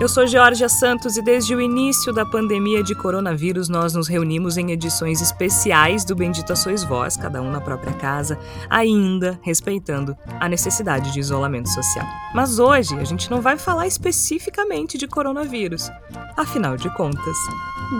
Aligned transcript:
Eu 0.00 0.08
sou 0.08 0.26
Georgia 0.26 0.68
Santos 0.68 1.16
e 1.16 1.22
desde 1.22 1.54
o 1.54 1.60
início 1.60 2.12
da 2.12 2.26
pandemia 2.26 2.82
de 2.82 2.96
coronavírus 2.96 3.68
nós 3.68 3.94
nos 3.94 4.08
reunimos 4.08 4.56
em 4.56 4.72
edições 4.72 5.22
especiais 5.22 6.04
do 6.04 6.16
Bendita 6.16 6.56
Sois 6.56 6.82
Vós, 6.82 7.16
cada 7.16 7.40
um 7.40 7.48
na 7.48 7.60
própria 7.60 7.92
casa, 7.92 8.36
ainda 8.68 9.38
respeitando 9.40 10.16
a 10.40 10.48
necessidade 10.48 11.12
de 11.12 11.20
isolamento 11.20 11.68
social. 11.68 12.04
Mas 12.34 12.58
hoje 12.58 12.98
a 12.98 13.04
gente 13.04 13.30
não 13.30 13.40
vai 13.40 13.56
falar 13.56 13.86
especificamente 13.86 14.98
de 14.98 15.06
coronavírus. 15.06 15.88
Afinal 16.36 16.76
de 16.76 16.92
contas, 16.96 17.36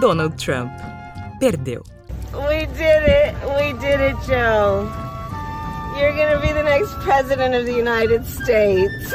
Donald 0.00 0.34
Trump 0.44 0.72
perdeu. 1.38 1.84
We 2.32 2.66
did 2.66 3.04
it. 3.04 3.36
We 3.56 3.72
did 3.74 4.00
it, 4.00 4.16
Joe. 4.26 4.90
You're 5.96 6.16
gonna 6.16 6.40
be 6.40 6.52
the 6.52 6.64
next 6.64 6.92
president 7.04 7.54
of 7.54 7.64
the 7.66 7.78
United 7.78 8.26
States. 8.26 9.14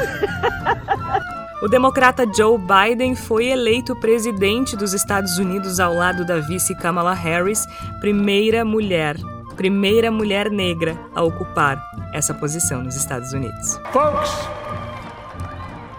O 1.62 1.68
democrata 1.68 2.24
Joe 2.34 2.58
Biden 2.58 3.14
foi 3.14 3.48
eleito 3.48 3.94
presidente 3.94 4.74
dos 4.74 4.94
Estados 4.94 5.36
Unidos 5.36 5.78
ao 5.78 5.92
lado 5.92 6.24
da 6.24 6.38
vice 6.38 6.74
Kamala 6.74 7.12
Harris, 7.12 7.66
primeira 8.00 8.64
mulher, 8.64 9.16
primeira 9.56 10.10
mulher 10.10 10.50
negra 10.50 10.98
a 11.14 11.22
ocupar 11.22 11.78
essa 12.14 12.32
posição 12.32 12.82
nos 12.82 12.96
Estados 12.96 13.34
Unidos. 13.34 13.78
Folks, 13.92 14.30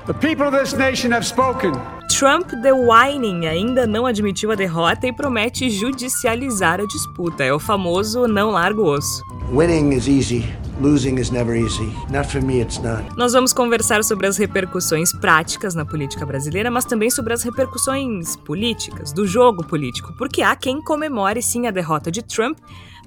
the 0.07 0.13
people 0.13 0.47
of 0.47 0.57
this 0.57 0.73
nation 0.73 1.13
have 1.13 1.23
spoken. 1.23 1.73
Trump 2.09 2.49
the 2.63 2.73
Whining 2.73 3.45
ainda 3.45 3.85
não 3.85 4.07
admitiu 4.07 4.51
a 4.51 4.55
derrota 4.55 5.05
e 5.05 5.13
promete 5.13 5.69
judicializar 5.69 6.81
a 6.81 6.87
disputa. 6.87 7.43
É 7.43 7.53
o 7.53 7.59
famoso 7.59 8.27
não 8.27 8.49
largo 8.49 8.81
osso. 8.81 9.23
Winning 9.53 9.93
is 9.93 10.07
easy. 10.07 10.43
Losing 10.81 11.19
is 11.19 11.29
never 11.29 11.55
easy. 11.55 11.93
Not 12.09 12.27
for 12.27 12.41
me, 12.41 12.59
it's 12.59 12.79
not. 12.79 13.15
Nós 13.15 13.33
vamos 13.33 13.53
conversar 13.53 14.03
sobre 14.03 14.25
as 14.25 14.35
repercussões 14.35 15.13
práticas 15.13 15.75
na 15.75 15.85
política 15.85 16.25
brasileira, 16.25 16.71
mas 16.71 16.85
também 16.85 17.11
sobre 17.11 17.33
as 17.33 17.43
repercussões 17.43 18.35
políticas, 18.37 19.13
do 19.13 19.27
jogo 19.27 19.63
político, 19.63 20.11
porque 20.17 20.41
há 20.41 20.55
quem 20.55 20.81
comemore 20.81 21.39
sim 21.39 21.67
a 21.67 21.71
derrota 21.71 22.09
de 22.09 22.23
Trump, 22.23 22.57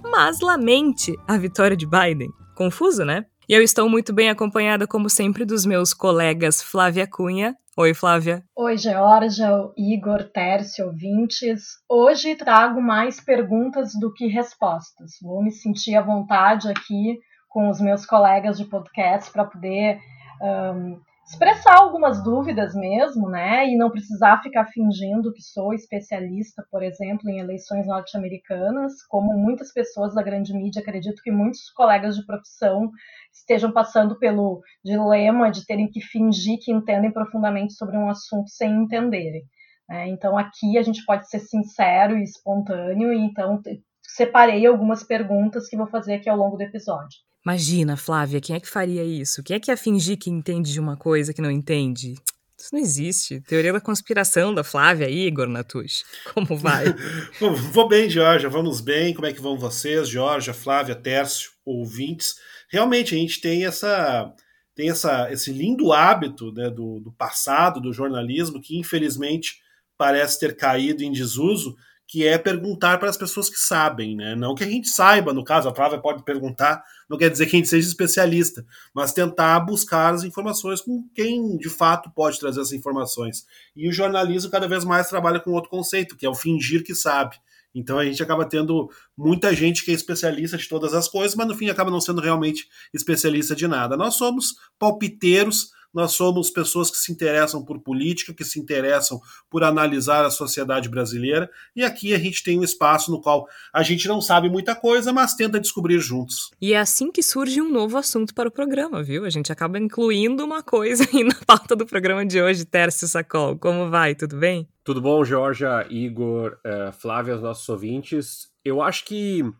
mas 0.04 0.38
lamente 0.40 1.18
a 1.26 1.36
vitória 1.36 1.76
de 1.76 1.84
Biden. 1.84 2.30
Confuso, 2.54 3.04
né? 3.04 3.24
E 3.48 3.54
eu 3.54 3.60
estou 3.60 3.88
muito 3.88 4.12
bem 4.12 4.30
acompanhada, 4.30 4.86
como 4.86 5.10
sempre, 5.10 5.44
dos 5.44 5.66
meus 5.66 5.92
colegas 5.92 6.62
Flávia 6.62 7.08
Cunha. 7.08 7.56
Oi, 7.76 7.92
Flávia. 7.92 8.44
Oi, 8.56 8.78
Georgia, 8.78 9.50
Igor, 9.76 10.22
Tércio, 10.32 10.86
ouvintes. 10.86 11.64
Hoje 11.90 12.36
trago 12.36 12.80
mais 12.80 13.20
perguntas 13.20 13.90
do 13.98 14.12
que 14.12 14.28
respostas. 14.28 15.14
Vou 15.20 15.42
me 15.42 15.50
sentir 15.50 15.96
à 15.96 16.02
vontade 16.02 16.68
aqui 16.68 17.18
com 17.54 17.68
os 17.68 17.80
meus 17.80 18.04
colegas 18.04 18.58
de 18.58 18.64
podcast 18.64 19.30
para 19.30 19.44
poder 19.44 20.00
um, 20.42 21.00
expressar 21.24 21.76
algumas 21.76 22.20
dúvidas 22.20 22.74
mesmo, 22.74 23.30
né? 23.30 23.64
E 23.68 23.76
não 23.76 23.92
precisar 23.92 24.42
ficar 24.42 24.66
fingindo 24.66 25.32
que 25.32 25.40
sou 25.40 25.72
especialista, 25.72 26.66
por 26.68 26.82
exemplo, 26.82 27.30
em 27.30 27.38
eleições 27.38 27.86
norte-americanas, 27.86 28.94
como 29.08 29.38
muitas 29.38 29.72
pessoas 29.72 30.12
da 30.16 30.20
grande 30.20 30.52
mídia, 30.52 30.82
acredito 30.82 31.22
que 31.22 31.30
muitos 31.30 31.70
colegas 31.70 32.16
de 32.16 32.26
profissão 32.26 32.90
estejam 33.32 33.70
passando 33.70 34.18
pelo 34.18 34.60
dilema 34.84 35.48
de 35.48 35.64
terem 35.64 35.88
que 35.88 36.00
fingir 36.00 36.58
que 36.60 36.72
entendem 36.72 37.12
profundamente 37.12 37.74
sobre 37.74 37.96
um 37.96 38.10
assunto 38.10 38.50
sem 38.50 38.82
entenderem. 38.82 39.44
Né? 39.88 40.08
Então 40.08 40.36
aqui 40.36 40.76
a 40.76 40.82
gente 40.82 41.04
pode 41.04 41.30
ser 41.30 41.38
sincero 41.38 42.18
e 42.18 42.24
espontâneo, 42.24 43.12
e 43.12 43.20
então 43.20 43.62
separei 44.02 44.66
algumas 44.66 45.04
perguntas 45.04 45.68
que 45.68 45.76
vou 45.76 45.86
fazer 45.86 46.14
aqui 46.14 46.28
ao 46.28 46.36
longo 46.36 46.56
do 46.56 46.62
episódio. 46.64 47.16
Imagina, 47.44 47.96
Flávia, 47.96 48.40
quem 48.40 48.56
é 48.56 48.60
que 48.60 48.68
faria 48.68 49.04
isso? 49.04 49.42
Quem 49.42 49.56
é 49.56 49.60
que 49.60 49.70
ia 49.70 49.76
fingir 49.76 50.16
que 50.16 50.30
entende 50.30 50.72
de 50.72 50.80
uma 50.80 50.96
coisa 50.96 51.34
que 51.34 51.42
não 51.42 51.50
entende? 51.50 52.14
Isso 52.58 52.70
não 52.72 52.80
existe. 52.80 53.40
Teoria 53.42 53.72
da 53.72 53.80
conspiração 53.80 54.54
da 54.54 54.64
Flávia, 54.64 55.10
Igor 55.10 55.46
Natush. 55.46 56.04
Como 56.32 56.56
vai? 56.56 56.86
Vou 57.72 57.86
bem, 57.86 58.08
Georgia. 58.08 58.48
Vamos 58.48 58.80
bem. 58.80 59.12
Como 59.12 59.26
é 59.26 59.32
que 59.32 59.40
vão 59.40 59.58
vocês, 59.58 60.08
Georgia, 60.08 60.54
Flávia, 60.54 60.94
Tércio, 60.94 61.50
ouvintes? 61.64 62.36
Realmente, 62.70 63.14
a 63.14 63.18
gente 63.18 63.40
tem 63.40 63.66
essa 63.66 64.32
tem 64.74 64.90
essa, 64.90 65.30
esse 65.30 65.52
lindo 65.52 65.92
hábito 65.92 66.50
né, 66.52 66.68
do, 66.68 66.98
do 66.98 67.12
passado, 67.12 67.80
do 67.80 67.92
jornalismo, 67.92 68.60
que 68.60 68.76
infelizmente 68.76 69.60
parece 69.96 70.40
ter 70.40 70.56
caído 70.56 71.04
em 71.04 71.12
desuso, 71.12 71.76
que 72.06 72.26
é 72.26 72.36
perguntar 72.36 72.98
para 72.98 73.08
as 73.08 73.16
pessoas 73.16 73.48
que 73.48 73.58
sabem, 73.58 74.14
né? 74.14 74.34
Não 74.36 74.54
que 74.54 74.62
a 74.62 74.68
gente 74.68 74.88
saiba, 74.88 75.32
no 75.32 75.42
caso, 75.42 75.68
a 75.68 75.74
Flávia 75.74 75.98
pode 75.98 76.22
perguntar, 76.22 76.84
não 77.08 77.16
quer 77.16 77.30
dizer 77.30 77.46
que 77.46 77.56
a 77.56 77.58
gente 77.58 77.68
seja 77.68 77.88
especialista, 77.88 78.64
mas 78.94 79.12
tentar 79.12 79.58
buscar 79.60 80.12
as 80.12 80.22
informações 80.22 80.80
com 80.80 81.08
quem 81.14 81.56
de 81.56 81.68
fato 81.68 82.10
pode 82.10 82.38
trazer 82.38 82.60
essas 82.60 82.72
informações. 82.72 83.46
E 83.74 83.88
o 83.88 83.92
jornalismo 83.92 84.50
cada 84.50 84.68
vez 84.68 84.84
mais 84.84 85.08
trabalha 85.08 85.40
com 85.40 85.52
outro 85.52 85.70
conceito, 85.70 86.16
que 86.16 86.26
é 86.26 86.28
o 86.28 86.34
fingir 86.34 86.84
que 86.84 86.94
sabe. 86.94 87.36
Então 87.74 87.98
a 87.98 88.04
gente 88.04 88.22
acaba 88.22 88.44
tendo 88.44 88.88
muita 89.16 89.52
gente 89.52 89.84
que 89.84 89.90
é 89.90 89.94
especialista 89.94 90.56
de 90.56 90.68
todas 90.68 90.94
as 90.94 91.08
coisas, 91.08 91.34
mas 91.34 91.48
no 91.48 91.56
fim 91.56 91.68
acaba 91.68 91.90
não 91.90 92.00
sendo 92.00 92.20
realmente 92.20 92.68
especialista 92.92 93.56
de 93.56 93.66
nada. 93.66 93.96
Nós 93.96 94.14
somos 94.14 94.54
palpiteiros 94.78 95.70
nós 95.94 96.12
somos 96.12 96.50
pessoas 96.50 96.90
que 96.90 96.96
se 96.96 97.12
interessam 97.12 97.64
por 97.64 97.78
política, 97.78 98.34
que 98.34 98.44
se 98.44 98.58
interessam 98.58 99.20
por 99.48 99.62
analisar 99.62 100.24
a 100.24 100.30
sociedade 100.30 100.88
brasileira, 100.88 101.48
e 101.74 101.84
aqui 101.84 102.12
a 102.12 102.18
gente 102.18 102.42
tem 102.42 102.58
um 102.58 102.64
espaço 102.64 103.10
no 103.10 103.20
qual 103.20 103.46
a 103.72 103.82
gente 103.82 104.08
não 104.08 104.20
sabe 104.20 104.48
muita 104.50 104.74
coisa, 104.74 105.12
mas 105.12 105.34
tenta 105.34 105.60
descobrir 105.60 106.00
juntos. 106.00 106.50
E 106.60 106.74
é 106.74 106.78
assim 106.78 107.12
que 107.12 107.22
surge 107.22 107.62
um 107.62 107.70
novo 107.70 107.96
assunto 107.96 108.34
para 108.34 108.48
o 108.48 108.52
programa, 108.52 109.02
viu? 109.02 109.24
A 109.24 109.30
gente 109.30 109.52
acaba 109.52 109.78
incluindo 109.78 110.44
uma 110.44 110.62
coisa 110.62 111.06
aí 111.14 111.22
na 111.22 111.36
pauta 111.46 111.76
do 111.76 111.86
programa 111.86 112.26
de 112.26 112.42
hoje, 112.42 112.64
Tércio 112.64 113.06
Sacol. 113.06 113.56
Como 113.56 113.88
vai? 113.88 114.14
Tudo 114.14 114.36
bem? 114.36 114.68
Tudo 114.82 115.00
bom, 115.00 115.24
Georgia, 115.24 115.86
Igor, 115.88 116.58
uh, 116.64 116.92
Flávia, 116.92 117.36
os 117.36 117.42
nossos 117.42 117.68
ouvintes. 117.68 118.48
Eu 118.64 118.82
acho 118.82 119.04
que 119.04 119.42
uh, 119.42 119.54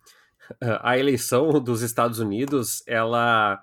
a 0.82 0.98
eleição 0.98 1.62
dos 1.62 1.80
Estados 1.82 2.18
Unidos, 2.18 2.82
ela 2.86 3.62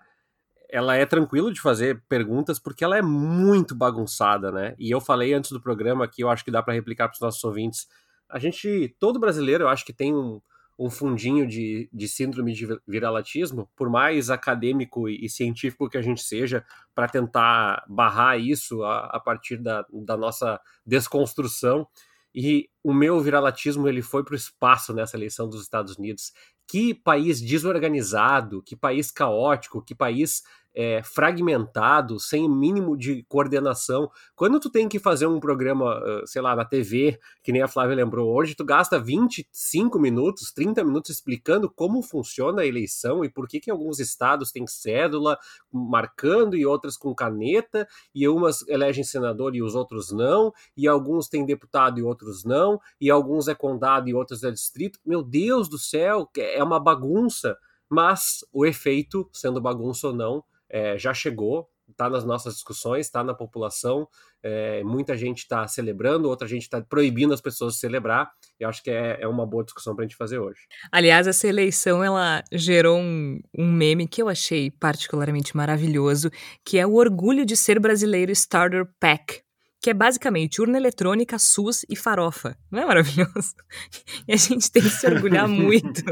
ela 0.72 0.96
é 0.96 1.06
tranquilo 1.06 1.52
de 1.52 1.60
fazer 1.60 2.02
perguntas 2.08 2.58
porque 2.58 2.84
ela 2.84 2.98
é 2.98 3.02
muito 3.02 3.76
bagunçada, 3.76 4.52
né? 4.52 4.74
E 4.80 4.90
eu 4.90 5.02
falei 5.02 5.34
antes 5.34 5.52
do 5.52 5.62
programa 5.62 6.08
que 6.08 6.24
eu 6.24 6.30
acho 6.30 6.46
que 6.46 6.52
dá 6.52 6.64
para 6.64 6.74
replicar 6.74 7.10
para 7.10 7.16
os 7.16 7.22
nossos 7.22 7.44
ouvintes. 7.44 7.88
A 8.30 8.40
gente, 8.40 8.96
todo 8.98 9.20
brasileiro, 9.20 9.66
eu 9.66 9.68
acho 9.68 9.86
que 9.86 9.92
tem 9.92 10.16
um, 10.16 10.42
um 10.80 10.90
fundinho 10.90 11.46
de, 11.46 11.90
de 11.92 12.08
síndrome 12.08 12.54
de 12.54 12.68
viralatismo, 12.88 13.70
por 13.76 13.90
mais 13.90 14.30
acadêmico 14.30 15.10
e, 15.10 15.26
e 15.26 15.30
científico 15.30 15.90
que 15.90 15.98
a 15.98 16.02
gente 16.02 16.24
seja, 16.24 16.66
para 16.96 17.10
tentar 17.10 17.84
barrar 17.90 18.40
isso 18.40 18.82
a, 18.84 19.08
a 19.08 19.20
partir 19.20 19.58
da, 19.58 19.86
da 19.92 20.16
nossa 20.16 20.60
desconstrução. 20.86 21.86
E 22.34 22.70
o 22.82 22.94
meu 22.94 23.20
viralatismo 23.20 23.90
ele 23.90 24.02
foi 24.02 24.24
para 24.24 24.34
o 24.34 24.38
espaço 24.38 24.94
nessa 24.94 25.18
eleição 25.18 25.50
dos 25.50 25.62
Estados 25.62 25.98
Unidos. 25.98 26.32
Que 26.66 26.94
país 26.94 27.42
desorganizado, 27.42 28.64
que 28.64 28.76
país 28.76 29.12
caótico, 29.12 29.84
que 29.84 29.94
país 29.94 30.42
é, 30.74 31.02
fragmentado, 31.04 32.20
sem 32.20 32.46
o 32.46 32.50
mínimo 32.50 32.98
de 32.98 33.24
coordenação. 33.24 34.10
Quando 34.36 34.60
tu 34.60 34.70
tem 34.70 34.88
que 34.88 35.00
fazer 35.00 35.28
um 35.28 35.40
programa, 35.40 36.02
sei 36.26 36.42
lá, 36.42 36.56
na 36.56 36.66
TV, 36.66 37.20
que 37.44 37.52
nem 37.52 37.62
a 37.62 37.68
Flávia 37.68 37.96
lembrou 37.96 38.34
hoje, 38.34 38.56
tu 38.56 38.64
gasta 38.64 39.00
25 39.00 40.00
minutos, 40.00 40.52
30 40.52 40.84
minutos 40.84 41.12
explicando 41.12 41.70
como 41.70 42.02
funciona 42.02 42.62
a 42.62 42.66
eleição 42.66 43.24
e 43.24 43.30
por 43.30 43.48
que, 43.48 43.60
que 43.60 43.72
alguns 43.72 44.00
estados 44.00 44.52
tem 44.52 44.66
cédula 44.66 45.38
marcando 45.72 46.56
e 46.56 46.66
outras 46.66 46.98
com 46.98 47.14
caneta, 47.14 47.88
e 48.14 48.28
umas 48.28 48.68
elegem 48.68 49.04
senador 49.04 49.56
e 49.56 49.62
os 49.62 49.76
outros 49.76 50.12
não, 50.12 50.54
e 50.76 50.88
alguns 50.88 51.28
têm 51.28 51.46
deputado 51.46 52.00
e 52.00 52.04
outros 52.04 52.44
não, 52.44 52.80
e 53.00 53.10
alguns 53.10 53.48
é 53.48 53.56
condado 53.56 54.10
e 54.10 54.14
outros 54.14 54.44
é 54.44 54.52
distrito. 54.52 55.00
Meu 55.06 55.24
Deus 55.24 55.68
do 55.68 55.78
céu, 55.78 56.30
é 56.38 56.64
uma 56.64 56.80
bagunça 56.80 57.58
mas 57.92 58.46
o 58.54 58.66
efeito, 58.66 59.30
sendo 59.34 59.60
bagunça 59.60 60.08
ou 60.08 60.14
não, 60.14 60.42
é, 60.72 60.98
já 60.98 61.14
chegou, 61.14 61.70
está 61.90 62.10
nas 62.10 62.24
nossas 62.24 62.56
discussões, 62.56 63.06
está 63.06 63.24
na 63.24 63.34
população. 63.34 64.08
É, 64.42 64.82
muita 64.84 65.16
gente 65.16 65.40
está 65.40 65.68
celebrando, 65.68 66.30
outra 66.30 66.48
gente 66.48 66.64
está 66.64 66.82
proibindo 66.82 67.34
as 67.34 67.42
pessoas 67.42 67.74
de 67.74 67.80
celebrar. 67.80 68.32
Eu 68.60 68.70
acho 68.70 68.82
que 68.82 68.90
é, 68.90 69.18
é 69.22 69.28
uma 69.28 69.46
boa 69.46 69.64
discussão 69.64 69.94
para 69.94 70.06
a 70.06 70.08
gente 70.08 70.16
fazer 70.16 70.40
hoje. 70.40 70.62
Aliás, 70.92 71.28
essa 71.28 71.48
eleição 71.48 72.04
ela 72.04 72.44
gerou 72.52 72.98
um, 72.98 73.40
um 73.56 73.72
meme 73.72 74.08
que 74.08 74.22
eu 74.22 74.30
achei 74.30 74.72
particularmente 74.72 75.56
maravilhoso, 75.56 76.32
que 76.66 76.80
é 76.80 76.88
o 76.88 76.96
orgulho 76.96 77.46
de 77.46 77.56
ser 77.56 77.80
brasileiro 77.80 78.32
Starter 78.32 78.88
Pack 79.00 79.44
que 79.82 79.90
é 79.90 79.94
basicamente 79.94 80.62
urna 80.62 80.78
eletrônica, 80.78 81.40
SUS 81.40 81.84
e 81.90 81.96
farofa. 81.96 82.56
Não 82.70 82.84
é 82.84 82.86
maravilhoso? 82.86 83.56
E 84.28 84.34
a 84.34 84.38
gente 84.38 84.72
tem 84.72 84.84
que 84.84 84.90
se 84.90 85.08
orgulhar 85.08 85.48
muito 85.50 86.04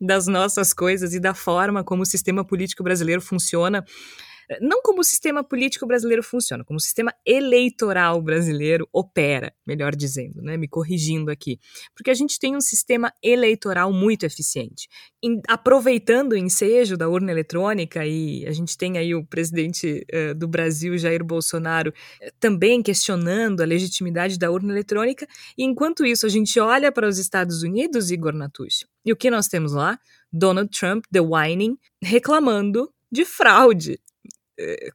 das 0.00 0.26
nossas 0.26 0.72
coisas 0.74 1.14
e 1.14 1.20
da 1.20 1.32
forma 1.32 1.82
como 1.82 2.02
o 2.02 2.06
sistema 2.06 2.44
político 2.44 2.82
brasileiro 2.82 3.22
funciona 3.22 3.84
não 4.60 4.82
como 4.82 5.00
o 5.00 5.04
sistema 5.04 5.44
político 5.44 5.86
brasileiro 5.86 6.22
funciona, 6.22 6.64
como 6.64 6.76
o 6.76 6.80
sistema 6.80 7.14
eleitoral 7.26 8.20
brasileiro 8.20 8.88
opera, 8.92 9.52
melhor 9.66 9.94
dizendo, 9.94 10.42
né? 10.42 10.56
Me 10.56 10.68
corrigindo 10.68 11.30
aqui. 11.30 11.58
Porque 11.94 12.10
a 12.10 12.14
gente 12.14 12.38
tem 12.38 12.56
um 12.56 12.60
sistema 12.60 13.12
eleitoral 13.22 13.92
muito 13.92 14.24
eficiente. 14.24 14.88
Em, 15.22 15.40
aproveitando 15.48 16.32
o 16.32 16.36
ensejo 16.36 16.96
da 16.96 17.08
urna 17.08 17.30
eletrônica, 17.30 18.04
e 18.04 18.46
a 18.46 18.52
gente 18.52 18.76
tem 18.76 18.98
aí 18.98 19.14
o 19.14 19.24
presidente 19.24 20.04
uh, 20.12 20.34
do 20.34 20.48
Brasil, 20.48 20.96
Jair 20.98 21.24
Bolsonaro, 21.24 21.90
uh, 21.90 22.32
também 22.40 22.82
questionando 22.82 23.60
a 23.60 23.64
legitimidade 23.64 24.38
da 24.38 24.50
urna 24.50 24.72
eletrônica, 24.72 25.26
e 25.56 25.64
enquanto 25.64 26.04
isso 26.04 26.26
a 26.26 26.28
gente 26.28 26.58
olha 26.58 26.90
para 26.90 27.08
os 27.08 27.18
Estados 27.18 27.62
Unidos, 27.62 28.10
Igor 28.10 28.32
Natucci, 28.32 28.86
e 29.04 29.12
o 29.12 29.16
que 29.16 29.30
nós 29.30 29.48
temos 29.48 29.72
lá? 29.72 29.98
Donald 30.32 30.70
Trump, 30.70 31.04
the 31.12 31.20
whining, 31.20 31.76
reclamando 32.02 32.92
de 33.10 33.24
fraude 33.24 33.92
eh, 33.92 34.11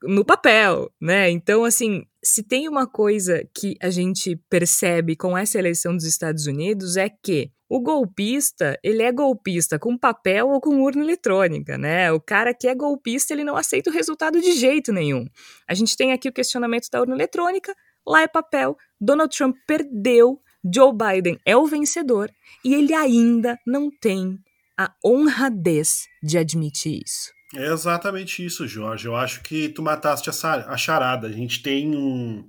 no 0.03 0.25
papel, 0.25 0.91
né? 1.01 1.29
Então, 1.29 1.63
assim, 1.63 2.05
se 2.23 2.43
tem 2.43 2.67
uma 2.67 2.87
coisa 2.87 3.47
que 3.55 3.75
a 3.81 3.89
gente 3.89 4.35
percebe 4.49 5.15
com 5.15 5.37
essa 5.37 5.57
eleição 5.57 5.95
dos 5.95 6.05
Estados 6.05 6.45
Unidos 6.47 6.97
é 6.97 7.09
que 7.09 7.51
o 7.69 7.81
golpista, 7.81 8.79
ele 8.81 9.03
é 9.03 9.11
golpista 9.11 9.77
com 9.77 9.97
papel 9.97 10.49
ou 10.49 10.61
com 10.61 10.81
urna 10.81 11.03
eletrônica, 11.03 11.77
né? 11.77 12.11
O 12.11 12.19
cara 12.19 12.53
que 12.53 12.67
é 12.67 12.73
golpista, 12.73 13.33
ele 13.33 13.43
não 13.43 13.57
aceita 13.57 13.89
o 13.89 13.93
resultado 13.93 14.39
de 14.39 14.53
jeito 14.53 14.93
nenhum. 14.93 15.25
A 15.67 15.73
gente 15.73 15.97
tem 15.97 16.13
aqui 16.13 16.29
o 16.29 16.33
questionamento 16.33 16.87
da 16.89 17.01
urna 17.01 17.15
eletrônica, 17.15 17.75
lá 18.07 18.21
é 18.21 18.27
papel. 18.27 18.77
Donald 18.99 19.35
Trump 19.35 19.55
perdeu, 19.67 20.39
Joe 20.73 20.93
Biden 20.93 21.37
é 21.45 21.57
o 21.57 21.67
vencedor 21.67 22.31
e 22.63 22.73
ele 22.73 22.93
ainda 22.93 23.57
não 23.65 23.89
tem 23.89 24.37
a 24.79 24.93
honradez 25.03 26.05
de 26.23 26.37
admitir 26.37 27.01
isso. 27.03 27.36
É 27.55 27.71
exatamente 27.71 28.45
isso, 28.45 28.67
Jorge. 28.67 29.07
Eu 29.07 29.15
acho 29.15 29.41
que 29.41 29.69
tu 29.69 29.81
mataste 29.81 30.29
a 30.29 30.77
charada. 30.77 31.27
A 31.27 31.31
gente 31.31 31.61
tem 31.61 31.95
um. 31.95 32.45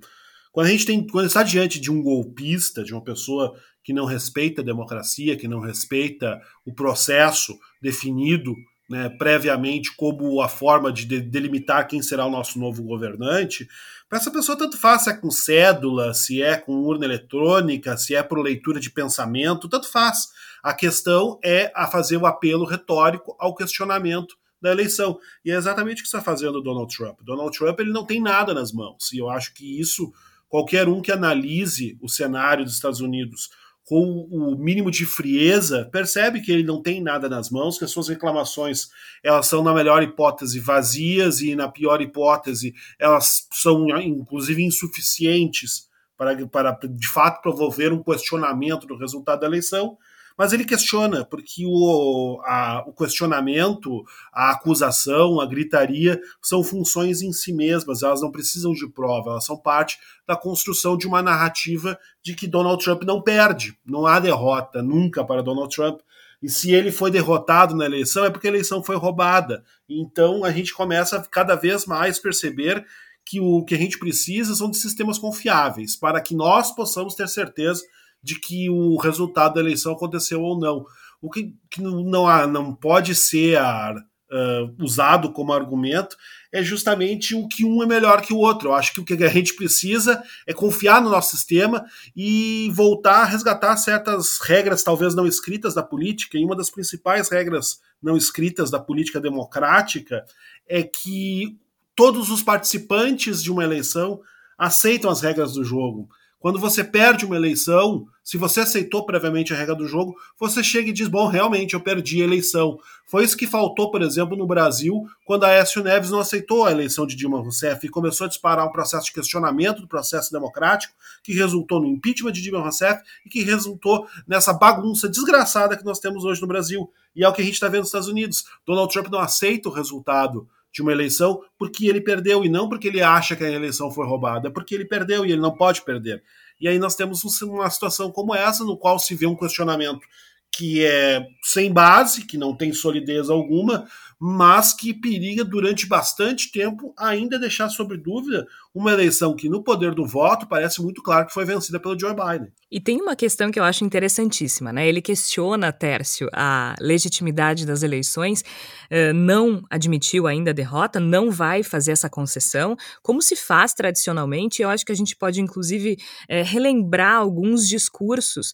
Quando 0.51 0.67
a 0.67 0.69
gente 0.71 0.85
tem. 0.85 1.05
Quando 1.07 1.25
está 1.25 1.41
diante 1.41 1.79
de 1.79 1.89
um 1.89 2.01
golpista, 2.01 2.83
de 2.83 2.93
uma 2.93 3.03
pessoa 3.03 3.57
que 3.83 3.93
não 3.93 4.05
respeita 4.05 4.61
a 4.61 4.65
democracia, 4.65 5.37
que 5.37 5.47
não 5.47 5.59
respeita 5.59 6.41
o 6.65 6.73
processo 6.73 7.57
definido 7.81 8.53
né, 8.89 9.07
previamente 9.07 9.95
como 9.95 10.41
a 10.41 10.49
forma 10.49 10.91
de 10.91 11.05
delimitar 11.21 11.87
quem 11.87 12.01
será 12.01 12.25
o 12.25 12.31
nosso 12.31 12.59
novo 12.59 12.83
governante, 12.83 13.67
para 14.09 14.17
essa 14.17 14.31
pessoa 14.31 14.57
tanto 14.57 14.77
faz 14.77 15.03
se 15.03 15.11
é 15.11 15.13
com 15.13 15.29
cédula, 15.29 16.13
se 16.13 16.41
é 16.41 16.57
com 16.57 16.73
urna 16.73 17.05
eletrônica, 17.05 17.95
se 17.95 18.15
é 18.15 18.23
por 18.23 18.39
leitura 18.39 18.79
de 18.79 18.89
pensamento, 18.89 19.69
tanto 19.69 19.89
faz. 19.89 20.29
A 20.63 20.73
questão 20.73 21.39
é 21.45 21.71
a 21.75 21.87
fazer 21.87 22.17
o 22.17 22.25
apelo 22.25 22.65
retórico 22.65 23.35
ao 23.39 23.55
questionamento 23.55 24.35
da 24.61 24.71
eleição. 24.71 25.19
E 25.43 25.51
é 25.51 25.55
exatamente 25.55 25.99
o 25.99 26.03
que 26.03 26.07
está 26.07 26.21
fazendo 26.21 26.61
Donald 26.61 26.95
Trump. 26.95 27.19
Donald 27.21 27.57
Trump 27.57 27.79
ele 27.79 27.91
não 27.91 28.05
tem 28.05 28.21
nada 28.21 28.53
nas 28.53 28.71
mãos. 28.71 29.11
E 29.13 29.17
eu 29.17 29.29
acho 29.29 29.53
que 29.53 29.79
isso, 29.79 30.11
qualquer 30.47 30.87
um 30.87 31.01
que 31.01 31.11
analise 31.11 31.97
o 32.01 32.09
cenário 32.09 32.63
dos 32.63 32.73
Estados 32.73 33.01
Unidos 33.01 33.49
com 33.89 34.27
o 34.29 34.55
mínimo 34.55 34.91
de 34.91 35.03
frieza, 35.03 35.89
percebe 35.91 36.41
que 36.41 36.51
ele 36.51 36.61
não 36.61 36.79
tem 36.79 37.01
nada 37.01 37.27
nas 37.27 37.49
mãos, 37.49 37.75
que 37.75 37.83
as 37.83 37.89
suas 37.89 38.07
reclamações 38.07 38.89
elas 39.23 39.47
são, 39.47 39.63
na 39.63 39.73
melhor 39.73 40.03
hipótese, 40.03 40.59
vazias 40.59 41.41
e, 41.41 41.55
na 41.55 41.67
pior 41.67 41.99
hipótese, 41.99 42.75
elas 42.99 43.47
são, 43.51 43.89
inclusive, 43.99 44.63
insuficientes 44.63 45.89
para, 46.15 46.45
para 46.45 46.77
de 46.87 47.07
fato, 47.07 47.41
promover 47.41 47.91
um 47.91 48.03
questionamento 48.03 48.85
do 48.85 48.95
resultado 48.95 49.39
da 49.39 49.47
eleição. 49.47 49.97
Mas 50.39 50.53
ele 50.53 50.63
questiona, 50.63 51.25
porque 51.25 51.65
o, 51.65 52.39
a, 52.45 52.85
o 52.87 52.93
questionamento, 52.93 54.05
a 54.31 54.51
acusação, 54.51 55.41
a 55.41 55.45
gritaria 55.45 56.17
são 56.41 56.63
funções 56.63 57.21
em 57.21 57.33
si 57.33 57.51
mesmas, 57.51 58.03
elas 58.03 58.21
não 58.21 58.31
precisam 58.31 58.71
de 58.71 58.87
prova, 58.87 59.31
elas 59.31 59.43
são 59.43 59.57
parte 59.57 59.99
da 60.25 60.37
construção 60.37 60.95
de 60.95 61.05
uma 61.05 61.21
narrativa 61.21 61.99
de 62.23 62.33
que 62.33 62.47
Donald 62.47 62.81
Trump 62.81 63.03
não 63.03 63.21
perde, 63.21 63.77
não 63.85 64.07
há 64.07 64.17
derrota 64.17 64.81
nunca 64.81 65.25
para 65.25 65.43
Donald 65.43 65.75
Trump. 65.75 65.99
E 66.41 66.47
se 66.47 66.71
ele 66.71 66.89
foi 66.89 67.11
derrotado 67.11 67.75
na 67.75 67.83
eleição, 67.83 68.23
é 68.23 68.29
porque 68.29 68.47
a 68.47 68.51
eleição 68.51 68.81
foi 68.81 68.95
roubada. 68.95 69.61
Então 69.89 70.45
a 70.45 70.53
gente 70.53 70.73
começa 70.73 71.17
a 71.17 71.21
cada 71.21 71.55
vez 71.55 71.85
mais 71.85 72.17
perceber 72.17 72.85
que 73.25 73.41
o 73.41 73.65
que 73.65 73.75
a 73.75 73.77
gente 73.77 73.99
precisa 73.99 74.55
são 74.55 74.71
de 74.71 74.77
sistemas 74.77 75.19
confiáveis, 75.19 75.97
para 75.97 76.21
que 76.21 76.33
nós 76.33 76.73
possamos 76.73 77.13
ter 77.13 77.27
certeza 77.27 77.83
de 78.21 78.39
que 78.39 78.69
o 78.69 78.97
resultado 78.97 79.55
da 79.55 79.61
eleição 79.61 79.93
aconteceu 79.93 80.41
ou 80.41 80.59
não. 80.59 80.85
O 81.21 81.29
que, 81.29 81.53
que 81.69 81.81
não, 81.81 82.27
há, 82.27 82.47
não 82.47 82.73
pode 82.73 83.13
ser 83.15 83.59
uh, 83.61 84.83
usado 84.83 85.31
como 85.31 85.53
argumento 85.53 86.15
é 86.51 86.63
justamente 86.63 87.35
o 87.35 87.47
que 87.47 87.63
um 87.63 87.83
é 87.83 87.85
melhor 87.85 88.21
que 88.21 88.33
o 88.33 88.37
outro. 88.37 88.69
Eu 88.69 88.73
acho 88.73 88.93
que 88.93 89.01
o 89.01 89.05
que 89.05 89.23
a 89.23 89.29
gente 89.29 89.53
precisa 89.53 90.23
é 90.47 90.53
confiar 90.53 91.01
no 91.01 91.09
nosso 91.09 91.35
sistema 91.35 91.85
e 92.15 92.71
voltar 92.73 93.21
a 93.21 93.25
resgatar 93.25 93.77
certas 93.77 94.39
regras, 94.39 94.83
talvez 94.83 95.13
não 95.13 95.27
escritas 95.27 95.73
da 95.73 95.83
política. 95.83 96.37
E 96.37 96.45
uma 96.45 96.55
das 96.55 96.69
principais 96.69 97.29
regras 97.29 97.79
não 98.01 98.17
escritas 98.17 98.71
da 98.71 98.79
política 98.79 99.19
democrática 99.19 100.25
é 100.67 100.81
que 100.81 101.57
todos 101.95 102.31
os 102.31 102.41
participantes 102.41 103.43
de 103.43 103.51
uma 103.51 103.63
eleição 103.63 104.21
aceitam 104.57 105.11
as 105.11 105.21
regras 105.21 105.53
do 105.53 105.63
jogo. 105.63 106.09
Quando 106.39 106.57
você 106.57 106.85
perde 106.85 107.25
uma 107.25 107.35
eleição, 107.35 108.07
se 108.23 108.37
você 108.37 108.61
aceitou 108.61 109.05
previamente 109.05 109.53
a 109.53 109.57
regra 109.57 109.75
do 109.75 109.85
jogo, 109.85 110.15
você 110.39 110.63
chega 110.63 110.89
e 110.89 110.93
diz: 110.93 111.09
bom, 111.09 111.27
realmente 111.27 111.73
eu 111.73 111.81
perdi 111.81 112.21
a 112.21 112.23
eleição. 112.23 112.79
Foi 113.05 113.25
isso 113.25 113.35
que 113.35 113.45
faltou, 113.45 113.91
por 113.91 114.01
exemplo, 114.01 114.37
no 114.37 114.47
Brasil, 114.47 115.05
quando 115.25 115.43
a 115.43 115.47
Aécio 115.47 115.83
Neves 115.83 116.11
não 116.11 116.19
aceitou 116.19 116.65
a 116.65 116.71
eleição 116.71 117.05
de 117.05 117.15
Dilma 117.15 117.41
Rousseff 117.41 117.85
e 117.85 117.89
começou 117.89 118.25
a 118.25 118.27
disparar 118.29 118.65
um 118.65 118.71
processo 118.71 119.07
de 119.07 119.11
questionamento 119.11 119.81
do 119.81 119.87
processo 119.87 120.31
democrático, 120.31 120.93
que 121.23 121.33
resultou 121.33 121.81
no 121.81 121.87
impeachment 121.87 122.31
de 122.31 122.41
Dilma 122.41 122.61
Rousseff 122.61 123.01
e 123.25 123.29
que 123.29 123.43
resultou 123.43 124.07
nessa 124.25 124.53
bagunça 124.53 125.09
desgraçada 125.09 125.75
que 125.75 125.83
nós 125.83 125.99
temos 125.99 126.23
hoje 126.23 126.39
no 126.39 126.47
Brasil. 126.47 126.89
E 127.13 127.25
é 127.25 127.27
o 127.27 127.33
que 127.33 127.41
a 127.41 127.45
gente 127.45 127.55
está 127.55 127.67
vendo 127.67 127.79
nos 127.79 127.89
Estados 127.89 128.07
Unidos. 128.07 128.45
Donald 128.65 128.93
Trump 128.93 129.07
não 129.07 129.19
aceita 129.19 129.67
o 129.67 129.73
resultado 129.73 130.47
de 130.71 130.81
uma 130.81 130.91
eleição 130.91 131.41
porque 131.57 131.87
ele 131.87 132.01
perdeu 132.01 132.45
e 132.45 132.49
não 132.49 132.69
porque 132.69 132.87
ele 132.87 133.01
acha 133.01 133.35
que 133.35 133.43
a 133.43 133.49
eleição 133.49 133.91
foi 133.91 134.05
roubada, 134.05 134.47
é 134.47 134.51
porque 134.51 134.75
ele 134.75 134.85
perdeu 134.85 135.25
e 135.25 135.31
ele 135.31 135.41
não 135.41 135.55
pode 135.55 135.83
perder. 135.83 136.23
E 136.59 136.67
aí 136.67 136.77
nós 136.77 136.95
temos 136.95 137.23
uma 137.41 137.69
situação 137.69 138.11
como 138.11 138.35
essa, 138.35 138.63
no 138.63 138.77
qual 138.77 138.99
se 138.99 139.15
vê 139.15 139.25
um 139.25 139.35
questionamento 139.35 140.05
que 140.51 140.85
é 140.85 141.25
sem 141.43 141.71
base, 141.71 142.25
que 142.25 142.37
não 142.37 142.55
tem 142.55 142.73
solidez 142.73 143.29
alguma, 143.29 143.87
mas 144.19 144.73
que 144.73 144.93
periga 144.93 145.45
durante 145.45 145.87
bastante 145.87 146.51
tempo 146.51 146.93
ainda 146.97 147.39
deixar 147.39 147.69
sobre 147.69 147.97
dúvida 147.97 148.45
uma 148.75 148.91
eleição 148.91 149.33
que, 149.33 149.47
no 149.47 149.63
poder 149.63 149.95
do 149.95 150.05
voto, 150.05 150.47
parece 150.47 150.81
muito 150.81 151.01
claro 151.01 151.25
que 151.25 151.33
foi 151.33 151.45
vencida 151.45 151.79
pelo 151.79 151.97
Joe 151.97 152.13
Biden. 152.13 152.51
E 152.69 152.81
tem 152.81 153.01
uma 153.01 153.15
questão 153.15 153.49
que 153.49 153.57
eu 153.57 153.63
acho 153.63 153.85
interessantíssima, 153.85 154.73
né? 154.73 154.87
Ele 154.87 155.01
questiona, 155.01 155.71
Tércio, 155.71 156.29
a 156.33 156.75
legitimidade 156.81 157.65
das 157.65 157.81
eleições, 157.81 158.41
uh, 158.41 159.13
não 159.13 159.63
admitiu 159.69 160.27
ainda 160.27 160.51
a 160.51 160.53
derrota, 160.53 160.99
não 160.99 161.31
vai 161.31 161.63
fazer 161.63 161.93
essa 161.93 162.09
concessão, 162.09 162.75
como 163.01 163.21
se 163.21 163.37
faz 163.37 163.73
tradicionalmente. 163.73 164.61
Eu 164.61 164.69
acho 164.69 164.85
que 164.85 164.91
a 164.91 164.95
gente 164.95 165.15
pode, 165.15 165.39
inclusive, 165.39 165.93
uh, 165.93 166.43
relembrar 166.43 167.15
alguns 167.15 167.67
discursos 167.67 168.51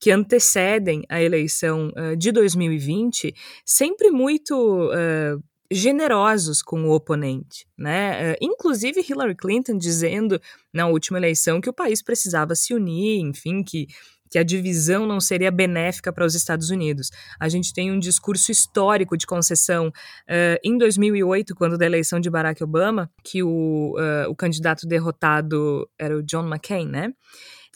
que 0.00 0.10
antecedem 0.10 1.02
a 1.08 1.20
eleição 1.22 1.92
uh, 1.96 2.16
de 2.16 2.30
2020, 2.32 3.34
sempre 3.64 4.10
muito 4.10 4.54
uh, 4.54 5.42
generosos 5.70 6.62
com 6.62 6.84
o 6.84 6.92
oponente, 6.92 7.66
né? 7.76 8.34
Inclusive 8.40 9.04
Hillary 9.06 9.36
Clinton 9.36 9.76
dizendo 9.76 10.40
na 10.72 10.86
última 10.86 11.18
eleição 11.18 11.60
que 11.60 11.68
o 11.68 11.74
país 11.74 12.02
precisava 12.02 12.54
se 12.54 12.72
unir, 12.72 13.20
enfim, 13.20 13.62
que 13.62 13.86
que 14.30 14.38
a 14.38 14.42
divisão 14.42 15.06
não 15.06 15.20
seria 15.20 15.50
benéfica 15.50 16.12
para 16.12 16.24
os 16.24 16.34
Estados 16.34 16.70
Unidos. 16.70 17.10
A 17.40 17.48
gente 17.48 17.72
tem 17.72 17.90
um 17.90 17.98
discurso 17.98 18.52
histórico 18.52 19.16
de 19.16 19.26
concessão 19.26 19.88
uh, 19.88 20.58
em 20.62 20.76
2008, 20.76 21.54
quando 21.54 21.78
da 21.78 21.86
eleição 21.86 22.20
de 22.20 22.30
Barack 22.30 22.62
Obama, 22.62 23.10
que 23.24 23.42
o, 23.42 23.94
uh, 23.96 24.30
o 24.30 24.36
candidato 24.36 24.86
derrotado 24.86 25.88
era 25.98 26.16
o 26.16 26.22
John 26.22 26.46
McCain, 26.46 26.88
né? 26.88 27.12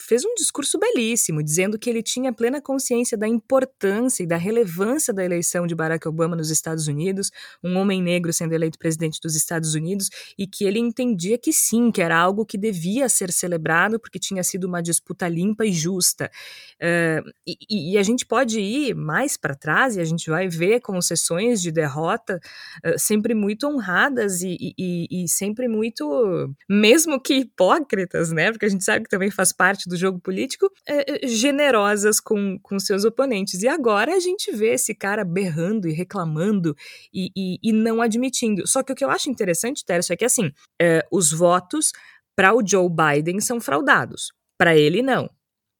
Fez 0.05 0.25
um 0.25 0.33
discurso 0.35 0.77
belíssimo, 0.77 1.41
dizendo 1.41 1.79
que 1.79 1.89
ele 1.89 2.03
tinha 2.03 2.33
plena 2.33 2.61
consciência 2.61 3.17
da 3.17 3.27
importância 3.27 4.23
e 4.23 4.27
da 4.27 4.37
relevância 4.37 5.13
da 5.13 5.23
eleição 5.23 5.65
de 5.65 5.73
Barack 5.73 6.07
Obama 6.07 6.35
nos 6.35 6.49
Estados 6.49 6.87
Unidos, 6.87 7.31
um 7.63 7.77
homem 7.77 8.01
negro 8.01 8.33
sendo 8.33 8.53
eleito 8.53 8.77
presidente 8.77 9.19
dos 9.21 9.35
Estados 9.35 9.75
Unidos, 9.75 10.09
e 10.37 10.45
que 10.45 10.65
ele 10.65 10.79
entendia 10.79 11.37
que 11.37 11.53
sim, 11.53 11.91
que 11.91 12.01
era 12.01 12.17
algo 12.17 12.45
que 12.45 12.57
devia 12.57 13.07
ser 13.07 13.31
celebrado, 13.31 13.99
porque 13.99 14.19
tinha 14.19 14.43
sido 14.43 14.65
uma 14.65 14.81
disputa 14.81 15.27
limpa 15.27 15.65
e 15.65 15.71
justa. 15.71 16.29
Uh, 16.75 17.31
e, 17.47 17.93
e, 17.93 17.97
a 17.97 18.03
gente 18.03 18.25
pode 18.25 18.59
ir 18.59 18.93
mais 18.95 19.37
para 19.37 19.55
trás 19.55 19.95
e 19.95 20.01
a 20.01 20.05
gente 20.05 20.29
vai 20.29 20.47
ver 20.47 20.81
concessões 20.81 21.61
de 21.61 21.71
derrota 21.71 22.39
uh, 22.85 22.99
sempre 22.99 23.33
muito 23.33 23.67
honradas 23.67 24.41
e, 24.41 24.73
e, 24.77 25.07
e 25.23 25.27
sempre 25.27 25.67
muito, 25.67 26.53
mesmo 26.69 27.21
que 27.21 27.35
hipócritas, 27.35 28.31
né? 28.31 28.51
Porque 28.51 28.65
a 28.65 28.69
gente 28.69 28.83
sabe 28.83 29.05
que 29.05 29.09
também 29.09 29.31
faz 29.31 29.53
parte 29.53 29.87
do 29.87 29.92
jogo 29.97 30.19
político, 30.19 30.69
é, 30.87 31.27
generosas 31.27 32.19
com, 32.19 32.57
com 32.61 32.79
seus 32.79 33.05
oponentes. 33.05 33.61
E 33.63 33.67
agora 33.67 34.15
a 34.15 34.19
gente 34.19 34.51
vê 34.51 34.73
esse 34.73 34.93
cara 34.93 35.23
berrando 35.23 35.87
e 35.87 35.93
reclamando 35.93 36.75
e, 37.13 37.29
e, 37.35 37.59
e 37.61 37.71
não 37.73 38.01
admitindo. 38.01 38.67
Só 38.67 38.83
que 38.83 38.91
o 38.91 38.95
que 38.95 39.03
eu 39.03 39.09
acho 39.09 39.29
interessante, 39.29 39.85
Tércio, 39.85 40.13
é 40.13 40.17
que 40.17 40.25
assim, 40.25 40.51
é, 40.81 41.05
os 41.11 41.31
votos 41.31 41.91
para 42.35 42.53
o 42.53 42.65
Joe 42.65 42.89
Biden 42.89 43.39
são 43.39 43.59
fraudados. 43.61 44.31
Para 44.57 44.75
ele, 44.75 45.01
não. 45.01 45.29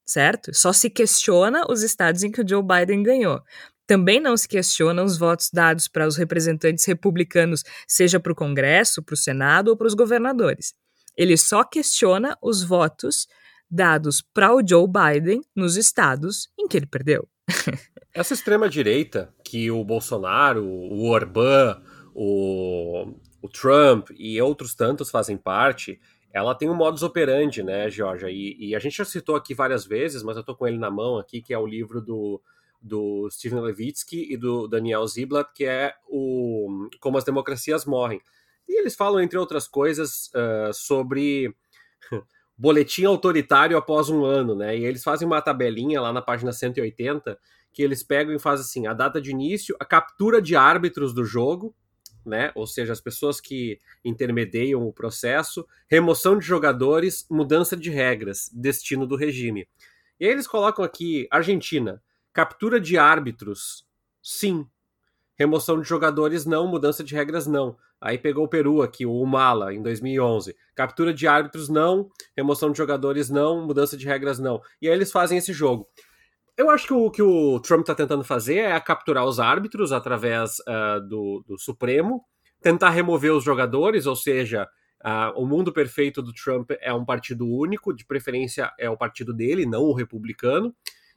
Certo? 0.06 0.54
Só 0.54 0.74
se 0.74 0.90
questiona 0.90 1.66
os 1.70 1.82
estados 1.82 2.24
em 2.24 2.32
que 2.32 2.42
o 2.42 2.48
Joe 2.48 2.62
Biden 2.62 3.02
ganhou. 3.02 3.42
Também 3.86 4.20
não 4.20 4.36
se 4.38 4.48
questiona 4.48 5.04
os 5.04 5.18
votos 5.18 5.50
dados 5.52 5.88
para 5.88 6.08
os 6.08 6.16
representantes 6.16 6.86
republicanos, 6.86 7.64
seja 7.88 8.20
para 8.20 8.32
o 8.32 8.36
Congresso, 8.36 9.04
para 9.04 9.14
o 9.14 9.18
Senado 9.18 9.70
ou 9.70 9.78
para 9.78 9.88
os 9.88 9.94
governadores. 9.94 10.74
Ele 11.18 11.38
só 11.38 11.64
questiona 11.64 12.38
os 12.42 12.64
votos 12.64 13.28
dados 13.70 14.22
para 14.22 14.54
o 14.54 14.62
Joe 14.66 14.88
Biden 14.88 15.42
nos 15.56 15.76
estados 15.78 16.50
em 16.60 16.68
que 16.68 16.78
ele 16.78 16.86
perdeu. 16.86 17.28
Essa 18.14 18.34
extrema-direita, 18.34 19.34
que 19.44 19.72
o 19.72 19.84
Bolsonaro, 19.84 20.64
o 20.64 21.10
Orbán, 21.10 21.82
o, 22.14 23.16
o 23.42 23.50
Trump 23.50 24.10
e 24.18 24.40
outros 24.40 24.76
tantos 24.76 25.10
fazem 25.10 25.36
parte, 25.36 26.00
ela 26.32 26.56
tem 26.56 26.70
um 26.70 26.76
modus 26.76 27.04
operandi, 27.04 27.64
né, 27.64 27.90
Georgia? 27.90 28.30
E, 28.30 28.56
e, 28.60 28.76
a 28.76 28.80
gente 28.80 28.98
já 28.98 29.06
citou 29.06 29.36
aqui 29.36 29.54
várias 29.54 29.86
vezes, 29.86 30.24
mas 30.24 30.38
eu 30.38 30.44
tô 30.44 30.56
com 30.56 30.68
ele 30.68 30.78
na 30.78 30.90
mão 30.90 31.18
aqui, 31.18 31.42
que 31.42 31.54
é 31.54 31.58
o 31.58 31.66
livro 31.66 32.02
do, 32.02 32.42
do 32.82 33.30
Steven 33.32 33.62
Levitsky 33.62 34.34
e 34.34 34.36
do 34.36 34.68
Daniel 34.68 35.06
Ziblatt, 35.08 35.52
que 35.54 35.66
é 35.66 35.94
o 36.08 36.90
Como 37.00 37.18
as 37.18 37.24
Democracias 37.24 37.86
Morrem. 37.86 38.22
E 38.68 38.80
eles 38.80 38.96
falam, 38.96 39.22
entre 39.22 39.38
outras 39.38 39.68
coisas, 39.68 40.30
uh, 40.30 40.74
sobre 40.74 41.56
boletim 42.58 43.06
autoritário 43.06 43.78
após 43.78 44.10
um 44.10 44.24
ano, 44.24 44.56
né? 44.56 44.78
E 44.78 44.86
eles 44.86 45.04
fazem 45.04 45.26
uma 45.26 45.42
tabelinha 45.42 46.00
lá 46.00 46.14
na 46.14 46.22
página 46.22 46.52
180 46.52 47.38
que 47.72 47.82
eles 47.82 48.04
pegam 48.04 48.34
e 48.34 48.40
fazem 48.40 48.64
assim: 48.64 48.88
a 48.88 48.94
data 48.94 49.20
de 49.20 49.32
início, 49.32 49.76
a 49.80 49.86
captura 49.86 50.42
de 50.42 50.56
árbitros 50.56 51.14
do 51.14 51.26
jogo, 51.26 51.76
né? 52.26 52.52
Ou 52.56 52.66
seja, 52.66 52.94
as 52.94 53.02
pessoas 53.02 53.42
que 53.42 53.80
intermediam 54.06 54.88
o 54.88 54.94
processo, 54.94 55.68
remoção 55.90 56.38
de 56.38 56.46
jogadores, 56.46 57.26
mudança 57.30 57.76
de 57.76 57.90
regras, 57.90 58.50
destino 58.54 59.06
do 59.06 59.16
regime. 59.16 59.68
E 60.20 60.26
aí 60.26 60.32
eles 60.32 60.48
colocam 60.48 60.86
aqui 60.86 61.28
Argentina, 61.32 62.02
captura 62.32 62.80
de 62.80 62.98
árbitros, 62.98 63.86
sim. 64.22 64.66
Remoção 65.36 65.82
de 65.82 65.88
jogadores 65.88 66.46
não, 66.46 66.68
mudança 66.68 67.04
de 67.04 67.16
regras 67.16 67.48
não. 67.48 67.76
Aí 68.00 68.18
pegou 68.18 68.46
o 68.46 68.48
Peru 68.48 68.82
aqui, 68.82 69.06
o 69.06 69.20
Humala, 69.20 69.74
em 69.74 69.82
2011. 69.82 70.56
Captura 70.76 71.14
de 71.14 71.28
árbitros 71.28 71.70
não, 71.70 72.10
remoção 72.36 72.72
de 72.72 72.78
jogadores 72.78 73.30
não, 73.30 73.66
mudança 73.66 73.98
de 73.98 74.06
regras 74.06 74.38
não. 74.38 74.62
E 74.82 74.88
aí 74.88 74.94
eles 74.94 75.12
fazem 75.12 75.38
esse 75.38 75.52
jogo. 75.54 75.88
Eu 76.56 76.70
acho 76.70 76.86
que 76.86 76.94
o 76.94 77.10
que 77.10 77.22
o 77.22 77.60
Trump 77.60 77.82
está 77.82 77.96
tentando 77.96 78.24
fazer 78.24 78.58
é 78.58 78.80
capturar 78.80 79.26
os 79.26 79.40
árbitros 79.40 79.92
através 79.92 80.60
uh, 80.60 81.02
do, 81.02 81.44
do, 81.48 81.58
Supremo, 81.58 82.24
tentar 82.62 82.92
remover 82.92 83.34
os 83.34 83.44
jogadores, 83.44 84.06
ou 84.06 84.16
seja, 84.16 84.70
uh, 85.04 85.34
o 85.36 85.48
mundo 85.48 85.74
perfeito 85.74 86.22
do 86.22 86.32
Trump 86.32 86.70
é 86.80 86.94
um 86.94 87.04
partido 87.04 87.48
único, 87.48 87.92
de 87.92 88.06
preferência 88.06 88.72
é 88.78 88.88
o 88.88 88.96
partido 88.96 89.34
dele, 89.34 89.66
não 89.66 89.82
o 89.82 89.94
republicano, 89.94 90.76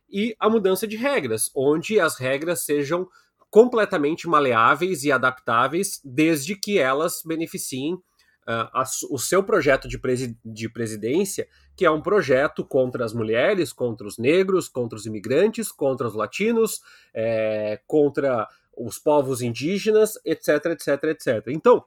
e 0.08 0.34
a 0.40 0.48
mudança 0.48 0.86
de 0.86 0.96
regras, 0.96 1.50
onde 1.54 2.00
as 2.00 2.16
regras 2.16 2.64
sejam 2.64 3.06
completamente 3.50 4.28
maleáveis 4.28 5.04
e 5.04 5.12
adaptáveis, 5.12 6.00
desde 6.04 6.54
que 6.54 6.78
elas 6.78 7.22
beneficiem 7.24 7.94
uh, 7.94 8.70
a, 8.72 8.84
o 9.10 9.18
seu 9.18 9.42
projeto 9.42 9.88
de, 9.88 9.98
presi 9.98 10.38
de 10.44 10.68
presidência, 10.68 11.48
que 11.76 11.84
é 11.84 11.90
um 11.90 12.00
projeto 12.00 12.64
contra 12.64 13.04
as 13.04 13.12
mulheres, 13.12 13.72
contra 13.72 14.06
os 14.06 14.18
negros, 14.18 14.68
contra 14.68 14.96
os 14.96 15.06
imigrantes, 15.06 15.70
contra 15.70 16.06
os 16.06 16.14
latinos, 16.14 16.80
é, 17.14 17.80
contra 17.86 18.48
os 18.76 18.98
povos 18.98 19.40
indígenas, 19.40 20.14
etc, 20.24 20.66
etc, 20.66 21.04
etc. 21.04 21.46
Então, 21.48 21.84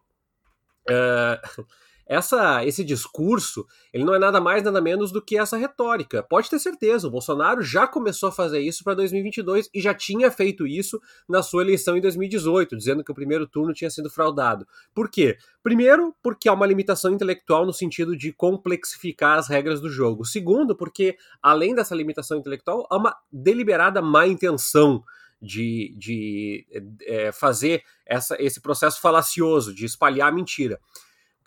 uh, 0.89 1.65
essa, 2.09 2.65
esse 2.65 2.83
discurso, 2.83 3.67
ele 3.93 4.03
não 4.03 4.15
é 4.15 4.19
nada 4.19 4.41
mais, 4.41 4.63
nada 4.63 4.81
menos 4.81 5.11
do 5.11 5.21
que 5.21 5.37
essa 5.37 5.55
retórica. 5.55 6.23
Pode 6.23 6.49
ter 6.49 6.57
certeza, 6.57 7.07
o 7.07 7.11
Bolsonaro 7.11 7.61
já 7.61 7.85
começou 7.85 8.29
a 8.29 8.31
fazer 8.31 8.59
isso 8.59 8.83
para 8.83 8.95
2022 8.95 9.69
e 9.71 9.79
já 9.79 9.93
tinha 9.93 10.31
feito 10.31 10.65
isso 10.65 10.99
na 11.29 11.43
sua 11.43 11.61
eleição 11.61 11.95
em 11.95 12.01
2018, 12.01 12.75
dizendo 12.75 13.03
que 13.03 13.11
o 13.11 13.15
primeiro 13.15 13.45
turno 13.45 13.75
tinha 13.75 13.91
sido 13.91 14.09
fraudado. 14.09 14.67
Por 14.91 15.07
quê? 15.07 15.37
Primeiro, 15.61 16.15
porque 16.23 16.49
há 16.49 16.53
uma 16.53 16.65
limitação 16.65 17.13
intelectual 17.13 17.63
no 17.63 17.73
sentido 17.73 18.17
de 18.17 18.33
complexificar 18.33 19.37
as 19.37 19.47
regras 19.47 19.79
do 19.79 19.87
jogo. 19.87 20.25
Segundo, 20.25 20.75
porque 20.75 21.15
além 21.43 21.75
dessa 21.75 21.93
limitação 21.93 22.39
intelectual, 22.39 22.87
há 22.89 22.97
uma 22.97 23.15
deliberada 23.31 24.01
má 24.01 24.25
intenção 24.25 25.03
de, 25.39 25.93
de 25.95 26.65
é, 27.03 27.31
fazer 27.31 27.83
essa, 28.03 28.35
esse 28.39 28.59
processo 28.59 28.99
falacioso, 28.99 29.75
de 29.75 29.85
espalhar 29.85 30.33
mentira 30.33 30.79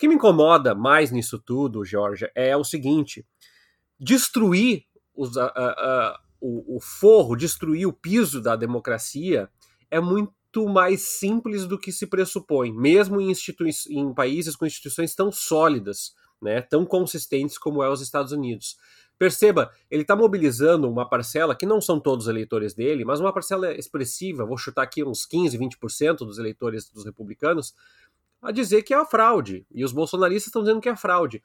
que 0.02 0.08
me 0.08 0.16
incomoda 0.16 0.74
mais 0.74 1.12
nisso 1.12 1.38
tudo, 1.38 1.84
Georgia, 1.84 2.28
é 2.34 2.56
o 2.56 2.64
seguinte: 2.64 3.24
destruir 4.00 4.82
os, 5.14 5.36
a, 5.36 5.46
a, 5.46 6.20
o, 6.40 6.76
o 6.76 6.80
forro, 6.80 7.36
destruir 7.36 7.86
o 7.86 7.92
piso 7.92 8.42
da 8.42 8.56
democracia 8.56 9.48
é 9.88 10.00
muito 10.00 10.68
mais 10.68 11.02
simples 11.02 11.68
do 11.68 11.78
que 11.78 11.92
se 11.92 12.08
pressupõe, 12.08 12.72
mesmo 12.72 13.20
em, 13.20 13.32
em 13.90 14.12
países 14.12 14.56
com 14.56 14.66
instituições 14.66 15.14
tão 15.14 15.30
sólidas, 15.30 16.16
né, 16.42 16.60
tão 16.62 16.84
consistentes 16.84 17.56
como 17.56 17.80
é 17.80 17.88
os 17.88 18.00
Estados 18.00 18.32
Unidos. 18.32 18.76
Perceba, 19.16 19.70
ele 19.88 20.02
está 20.02 20.16
mobilizando 20.16 20.90
uma 20.90 21.08
parcela, 21.08 21.54
que 21.54 21.64
não 21.64 21.80
são 21.80 22.00
todos 22.00 22.26
eleitores 22.26 22.74
dele, 22.74 23.04
mas 23.04 23.20
uma 23.20 23.32
parcela 23.32 23.72
expressiva, 23.72 24.44
vou 24.44 24.58
chutar 24.58 24.82
aqui 24.82 25.04
uns 25.04 25.24
15, 25.24 25.56
20% 25.56 26.16
dos 26.16 26.38
eleitores 26.38 26.90
dos 26.90 27.04
republicanos, 27.04 27.72
a 28.42 28.50
dizer 28.50 28.82
que 28.82 28.92
é 28.92 28.96
a 28.96 29.04
fraude. 29.04 29.64
E 29.70 29.84
os 29.84 29.92
bolsonaristas 29.92 30.48
estão 30.48 30.62
dizendo 30.62 30.80
que 30.80 30.88
é 30.88 30.96
fraude. 30.96 31.42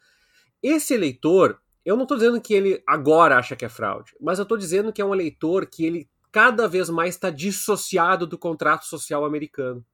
Esse 0.62 0.96
eleitor, 0.96 1.62
eu 1.86 1.96
não 1.96 2.04
estou 2.04 2.18
dizendo 2.18 2.42
que 2.42 2.54
ele 2.54 2.84
agora 2.88 3.38
acha 3.38 3.56
que 3.56 3.64
é 3.64 3.70
fraude, 3.70 4.14
mas 4.20 4.40
eu 4.40 4.44
estou 4.44 4.58
dizendo 4.58 4.92
que 4.92 5.02
é 5.02 5.06
um 5.06 5.14
eleitor 5.14 5.68
que 5.68 5.86
ele 5.86 6.10
cada 6.32 6.68
vez 6.68 6.90
mais 6.90 7.16
está 7.16 7.30
dissociado 7.30 8.26
do 8.26 8.38
contrato 8.38 8.86
social 8.86 9.24
americano. 9.24 9.86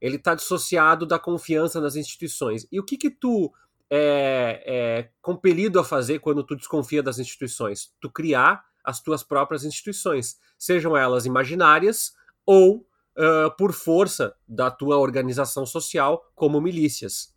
Ele 0.00 0.16
está 0.16 0.34
dissociado 0.34 1.04
da 1.06 1.18
confiança 1.18 1.80
nas 1.80 1.96
instituições. 1.96 2.66
E 2.70 2.78
o 2.78 2.84
que 2.84 2.96
que 2.96 3.10
tu 3.10 3.52
é, 3.90 4.62
é 4.66 5.10
compelido 5.20 5.78
a 5.78 5.84
fazer 5.84 6.20
quando 6.20 6.44
tu 6.44 6.56
desconfia 6.56 7.02
das 7.02 7.18
instituições? 7.18 7.92
Tu 8.00 8.10
criar 8.10 8.64
as 8.84 9.00
tuas 9.00 9.22
próprias 9.22 9.64
instituições, 9.64 10.38
sejam 10.58 10.96
elas 10.96 11.26
imaginárias 11.26 12.12
ou 12.46 12.86
uh, 13.16 13.54
por 13.56 13.72
força 13.72 14.34
da 14.46 14.70
tua 14.70 14.98
organização 14.98 15.64
social, 15.66 16.30
como 16.34 16.60
milícias. 16.60 17.34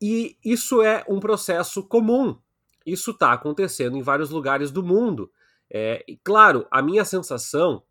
E 0.00 0.36
isso 0.44 0.82
é 0.82 1.04
um 1.08 1.20
processo 1.20 1.82
comum. 1.82 2.38
Isso 2.84 3.12
está 3.12 3.32
acontecendo 3.32 3.96
em 3.96 4.02
vários 4.02 4.30
lugares 4.30 4.70
do 4.70 4.82
mundo. 4.82 5.30
É, 5.70 6.04
e 6.06 6.16
claro, 6.18 6.66
a 6.70 6.82
minha 6.82 7.04
sensação, 7.04 7.82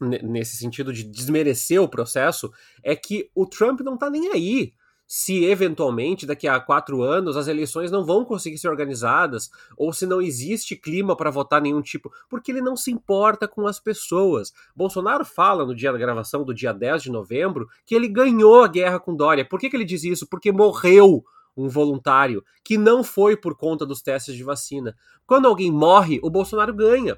nesse 0.00 0.56
sentido 0.56 0.92
de 0.92 1.02
desmerecer 1.02 1.82
o 1.82 1.88
processo, 1.88 2.52
é 2.82 2.94
que 2.94 3.30
o 3.34 3.46
Trump 3.46 3.80
não 3.80 3.94
está 3.94 4.08
nem 4.08 4.30
aí 4.30 4.72
se 5.06 5.44
eventualmente 5.44 6.26
daqui 6.26 6.48
a 6.48 6.58
quatro 6.58 7.02
anos 7.02 7.36
as 7.36 7.46
eleições 7.46 7.90
não 7.90 8.04
vão 8.04 8.24
conseguir 8.24 8.58
ser 8.58 8.68
organizadas 8.68 9.50
ou 9.76 9.92
se 9.92 10.06
não 10.06 10.20
existe 10.20 10.76
clima 10.76 11.16
para 11.16 11.30
votar 11.30 11.60
nenhum 11.60 11.82
tipo, 11.82 12.10
porque 12.28 12.50
ele 12.50 12.60
não 12.60 12.76
se 12.76 12.90
importa 12.90 13.46
com 13.46 13.66
as 13.66 13.78
pessoas. 13.78 14.52
Bolsonaro 14.74 15.24
fala 15.24 15.64
no 15.64 15.74
dia 15.74 15.92
da 15.92 15.98
gravação 15.98 16.44
do 16.44 16.54
dia 16.54 16.72
10 16.72 17.02
de 17.02 17.10
novembro 17.10 17.68
que 17.84 17.94
ele 17.94 18.08
ganhou 18.08 18.62
a 18.62 18.68
guerra 18.68 18.98
com 18.98 19.14
Dória. 19.14 19.46
Por 19.46 19.60
que, 19.60 19.68
que 19.68 19.76
ele 19.76 19.84
diz 19.84 20.04
isso? 20.04 20.26
Porque 20.26 20.50
morreu 20.50 21.24
um 21.56 21.68
voluntário 21.68 22.42
que 22.64 22.76
não 22.76 23.04
foi 23.04 23.36
por 23.36 23.56
conta 23.56 23.86
dos 23.86 24.02
testes 24.02 24.34
de 24.34 24.42
vacina. 24.42 24.96
Quando 25.26 25.46
alguém 25.46 25.70
morre, 25.70 26.18
o 26.22 26.30
Bolsonaro 26.30 26.74
ganha. 26.74 27.16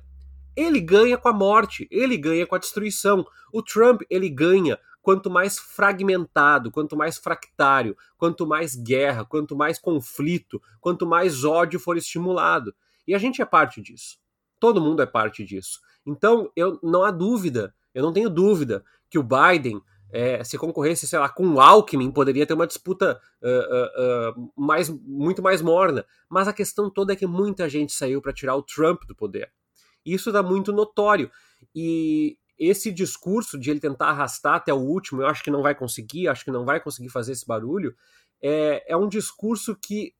Ele 0.55 0.81
ganha 0.81 1.19
com 1.19 1.28
a 1.28 1.33
morte, 1.33 1.87
ele 1.90 2.16
ganha 2.16 2.47
com 2.47 2.55
a 2.55 2.59
destruição. 2.59 3.26
O 3.52 3.62
Trump, 3.62 4.02
ele 4.09 4.28
ganha 4.28 4.78
quanto 5.07 5.31
mais 5.31 5.57
fragmentado, 5.57 6.69
quanto 6.69 6.97
mais 6.97 7.17
fractário, 7.17 7.97
quanto 8.19 8.45
mais 8.45 8.75
guerra, 8.75 9.25
quanto 9.25 9.55
mais 9.55 9.79
conflito, 9.79 10.61
quanto 10.81 11.07
mais 11.07 11.45
ódio 11.45 11.79
for 11.79 11.97
estimulado. 11.97 12.75
E 13.07 13.15
a 13.15 13.19
gente 13.19 13.41
é 13.41 13.45
parte 13.45 13.81
disso. 13.81 14.19
Todo 14.59 14.81
mundo 14.81 15.01
é 15.01 15.07
parte 15.07 15.45
disso. 15.45 15.79
Então, 16.05 16.51
eu 16.57 16.81
não 16.83 17.05
há 17.05 17.13
dúvida, 17.13 17.73
eu 17.95 18.03
não 18.03 18.13
tenho 18.13 18.29
dúvida 18.29 18.85
que 19.09 19.17
o 19.17 19.23
Biden, 19.23 19.81
é, 20.11 20.43
se 20.43 20.59
concorresse, 20.59 21.07
sei 21.07 21.21
lá, 21.21 21.29
com 21.29 21.47
o 21.51 21.61
Alckmin, 21.61 22.11
poderia 22.11 22.45
ter 22.45 22.55
uma 22.55 22.67
disputa 22.67 23.21
uh, 23.41 23.49
uh, 23.49 24.41
uh, 24.41 24.53
mais, 24.57 24.91
muito 24.91 25.41
mais 25.41 25.63
morna. 25.63 26.05
Mas 26.29 26.49
a 26.49 26.53
questão 26.53 26.91
toda 26.91 27.13
é 27.13 27.17
que 27.17 27.29
muita 27.29 27.69
gente 27.69 27.93
saiu 27.93 28.21
para 28.21 28.33
tirar 28.33 28.57
o 28.57 28.63
Trump 28.63 29.05
do 29.07 29.15
poder. 29.15 29.53
Isso 30.05 30.31
está 30.31 30.43
muito 30.43 30.73
notório. 30.73 31.31
E 31.73 32.37
esse 32.59 32.91
discurso 32.91 33.59
de 33.59 33.71
ele 33.71 33.81
tentar 33.81 34.09
arrastar 34.09 34.55
até 34.55 34.73
o 34.73 34.79
último, 34.79 35.23
eu 35.23 35.27
acho 35.27 35.43
que 35.43 35.51
não 35.51 35.63
vai 35.63 35.75
conseguir, 35.75 36.29
acho 36.29 36.45
que 36.45 36.51
não 36.51 36.65
vai 36.65 36.81
conseguir 36.81 37.09
fazer 37.09 37.33
esse 37.33 37.47
barulho, 37.47 37.95
é, 38.43 38.93
é 38.93 38.97
um 38.97 39.09
discurso 39.09 39.77
que 39.77 40.15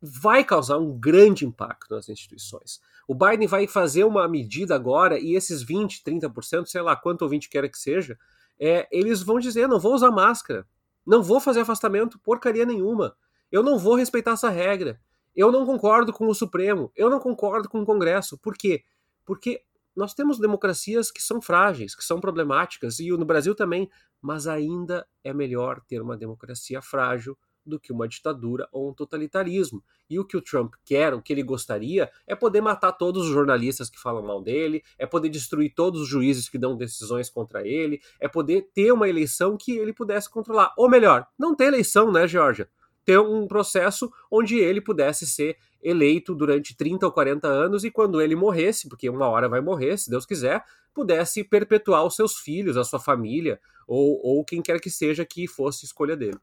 vai 0.00 0.44
causar 0.44 0.78
um 0.78 0.98
grande 0.98 1.44
impacto 1.44 1.94
nas 1.94 2.08
instituições. 2.08 2.80
O 3.08 3.14
Biden 3.14 3.48
vai 3.48 3.66
fazer 3.66 4.04
uma 4.04 4.28
medida 4.28 4.74
agora 4.74 5.18
e 5.18 5.34
esses 5.34 5.62
20, 5.62 6.02
30%, 6.04 6.66
sei 6.66 6.82
lá 6.82 6.94
quanto 6.94 7.22
ouvinte 7.22 7.48
quer 7.48 7.68
que 7.68 7.78
seja, 7.78 8.18
é, 8.58 8.86
eles 8.90 9.22
vão 9.22 9.38
dizer: 9.38 9.68
não 9.68 9.80
vou 9.80 9.94
usar 9.94 10.10
máscara, 10.10 10.66
não 11.04 11.22
vou 11.22 11.40
fazer 11.40 11.60
afastamento, 11.60 12.18
porcaria 12.18 12.64
nenhuma, 12.64 13.16
eu 13.50 13.62
não 13.62 13.78
vou 13.78 13.94
respeitar 13.94 14.32
essa 14.32 14.50
regra, 14.50 15.00
eu 15.34 15.52
não 15.52 15.66
concordo 15.66 16.12
com 16.12 16.26
o 16.26 16.34
Supremo, 16.34 16.90
eu 16.96 17.10
não 17.10 17.20
concordo 17.20 17.68
com 17.68 17.80
o 17.80 17.86
Congresso. 17.86 18.38
Por 18.38 18.56
quê? 18.56 18.82
Porque 19.24 19.62
nós 19.96 20.12
temos 20.12 20.38
democracias 20.38 21.10
que 21.10 21.22
são 21.22 21.40
frágeis, 21.40 21.94
que 21.94 22.04
são 22.04 22.20
problemáticas, 22.20 23.00
e 23.00 23.10
no 23.10 23.24
Brasil 23.24 23.54
também, 23.54 23.90
mas 24.20 24.46
ainda 24.46 25.06
é 25.24 25.32
melhor 25.32 25.80
ter 25.88 26.02
uma 26.02 26.16
democracia 26.16 26.82
frágil 26.82 27.36
do 27.66 27.80
que 27.80 27.92
uma 27.92 28.06
ditadura 28.06 28.68
ou 28.70 28.90
um 28.90 28.94
totalitarismo. 28.94 29.82
E 30.08 30.20
o 30.20 30.24
que 30.24 30.36
o 30.36 30.40
Trump 30.40 30.74
quer, 30.84 31.12
o 31.12 31.20
que 31.20 31.32
ele 31.32 31.42
gostaria, 31.42 32.10
é 32.26 32.34
poder 32.36 32.60
matar 32.60 32.92
todos 32.92 33.26
os 33.26 33.32
jornalistas 33.32 33.90
que 33.90 33.98
falam 33.98 34.22
mal 34.22 34.40
dele, 34.40 34.84
é 34.96 35.04
poder 35.04 35.28
destruir 35.28 35.74
todos 35.74 36.02
os 36.02 36.08
juízes 36.08 36.48
que 36.48 36.58
dão 36.58 36.76
decisões 36.76 37.28
contra 37.28 37.66
ele, 37.66 38.00
é 38.20 38.28
poder 38.28 38.70
ter 38.72 38.92
uma 38.92 39.08
eleição 39.08 39.56
que 39.56 39.72
ele 39.72 39.92
pudesse 39.92 40.30
controlar. 40.30 40.72
Ou 40.76 40.88
melhor, 40.88 41.26
não 41.36 41.56
ter 41.56 41.64
eleição, 41.64 42.12
né, 42.12 42.28
Georgia? 42.28 42.68
Ter 43.06 43.18
um 43.18 43.46
processo 43.46 44.12
onde 44.30 44.58
ele 44.58 44.82
pudesse 44.82 45.26
ser 45.26 45.56
eleito 45.82 46.34
durante 46.34 46.76
30 46.76 47.06
ou 47.06 47.12
40 47.12 47.48
anos 47.48 47.84
e 47.84 47.90
quando 47.90 48.20
ele 48.20 48.36
morresse, 48.36 48.88
porque 48.88 49.08
uma 49.08 49.28
hora 49.28 49.48
vai 49.48 49.62
morrer, 49.62 49.96
se 49.96 50.10
Deus 50.10 50.26
quiser, 50.26 50.62
pudesse 50.92 51.44
perpetuar 51.44 52.04
os 52.04 52.16
seus 52.16 52.36
filhos, 52.36 52.76
a 52.76 52.84
sua 52.84 52.98
família, 52.98 53.60
ou, 53.86 54.20
ou 54.22 54.44
quem 54.44 54.60
quer 54.60 54.80
que 54.80 54.90
seja 54.90 55.24
que 55.24 55.46
fosse 55.46 55.84
escolha 55.84 56.16
dele. 56.16 56.38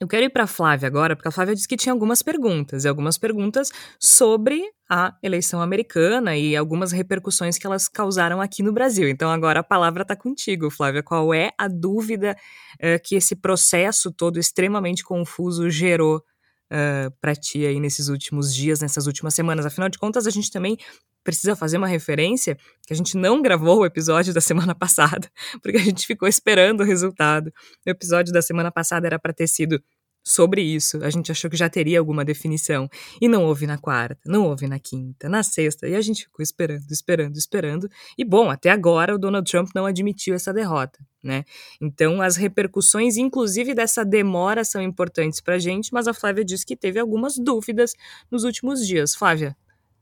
Eu 0.00 0.06
quero 0.06 0.24
ir 0.24 0.30
para 0.30 0.44
a 0.44 0.46
Flávia 0.46 0.86
agora, 0.86 1.16
porque 1.16 1.26
a 1.26 1.30
Flávia 1.32 1.56
disse 1.56 1.66
que 1.66 1.76
tinha 1.76 1.92
algumas 1.92 2.22
perguntas, 2.22 2.84
e 2.84 2.88
algumas 2.88 3.18
perguntas 3.18 3.72
sobre 3.98 4.62
a 4.88 5.16
eleição 5.22 5.60
americana 5.60 6.36
e 6.36 6.56
algumas 6.56 6.92
repercussões 6.92 7.58
que 7.58 7.66
elas 7.66 7.88
causaram 7.88 8.40
aqui 8.40 8.62
no 8.62 8.72
Brasil. 8.72 9.08
Então 9.08 9.28
agora 9.28 9.60
a 9.60 9.64
palavra 9.64 10.02
está 10.02 10.14
contigo, 10.14 10.70
Flávia. 10.70 11.02
Qual 11.02 11.34
é 11.34 11.50
a 11.58 11.66
dúvida 11.66 12.36
uh, 12.74 13.02
que 13.02 13.16
esse 13.16 13.34
processo 13.34 14.12
todo 14.12 14.38
extremamente 14.38 15.02
confuso 15.02 15.68
gerou 15.68 16.18
uh, 16.18 17.10
para 17.20 17.34
ti 17.34 17.66
aí 17.66 17.80
nesses 17.80 18.08
últimos 18.08 18.54
dias, 18.54 18.80
nessas 18.80 19.08
últimas 19.08 19.34
semanas? 19.34 19.66
Afinal 19.66 19.88
de 19.88 19.98
contas, 19.98 20.28
a 20.28 20.30
gente 20.30 20.50
também 20.52 20.78
precisa 21.28 21.54
fazer 21.54 21.76
uma 21.76 21.86
referência 21.86 22.56
que 22.86 22.92
a 22.94 22.96
gente 22.96 23.14
não 23.14 23.42
gravou 23.42 23.80
o 23.80 23.84
episódio 23.84 24.32
da 24.32 24.40
semana 24.40 24.72
passada, 24.74 25.30
porque 25.60 25.76
a 25.76 25.82
gente 25.82 26.06
ficou 26.06 26.26
esperando 26.26 26.80
o 26.80 26.84
resultado. 26.84 27.52
O 27.86 27.90
episódio 27.90 28.32
da 28.32 28.40
semana 28.40 28.72
passada 28.72 29.06
era 29.06 29.18
para 29.18 29.34
ter 29.34 29.46
sido 29.46 29.78
sobre 30.24 30.62
isso. 30.62 31.04
A 31.04 31.10
gente 31.10 31.30
achou 31.30 31.50
que 31.50 31.56
já 31.56 31.68
teria 31.68 31.98
alguma 31.98 32.24
definição 32.24 32.88
e 33.20 33.28
não 33.28 33.44
houve 33.44 33.66
na 33.66 33.76
quarta, 33.76 34.18
não 34.24 34.46
houve 34.46 34.66
na 34.66 34.78
quinta, 34.78 35.28
na 35.28 35.42
sexta, 35.42 35.86
e 35.86 35.94
a 35.94 36.00
gente 36.00 36.24
ficou 36.24 36.42
esperando, 36.42 36.90
esperando, 36.90 37.36
esperando. 37.36 37.90
E 38.16 38.24
bom, 38.24 38.48
até 38.48 38.70
agora 38.70 39.14
o 39.14 39.18
Donald 39.18 39.50
Trump 39.50 39.68
não 39.74 39.84
admitiu 39.84 40.34
essa 40.34 40.50
derrota, 40.50 40.98
né? 41.22 41.44
Então 41.78 42.22
as 42.22 42.36
repercussões, 42.36 43.18
inclusive 43.18 43.74
dessa 43.74 44.02
demora, 44.02 44.64
são 44.64 44.80
importantes 44.80 45.42
para 45.42 45.56
a 45.56 45.58
gente, 45.58 45.92
mas 45.92 46.08
a 46.08 46.14
Flávia 46.14 46.42
disse 46.42 46.64
que 46.64 46.74
teve 46.74 46.98
algumas 46.98 47.36
dúvidas 47.36 47.92
nos 48.30 48.44
últimos 48.44 48.86
dias. 48.86 49.14
Flávia, 49.14 49.54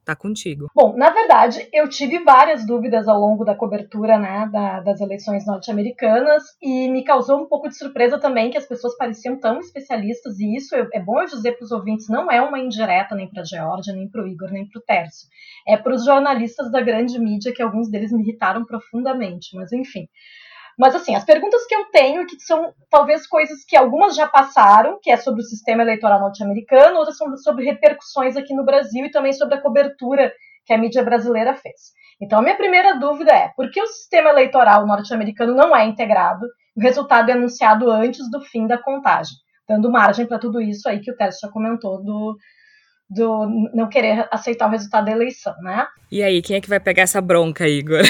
Tá 0.07 0.15
contigo. 0.15 0.71
Bom, 0.73 0.97
na 0.97 1.11
verdade, 1.11 1.69
eu 1.73 1.89
tive 1.89 2.21
várias 2.21 2.65
dúvidas 2.65 3.09
ao 3.09 3.19
longo 3.19 3.45
da 3.45 3.57
cobertura 3.57 4.17
né, 4.17 4.49
da, 4.53 4.79
das 4.79 5.01
eleições 5.01 5.45
norte-americanas 5.45 6.45
e 6.63 6.89
me 6.89 7.03
causou 7.03 7.41
um 7.41 7.47
pouco 7.49 7.69
de 7.69 7.77
surpresa 7.77 8.17
também 8.17 8.49
que 8.49 8.57
as 8.57 8.65
pessoas 8.65 8.97
pareciam 8.97 9.37
tão 9.37 9.59
especialistas, 9.59 10.39
e 10.39 10.55
isso 10.55 10.77
é, 10.77 10.87
é 10.95 11.01
bom 11.01 11.21
eu 11.21 11.27
dizer 11.27 11.57
para 11.57 11.65
os 11.65 11.73
ouvintes, 11.73 12.09
não 12.09 12.31
é 12.31 12.41
uma 12.41 12.61
indireta 12.61 13.17
nem 13.17 13.29
para 13.29 13.43
a 13.43 13.45
Georgia, 13.45 13.93
nem 13.93 14.09
para 14.09 14.23
o 14.23 14.29
Igor, 14.29 14.53
nem 14.53 14.65
para 14.69 14.79
o 14.79 14.83
Tércio. 14.85 15.29
É 15.67 15.77
para 15.77 15.93
os 15.93 16.05
jornalistas 16.05 16.71
da 16.71 16.81
grande 16.81 17.19
mídia, 17.19 17.53
que 17.53 17.61
alguns 17.61 17.91
deles 17.91 18.13
me 18.13 18.23
irritaram 18.23 18.65
profundamente, 18.65 19.57
mas 19.57 19.73
enfim. 19.73 20.07
Mas, 20.79 20.95
assim, 20.95 21.15
as 21.15 21.25
perguntas 21.25 21.65
que 21.67 21.75
eu 21.75 21.87
tenho, 21.87 22.27
que 22.27 22.39
são 22.41 22.73
talvez 22.91 23.27
coisas 23.27 23.65
que 23.65 23.77
algumas 23.77 24.15
já 24.15 24.29
passaram, 24.29 24.99
que 25.03 25.11
é 25.11 25.17
sobre 25.17 25.41
o 25.41 25.45
sistema 25.45 25.83
eleitoral 25.83 26.21
norte-americano, 26.21 26.99
outras 26.99 27.17
são 27.17 27.35
sobre 27.39 27.65
repercussões 27.65 28.37
aqui 28.37 28.55
no 28.55 28.65
Brasil 28.65 29.07
e 29.07 29.11
também 29.11 29.33
sobre 29.33 29.55
a 29.55 29.61
cobertura 29.61 30.33
que 30.67 30.75
a 30.75 30.79
mídia 30.79 31.03
brasileira 31.03 31.55
fez. 31.55 31.93
Então, 32.21 32.39
a 32.39 32.43
minha 32.43 32.57
primeira 32.57 32.99
dúvida 32.99 33.33
é: 33.33 33.49
por 33.57 33.71
que 33.71 33.81
o 33.81 33.87
sistema 33.87 34.31
eleitoral 34.31 34.87
norte-americano 34.87 35.55
não 35.55 35.75
é 35.75 35.87
integrado? 35.87 36.47
O 36.77 36.81
resultado 36.81 37.31
é 37.31 37.33
anunciado 37.33 37.91
antes 37.91 38.31
do 38.31 38.43
fim 38.43 38.67
da 38.67 38.77
contagem, 38.77 39.35
dando 39.67 39.91
margem 39.91 40.27
para 40.27 40.39
tudo 40.39 40.61
isso 40.61 40.87
aí 40.89 41.01
que 41.01 41.11
o 41.11 41.17
Tércio 41.17 41.47
já 41.47 41.53
comentou 41.53 42.03
do, 42.03 42.37
do 43.09 43.69
não 43.73 43.89
querer 43.89 44.29
aceitar 44.33 44.67
o 44.67 44.71
resultado 44.71 45.07
da 45.07 45.13
eleição, 45.13 45.55
né? 45.63 45.87
E 46.11 46.23
aí, 46.23 46.43
quem 46.43 46.57
é 46.57 46.61
que 46.61 46.69
vai 46.69 46.81
pegar 46.81 47.03
essa 47.03 47.21
bronca, 47.21 47.69
Igor? 47.69 48.03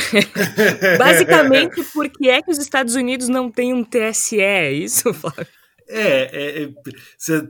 Basicamente, 0.98 1.82
por 1.92 2.08
que 2.08 2.28
é 2.28 2.40
que 2.40 2.50
os 2.50 2.58
Estados 2.58 2.94
Unidos 2.94 3.28
não 3.28 3.50
têm 3.50 3.74
um 3.74 3.84
TSE? 3.84 4.40
É 4.40 4.72
isso, 4.72 5.12
Flávio? 5.12 5.46
É, 5.88 6.30
é, 6.32 6.62
é 6.64 6.68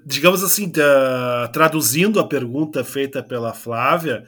digamos 0.04 0.42
assim, 0.42 0.70
tá, 0.70 1.48
traduzindo 1.52 2.20
a 2.20 2.28
pergunta 2.28 2.84
feita 2.84 3.22
pela 3.22 3.54
Flávia, 3.54 4.24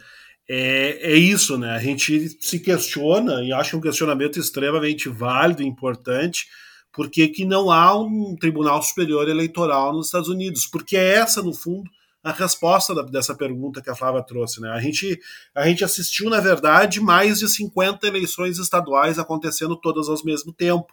é, 0.49 1.13
é 1.13 1.17
isso, 1.17 1.59
né? 1.59 1.73
A 1.73 1.79
gente 1.79 2.37
se 2.41 2.59
questiona 2.59 3.43
e 3.45 3.53
acha 3.53 3.77
um 3.77 3.81
questionamento 3.81 4.39
extremamente 4.39 5.09
válido 5.09 5.63
e 5.63 5.67
importante, 5.67 6.47
porque 6.93 7.29
que 7.29 7.45
não 7.45 7.71
há 7.71 8.01
um 8.01 8.35
Tribunal 8.41 8.83
Superior 8.83 9.29
Eleitoral 9.29 9.93
nos 9.93 10.07
Estados 10.07 10.29
Unidos, 10.29 10.67
porque 10.67 10.97
é 10.97 11.17
essa, 11.17 11.43
no 11.43 11.53
fundo, 11.53 11.91
a 12.29 12.33
resposta 12.33 12.95
da, 12.95 13.03
dessa 13.03 13.35
pergunta 13.35 13.81
que 13.81 13.91
a 13.91 13.95
Flávia 13.95 14.23
trouxe. 14.23 14.61
Né? 14.61 14.71
A, 14.71 14.81
gente, 14.81 15.19
a 15.55 15.67
gente 15.67 15.85
assistiu, 15.85 16.29
na 16.29 16.41
verdade, 16.41 17.01
mais 17.01 17.39
de 17.39 17.49
50 17.49 18.07
eleições 18.07 18.59
estaduais 18.59 19.19
acontecendo 19.19 19.77
todas 19.77 20.09
ao 20.09 20.17
mesmo 20.25 20.53
tempo. 20.53 20.93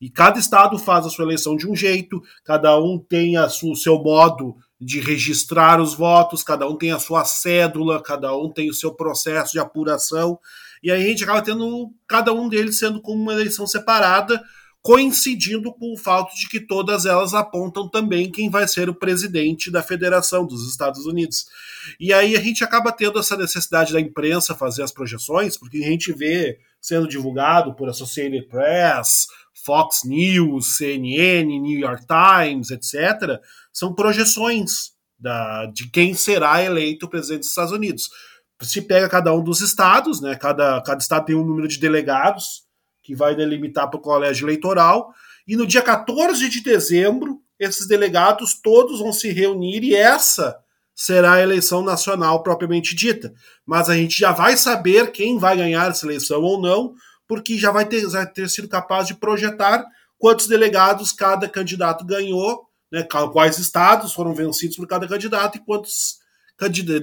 E 0.00 0.10
cada 0.10 0.38
estado 0.38 0.78
faz 0.78 1.06
a 1.06 1.10
sua 1.10 1.24
eleição 1.24 1.56
de 1.56 1.68
um 1.68 1.74
jeito, 1.74 2.20
cada 2.44 2.76
um 2.78 2.98
tem 2.98 3.36
a 3.36 3.46
o 3.46 3.76
seu 3.76 4.02
modo 4.02 4.56
de 4.80 5.00
registrar 5.00 5.80
os 5.80 5.94
votos, 5.94 6.42
cada 6.42 6.68
um 6.68 6.76
tem 6.76 6.90
a 6.90 6.98
sua 6.98 7.24
cédula, 7.24 8.02
cada 8.02 8.36
um 8.36 8.50
tem 8.52 8.68
o 8.68 8.74
seu 8.74 8.92
processo 8.92 9.52
de 9.52 9.60
apuração. 9.60 10.38
E 10.82 10.90
aí 10.90 11.04
a 11.04 11.08
gente 11.08 11.22
acaba 11.22 11.40
tendo 11.40 11.90
cada 12.06 12.32
um 12.32 12.48
deles 12.48 12.78
sendo 12.78 13.00
como 13.00 13.22
uma 13.22 13.32
eleição 13.32 13.66
separada, 13.66 14.42
coincidindo 14.84 15.72
com 15.72 15.94
o 15.94 15.96
fato 15.96 16.36
de 16.36 16.46
que 16.46 16.60
todas 16.60 17.06
elas 17.06 17.32
apontam 17.32 17.88
também 17.88 18.30
quem 18.30 18.50
vai 18.50 18.68
ser 18.68 18.86
o 18.90 18.94
presidente 18.94 19.70
da 19.70 19.82
Federação 19.82 20.46
dos 20.46 20.68
Estados 20.68 21.06
Unidos. 21.06 21.46
E 21.98 22.12
aí 22.12 22.36
a 22.36 22.40
gente 22.40 22.62
acaba 22.62 22.92
tendo 22.92 23.18
essa 23.18 23.34
necessidade 23.34 23.94
da 23.94 24.00
imprensa 24.00 24.54
fazer 24.54 24.82
as 24.82 24.92
projeções, 24.92 25.56
porque 25.56 25.78
a 25.78 25.88
gente 25.88 26.12
vê 26.12 26.58
sendo 26.82 27.08
divulgado 27.08 27.74
por 27.74 27.88
Associated 27.88 28.46
Press, 28.46 29.26
Fox 29.64 30.02
News, 30.04 30.76
CNN, 30.76 31.46
New 31.58 31.78
York 31.78 32.04
Times, 32.06 32.70
etc., 32.70 33.40
são 33.72 33.94
projeções 33.94 34.92
da, 35.18 35.64
de 35.64 35.88
quem 35.88 36.12
será 36.12 36.62
eleito 36.62 37.08
presidente 37.08 37.40
dos 37.40 37.48
Estados 37.48 37.72
Unidos. 37.72 38.10
Se 38.60 38.82
pega 38.82 39.08
cada 39.08 39.32
um 39.34 39.42
dos 39.42 39.62
estados, 39.62 40.20
né? 40.20 40.36
Cada, 40.36 40.82
cada 40.82 41.00
estado 41.00 41.24
tem 41.24 41.34
um 41.34 41.44
número 41.44 41.66
de 41.68 41.78
delegados, 41.78 42.63
que 43.04 43.14
vai 43.14 43.36
delimitar 43.36 43.88
para 43.88 43.98
o 43.98 44.02
colégio 44.02 44.46
eleitoral. 44.46 45.14
E 45.46 45.54
no 45.54 45.66
dia 45.66 45.82
14 45.82 46.48
de 46.48 46.62
dezembro, 46.62 47.40
esses 47.60 47.86
delegados 47.86 48.54
todos 48.54 48.98
vão 48.98 49.12
se 49.12 49.30
reunir 49.30 49.84
e 49.84 49.94
essa 49.94 50.56
será 50.94 51.34
a 51.34 51.42
eleição 51.42 51.82
nacional 51.82 52.42
propriamente 52.42 52.94
dita. 52.96 53.32
Mas 53.66 53.90
a 53.90 53.94
gente 53.94 54.18
já 54.18 54.32
vai 54.32 54.56
saber 54.56 55.12
quem 55.12 55.38
vai 55.38 55.56
ganhar 55.56 55.90
essa 55.90 56.06
eleição 56.06 56.40
ou 56.40 56.60
não, 56.60 56.94
porque 57.28 57.58
já 57.58 57.70
vai 57.70 57.84
ter, 57.84 58.06
vai 58.06 58.26
ter 58.26 58.48
sido 58.48 58.68
capaz 58.68 59.06
de 59.06 59.14
projetar 59.14 59.84
quantos 60.18 60.46
delegados 60.46 61.12
cada 61.12 61.48
candidato 61.48 62.04
ganhou, 62.06 62.66
né, 62.90 63.06
quais 63.32 63.58
estados 63.58 64.14
foram 64.14 64.34
vencidos 64.34 64.76
por 64.76 64.86
cada 64.86 65.06
candidato 65.06 65.58
e 65.58 65.60
quantos 65.60 66.18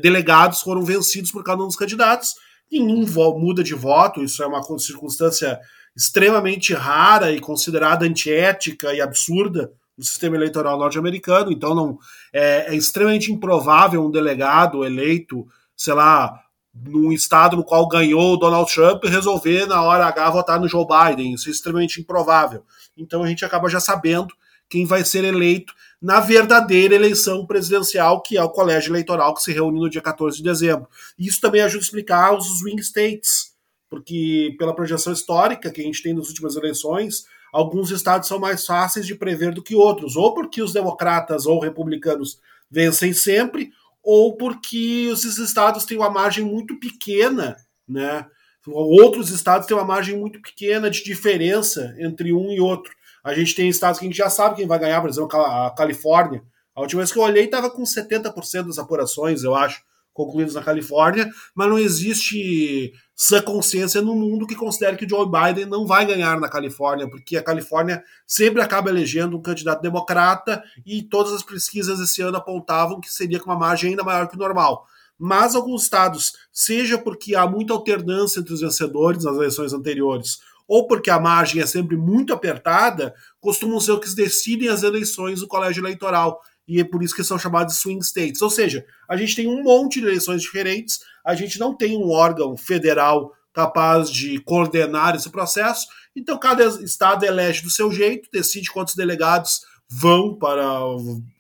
delegados 0.02 0.62
foram 0.62 0.84
vencidos 0.84 1.32
por 1.32 1.44
cada 1.44 1.62
um 1.62 1.68
dos 1.68 1.76
candidatos. 1.76 2.34
Nenhum 2.72 3.06
muda 3.38 3.64
de 3.64 3.74
voto, 3.76 4.24
isso 4.24 4.42
é 4.42 4.48
uma 4.48 4.64
circunstância 4.80 5.60
extremamente 5.96 6.74
rara 6.74 7.32
e 7.32 7.40
considerada 7.40 8.06
antiética 8.06 8.94
e 8.94 9.02
absurda 9.02 9.72
no 9.98 10.04
sistema 10.04 10.36
eleitoral 10.36 10.78
norte-americano. 10.78 11.52
Então, 11.52 11.76
não 11.76 12.00
é, 12.34 12.74
é, 12.74 12.76
extremamente 12.76 13.32
improvável 13.32 14.06
um 14.06 14.12
delegado 14.12 14.86
eleito, 14.86 15.46
sei 15.76 15.94
lá, 15.94 16.40
num 16.74 17.12
estado 17.12 17.58
no 17.58 17.64
qual 17.64 17.88
ganhou 17.88 18.34
o 18.34 18.38
Donald 18.38 18.74
Trump 18.74 19.04
resolver 19.04 19.66
na 19.66 19.82
hora 19.82 20.06
H 20.06 20.30
votar 20.30 20.60
no 20.60 20.68
Joe 20.68 20.86
Biden. 20.86 21.34
Isso 21.34 21.50
é 21.50 21.52
extremamente 21.52 22.00
improvável. 22.00 22.64
Então 22.98 23.24
a 23.24 23.28
gente 23.28 23.44
acaba 23.44 23.70
já 23.70 23.80
sabendo 23.80 24.34
quem 24.70 24.86
vai 24.86 25.04
ser 25.04 25.26
eleito 25.26 25.74
na 26.02 26.22
verdadeira 26.22 26.96
eleição 26.96 27.46
presidencial, 27.46 28.22
que 28.22 28.38
é 28.38 28.44
o 28.44 28.50
colégio 28.50 28.92
eleitoral 28.92 29.34
que 29.36 29.44
se 29.44 29.52
reúne 29.52 29.80
no 29.80 29.90
dia 29.90 30.02
14 30.02 30.38
de 30.38 30.44
dezembro. 30.44 30.88
Isso 31.20 31.42
também 31.42 31.62
ajuda 31.62 31.84
a 31.84 31.86
explicar 31.86 32.34
os 32.34 32.60
swing 32.60 32.82
states, 32.82 33.51
porque 33.92 34.56
pela 34.58 34.74
projeção 34.74 35.12
histórica 35.12 35.70
que 35.70 35.82
a 35.82 35.84
gente 35.84 36.02
tem 36.02 36.14
nas 36.14 36.30
últimas 36.30 36.56
eleições, 36.56 37.26
alguns 37.52 37.92
estados 37.92 38.26
são 38.26 38.40
mais 38.40 38.66
fáceis 38.66 39.06
de 39.06 39.14
prever 39.14 39.54
do 39.54 39.62
que 39.62 39.76
outros, 39.76 40.16
ou 40.16 40.34
porque 40.34 40.62
os 40.62 40.72
democratas 40.72 41.46
ou 41.46 41.60
republicanos 41.60 42.40
vencem 42.70 43.12
sempre, 43.12 43.70
ou 44.02 44.38
porque 44.38 45.10
esses 45.12 45.38
estados 45.38 45.84
têm 45.84 45.98
uma 45.98 46.10
margem 46.10 46.46
muito 46.46 46.80
pequena, 46.80 47.58
né? 47.86 48.26
Outros 48.66 49.30
estados 49.30 49.68
têm 49.68 49.76
uma 49.76 49.84
margem 49.84 50.18
muito 50.18 50.42
pequena 50.42 50.90
de 50.90 51.04
diferença 51.04 51.94
entre 52.00 52.32
um 52.32 52.50
e 52.50 52.62
outro. 52.62 52.94
A 53.22 53.34
gente 53.34 53.54
tem 53.54 53.68
estados 53.68 54.00
que 54.00 54.06
a 54.06 54.08
gente 54.08 54.18
já 54.18 54.30
sabe 54.30 54.56
quem 54.56 54.68
vai 54.68 54.80
ganhar, 54.80 55.02
por 55.02 55.10
exemplo, 55.10 55.38
a 55.38 55.70
Califórnia. 55.76 56.42
A 56.74 56.80
última 56.80 57.02
vez 57.02 57.12
que 57.12 57.20
eu 57.20 57.24
olhei 57.24 57.44
estava 57.44 57.70
com 57.70 57.84
70% 57.84 58.68
das 58.68 58.80
apurações, 58.80 59.44
eu 59.44 59.54
acho, 59.54 59.84
concluídas 60.14 60.56
na 60.56 60.62
Califórnia, 60.62 61.30
mas 61.56 61.70
não 61.70 61.80
existe 61.80 62.94
sã 63.16 63.42
consciência 63.42 64.02
no 64.02 64.16
mundo 64.16 64.48
que 64.48 64.56
considere 64.56 64.98
que 64.98 65.08
Joe 65.08 65.26
Biden 65.26 65.66
não 65.66 65.86
vai 65.86 66.06
ganhar 66.06 66.40
na 66.40 66.50
Califórnia, 66.50 67.10
porque 67.10 67.38
a 67.38 67.44
Califórnia 67.44 68.04
sempre 68.26 68.62
acaba 68.62 68.90
elegendo 68.90 69.38
um 69.38 69.42
candidato 69.42 69.82
democrata 69.82 70.64
e 70.86 71.04
todas 71.04 71.34
as 71.34 71.44
pesquisas 71.44 72.00
esse 72.00 72.22
ano 72.22 72.38
apontavam 72.38 73.00
que 73.00 73.12
seria 73.12 73.40
com 73.40 73.50
uma 73.50 73.60
margem 73.60 73.92
ainda 73.92 74.04
maior 74.04 74.28
que 74.28 74.36
o 74.36 74.40
normal. 74.40 74.86
Mas 75.24 75.54
alguns 75.54 75.84
estados, 75.84 76.34
seja 76.52 76.98
porque 76.98 77.36
há 77.36 77.46
muita 77.46 77.74
alternância 77.74 78.40
entre 78.40 78.54
os 78.54 78.62
vencedores 78.62 79.24
nas 79.24 79.36
eleições 79.36 79.72
anteriores, 79.72 80.40
ou 80.68 80.88
porque 80.88 81.10
a 81.10 81.20
margem 81.20 81.62
é 81.62 81.66
sempre 81.68 81.96
muito 81.96 82.34
apertada, 82.34 83.14
costumam 83.40 83.80
ser 83.80 83.92
os 83.92 84.00
que 84.00 84.16
decidem 84.16 84.70
as 84.70 84.84
eleições 84.84 85.42
do 85.42 85.48
colégio 85.48 85.82
eleitoral. 85.82 86.42
E 86.72 86.80
é 86.80 86.86
por 86.86 87.04
isso 87.04 87.14
que 87.14 87.22
são 87.22 87.38
chamados 87.38 87.76
swing 87.76 88.02
states. 88.02 88.42
Ou 88.42 88.50
seja, 88.50 88.86
a 89.10 89.18
gente 89.18 89.36
tem 89.36 89.46
um 89.46 89.62
monte 89.62 90.00
de 90.00 90.06
eleições 90.06 90.42
diferentes, 90.42 91.02
a 91.26 91.36
gente 91.36 91.60
não 91.60 91.76
tem 91.76 91.98
um 91.98 92.10
órgão 92.10 92.56
federal 92.56 93.34
capaz 93.54 94.10
de 94.10 94.40
coordenar 94.40 95.14
esse 95.14 95.30
processo, 95.30 95.86
então 96.16 96.40
cada 96.40 96.64
estado 96.82 97.26
elege 97.26 97.62
do 97.62 97.70
seu 97.70 97.92
jeito, 97.92 98.30
decide 98.32 98.72
quantos 98.72 98.96
delegados 98.96 99.60
vão 99.90 100.34
para 100.34 100.80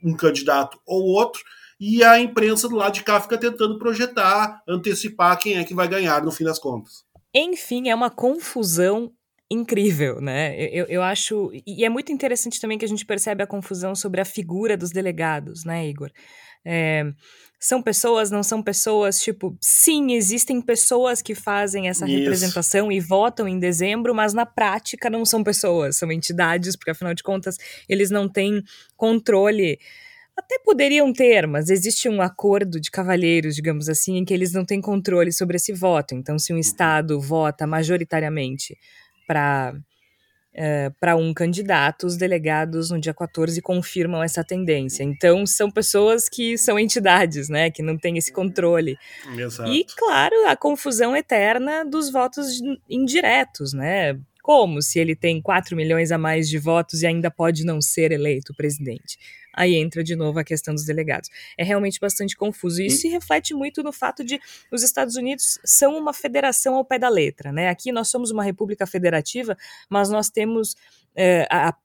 um 0.03 0.13
candidato 0.17 0.77
ou 0.85 1.03
outro, 1.03 1.41
e 1.79 2.03
a 2.03 2.19
imprensa 2.19 2.67
do 2.67 2.75
lado 2.75 2.95
de 2.95 3.03
cá 3.03 3.21
fica 3.21 3.37
tentando 3.37 3.79
projetar, 3.79 4.61
antecipar 4.67 5.39
quem 5.39 5.57
é 5.57 5.63
que 5.63 5.73
vai 5.73 5.87
ganhar 5.87 6.21
no 6.21 6.31
fim 6.31 6.43
das 6.43 6.59
contas. 6.59 7.05
Enfim, 7.33 7.87
é 7.87 7.95
uma 7.95 8.09
confusão 8.09 9.13
incrível, 9.51 10.21
né? 10.21 10.55
Eu, 10.71 10.85
eu 10.87 11.01
acho. 11.01 11.51
E 11.67 11.83
é 11.83 11.89
muito 11.89 12.11
interessante 12.11 12.59
também 12.59 12.77
que 12.77 12.85
a 12.85 12.87
gente 12.87 13.05
percebe 13.05 13.43
a 13.43 13.47
confusão 13.47 13.93
sobre 13.93 14.21
a 14.21 14.25
figura 14.25 14.77
dos 14.77 14.91
delegados, 14.91 15.65
né, 15.65 15.85
Igor? 15.87 16.09
É, 16.63 17.11
são 17.59 17.81
pessoas, 17.81 18.31
não 18.31 18.43
são 18.43 18.63
pessoas, 18.63 19.19
tipo, 19.19 19.55
sim, 19.59 20.13
existem 20.13 20.61
pessoas 20.61 21.21
que 21.21 21.35
fazem 21.35 21.89
essa 21.89 22.05
Isso. 22.05 22.17
representação 22.17 22.91
e 22.91 22.99
votam 22.99 23.47
em 23.47 23.59
dezembro, 23.59 24.15
mas 24.15 24.33
na 24.33 24.45
prática 24.45 25.09
não 25.09 25.25
são 25.25 25.43
pessoas, 25.43 25.97
são 25.97 26.11
entidades, 26.11 26.75
porque 26.75 26.91
afinal 26.91 27.13
de 27.13 27.21
contas 27.21 27.57
eles 27.89 28.09
não 28.09 28.29
têm 28.29 28.63
controle. 28.95 29.79
Até 30.37 30.57
poderiam 30.59 31.11
ter, 31.11 31.45
mas 31.45 31.69
existe 31.69 32.07
um 32.07 32.21
acordo 32.21 32.79
de 32.79 32.89
cavalheiros, 32.89 33.53
digamos 33.53 33.89
assim, 33.89 34.17
em 34.17 34.25
que 34.25 34.33
eles 34.33 34.53
não 34.53 34.63
têm 34.63 34.79
controle 34.79 35.31
sobre 35.31 35.57
esse 35.57 35.73
voto. 35.73 36.15
Então, 36.15 36.39
se 36.39 36.53
um 36.53 36.55
uhum. 36.55 36.61
Estado 36.61 37.19
vota 37.19 37.67
majoritariamente 37.67 38.77
para 39.27 39.73
Uh, 40.53 40.93
para 40.99 41.15
um 41.15 41.33
candidato, 41.33 42.05
os 42.05 42.17
delegados 42.17 42.89
no 42.89 42.99
dia 42.99 43.13
14 43.13 43.61
confirmam 43.61 44.21
essa 44.21 44.43
tendência. 44.43 45.01
Então, 45.01 45.45
são 45.45 45.71
pessoas 45.71 46.27
que 46.27 46.57
são 46.57 46.77
entidades, 46.77 47.47
né, 47.47 47.71
que 47.71 47.81
não 47.81 47.97
têm 47.97 48.17
esse 48.17 48.33
controle. 48.33 48.97
Exato. 49.37 49.71
E, 49.71 49.85
claro, 49.95 50.35
a 50.49 50.55
confusão 50.57 51.15
eterna 51.15 51.85
dos 51.85 52.11
votos 52.11 52.61
indiretos, 52.89 53.71
né? 53.71 54.19
Como 54.41 54.81
se 54.81 54.99
ele 54.99 55.15
tem 55.15 55.41
4 55.41 55.75
milhões 55.75 56.11
a 56.11 56.17
mais 56.17 56.49
de 56.49 56.57
votos 56.57 57.01
e 57.01 57.07
ainda 57.07 57.29
pode 57.29 57.63
não 57.63 57.81
ser 57.81 58.11
eleito 58.11 58.53
presidente? 58.53 59.17
aí 59.53 59.75
entra 59.75 60.03
de 60.03 60.15
novo 60.15 60.39
a 60.39 60.43
questão 60.43 60.73
dos 60.73 60.85
delegados. 60.85 61.29
É 61.57 61.63
realmente 61.63 61.99
bastante 61.99 62.35
confuso. 62.35 62.81
E 62.81 62.87
isso 62.87 63.01
se 63.01 63.07
reflete 63.07 63.53
muito 63.53 63.83
no 63.83 63.91
fato 63.91 64.23
de 64.23 64.39
os 64.71 64.83
Estados 64.83 65.15
Unidos 65.15 65.59
são 65.63 65.97
uma 65.97 66.13
federação 66.13 66.75
ao 66.75 66.85
pé 66.85 66.97
da 66.97 67.09
letra. 67.09 67.51
Né? 67.51 67.69
Aqui 67.69 67.91
nós 67.91 68.09
somos 68.09 68.31
uma 68.31 68.43
república 68.43 68.87
federativa, 68.87 69.57
mas 69.89 70.09
nós 70.09 70.29
temos 70.29 70.75
é, 71.15 71.47
a, 71.49 71.75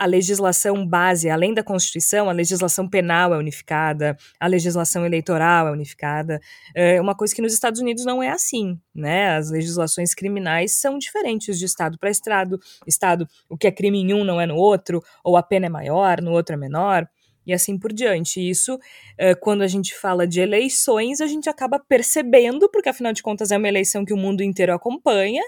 a 0.00 0.06
legislação 0.06 0.86
base, 0.86 1.28
além 1.28 1.52
da 1.52 1.62
Constituição, 1.62 2.30
a 2.30 2.32
legislação 2.32 2.88
penal 2.88 3.34
é 3.34 3.36
unificada, 3.36 4.16
a 4.40 4.46
legislação 4.46 5.04
eleitoral 5.04 5.68
é 5.68 5.70
unificada. 5.70 6.40
É 6.74 6.98
uma 6.98 7.14
coisa 7.14 7.34
que 7.34 7.42
nos 7.42 7.52
Estados 7.52 7.82
Unidos 7.82 8.06
não 8.06 8.22
é 8.22 8.30
assim, 8.30 8.80
né? 8.94 9.36
As 9.36 9.50
legislações 9.50 10.14
criminais 10.14 10.80
são 10.80 10.96
diferentes 10.96 11.58
de 11.58 11.66
estado 11.66 11.98
para 11.98 12.08
estado. 12.08 12.58
Estado, 12.86 13.28
o 13.46 13.58
que 13.58 13.66
é 13.66 13.70
crime 13.70 14.00
em 14.00 14.14
um 14.14 14.24
não 14.24 14.40
é 14.40 14.46
no 14.46 14.56
outro, 14.56 15.02
ou 15.22 15.36
a 15.36 15.42
pena 15.42 15.66
é 15.66 15.68
maior, 15.68 16.22
no 16.22 16.32
outro 16.32 16.54
é 16.54 16.56
menor 16.56 17.06
e 17.46 17.52
assim 17.52 17.78
por 17.78 17.92
diante. 17.92 18.40
Isso, 18.40 18.78
é, 19.18 19.34
quando 19.34 19.60
a 19.60 19.68
gente 19.68 19.94
fala 19.94 20.26
de 20.26 20.40
eleições, 20.40 21.20
a 21.20 21.26
gente 21.26 21.50
acaba 21.50 21.78
percebendo, 21.78 22.70
porque 22.70 22.88
afinal 22.88 23.12
de 23.12 23.22
contas 23.22 23.50
é 23.50 23.58
uma 23.58 23.68
eleição 23.68 24.02
que 24.02 24.14
o 24.14 24.16
mundo 24.16 24.42
inteiro 24.42 24.72
acompanha, 24.72 25.42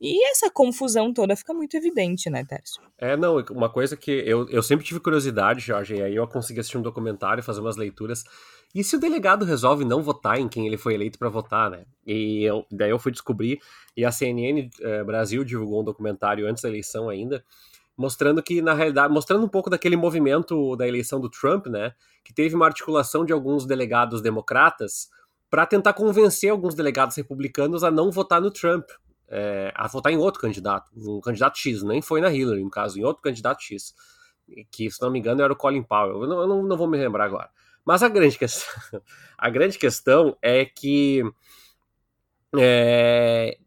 e 0.00 0.24
essa 0.30 0.48
confusão 0.48 1.12
toda 1.12 1.34
fica 1.34 1.52
muito 1.52 1.76
evidente, 1.76 2.30
né, 2.30 2.44
Tércio? 2.44 2.80
É, 2.96 3.16
não, 3.16 3.38
uma 3.50 3.68
coisa 3.68 3.96
que 3.96 4.10
eu, 4.10 4.48
eu 4.48 4.62
sempre 4.62 4.84
tive 4.84 5.00
curiosidade, 5.00 5.60
Jorge, 5.60 5.96
e 5.96 6.02
aí 6.02 6.14
eu 6.14 6.26
consegui 6.28 6.60
assistir 6.60 6.78
um 6.78 6.82
documentário, 6.82 7.42
fazer 7.42 7.60
umas 7.60 7.76
leituras. 7.76 8.22
E 8.72 8.84
se 8.84 8.94
o 8.94 9.00
delegado 9.00 9.44
resolve 9.44 9.84
não 9.84 10.02
votar 10.02 10.38
em 10.38 10.48
quem 10.48 10.66
ele 10.66 10.76
foi 10.76 10.94
eleito 10.94 11.18
para 11.18 11.28
votar, 11.28 11.68
né? 11.68 11.84
E 12.06 12.44
eu, 12.44 12.64
daí 12.70 12.90
eu 12.90 12.98
fui 12.98 13.10
descobrir, 13.10 13.58
e 13.96 14.04
a 14.04 14.12
CNN 14.12 14.70
eh, 14.80 15.02
Brasil 15.02 15.42
divulgou 15.42 15.80
um 15.80 15.84
documentário 15.84 16.46
antes 16.46 16.62
da 16.62 16.68
eleição 16.68 17.08
ainda, 17.08 17.42
mostrando 17.96 18.40
que, 18.40 18.62
na 18.62 18.74
realidade, 18.74 19.12
mostrando 19.12 19.44
um 19.44 19.48
pouco 19.48 19.68
daquele 19.68 19.96
movimento 19.96 20.76
da 20.76 20.86
eleição 20.86 21.20
do 21.20 21.28
Trump, 21.28 21.66
né? 21.66 21.92
Que 22.22 22.32
teve 22.32 22.54
uma 22.54 22.66
articulação 22.66 23.24
de 23.24 23.32
alguns 23.32 23.66
delegados 23.66 24.20
democratas 24.22 25.08
para 25.50 25.66
tentar 25.66 25.94
convencer 25.94 26.50
alguns 26.50 26.74
delegados 26.74 27.16
republicanos 27.16 27.82
a 27.82 27.90
não 27.90 28.12
votar 28.12 28.40
no 28.40 28.50
Trump 28.50 28.84
é, 29.28 29.72
a 29.74 29.86
votar 29.86 30.12
em 30.12 30.16
outro 30.16 30.40
candidato, 30.40 30.90
um 30.96 31.20
candidato 31.20 31.58
X, 31.58 31.82
nem 31.82 32.00
foi 32.00 32.20
na 32.20 32.32
Hillary, 32.32 32.62
no 32.62 32.70
caso, 32.70 32.98
em 32.98 33.04
outro 33.04 33.22
candidato 33.22 33.62
X, 33.62 33.94
que, 34.70 34.90
se 34.90 35.00
não 35.02 35.10
me 35.10 35.18
engano, 35.18 35.42
era 35.42 35.52
o 35.52 35.56
Colin 35.56 35.82
Powell. 35.82 36.22
Eu 36.22 36.28
não, 36.28 36.40
eu 36.40 36.62
não, 36.64 36.76
vou 36.76 36.88
me 36.88 36.96
lembrar 36.96 37.24
agora. 37.24 37.50
Mas 37.84 38.02
a 38.02 38.08
grande 38.08 38.38
questão, 38.38 39.02
a 39.36 39.50
grande 39.50 39.78
questão 39.78 40.36
é 40.40 40.64
que 40.64 41.22
é, 42.56 43.58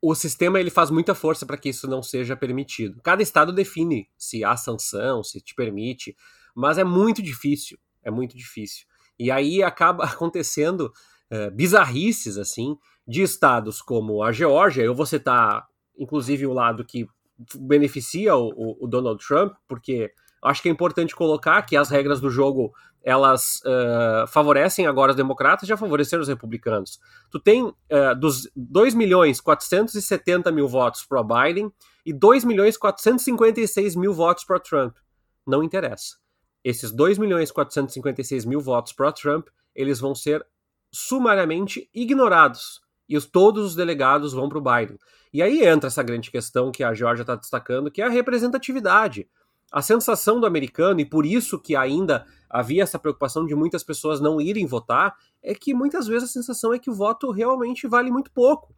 o 0.00 0.14
sistema 0.14 0.58
ele 0.58 0.70
faz 0.70 0.90
muita 0.90 1.14
força 1.14 1.44
para 1.44 1.56
que 1.56 1.68
isso 1.68 1.88
não 1.88 2.02
seja 2.02 2.36
permitido. 2.36 3.00
Cada 3.02 3.22
estado 3.22 3.52
define 3.52 4.08
se 4.16 4.44
há 4.44 4.56
sanção, 4.56 5.22
se 5.22 5.40
te 5.40 5.54
permite, 5.54 6.16
mas 6.54 6.78
é 6.78 6.84
muito 6.84 7.22
difícil, 7.22 7.78
é 8.02 8.10
muito 8.10 8.36
difícil. 8.36 8.86
E 9.18 9.30
aí 9.30 9.62
acaba 9.62 10.04
acontecendo 10.06 10.92
é, 11.28 11.50
bizarrices 11.50 12.38
assim 12.38 12.76
de 13.10 13.22
estados 13.22 13.82
como 13.82 14.22
a 14.22 14.30
Geórgia, 14.30 14.84
eu 14.84 14.94
vou 14.94 15.04
citar 15.04 15.66
inclusive 15.98 16.46
o 16.46 16.52
lado 16.52 16.84
que 16.84 17.08
beneficia 17.56 18.36
o, 18.36 18.76
o, 18.80 18.86
Donald 18.86 19.20
Trump, 19.26 19.54
porque 19.66 20.12
acho 20.44 20.62
que 20.62 20.68
é 20.68 20.72
importante 20.72 21.16
colocar 21.16 21.60
que 21.62 21.76
as 21.76 21.90
regras 21.90 22.20
do 22.20 22.30
jogo 22.30 22.72
elas 23.02 23.62
uh, 23.64 24.28
favorecem 24.28 24.86
agora 24.86 25.10
os 25.10 25.16
democratas 25.16 25.68
já 25.68 25.76
favoreceram 25.76 26.22
os 26.22 26.28
republicanos. 26.28 27.00
Tu 27.32 27.40
tem 27.40 27.64
uh, 27.64 27.74
dos 28.16 28.48
2 28.54 28.94
milhões 28.94 29.40
470 29.40 30.52
mil 30.52 30.68
votos 30.68 31.04
para 31.04 31.22
Biden 31.22 31.72
e 32.06 32.12
2 32.12 32.44
milhões 32.44 32.76
456 32.76 33.96
mil 33.96 34.12
votos 34.12 34.44
para 34.44 34.60
Trump. 34.60 34.96
Não 35.44 35.64
interessa. 35.64 36.16
Esses 36.62 36.92
2 36.92 37.18
milhões 37.18 37.50
456 37.50 38.44
mil 38.44 38.60
votos 38.60 38.92
para 38.92 39.10
Trump, 39.10 39.48
eles 39.74 39.98
vão 39.98 40.14
ser 40.14 40.46
sumariamente 40.92 41.90
ignorados 41.92 42.82
e 43.10 43.16
os, 43.16 43.26
todos 43.26 43.66
os 43.66 43.74
delegados 43.74 44.32
vão 44.32 44.48
para 44.48 44.58
o 44.58 44.62
Biden. 44.62 44.96
E 45.32 45.42
aí 45.42 45.66
entra 45.66 45.88
essa 45.88 46.02
grande 46.02 46.30
questão 46.30 46.70
que 46.70 46.84
a 46.84 46.94
Georgia 46.94 47.22
está 47.22 47.34
destacando, 47.34 47.90
que 47.90 48.00
é 48.00 48.06
a 48.06 48.08
representatividade. 48.08 49.28
A 49.72 49.82
sensação 49.82 50.40
do 50.40 50.46
americano, 50.46 51.00
e 51.00 51.04
por 51.04 51.26
isso 51.26 51.58
que 51.60 51.74
ainda 51.74 52.24
havia 52.48 52.84
essa 52.84 52.98
preocupação 52.98 53.44
de 53.44 53.54
muitas 53.54 53.82
pessoas 53.82 54.20
não 54.20 54.40
irem 54.40 54.64
votar, 54.64 55.16
é 55.42 55.54
que 55.54 55.74
muitas 55.74 56.06
vezes 56.06 56.30
a 56.30 56.32
sensação 56.32 56.72
é 56.72 56.78
que 56.78 56.90
o 56.90 56.94
voto 56.94 57.32
realmente 57.32 57.88
vale 57.88 58.10
muito 58.12 58.30
pouco. 58.30 58.72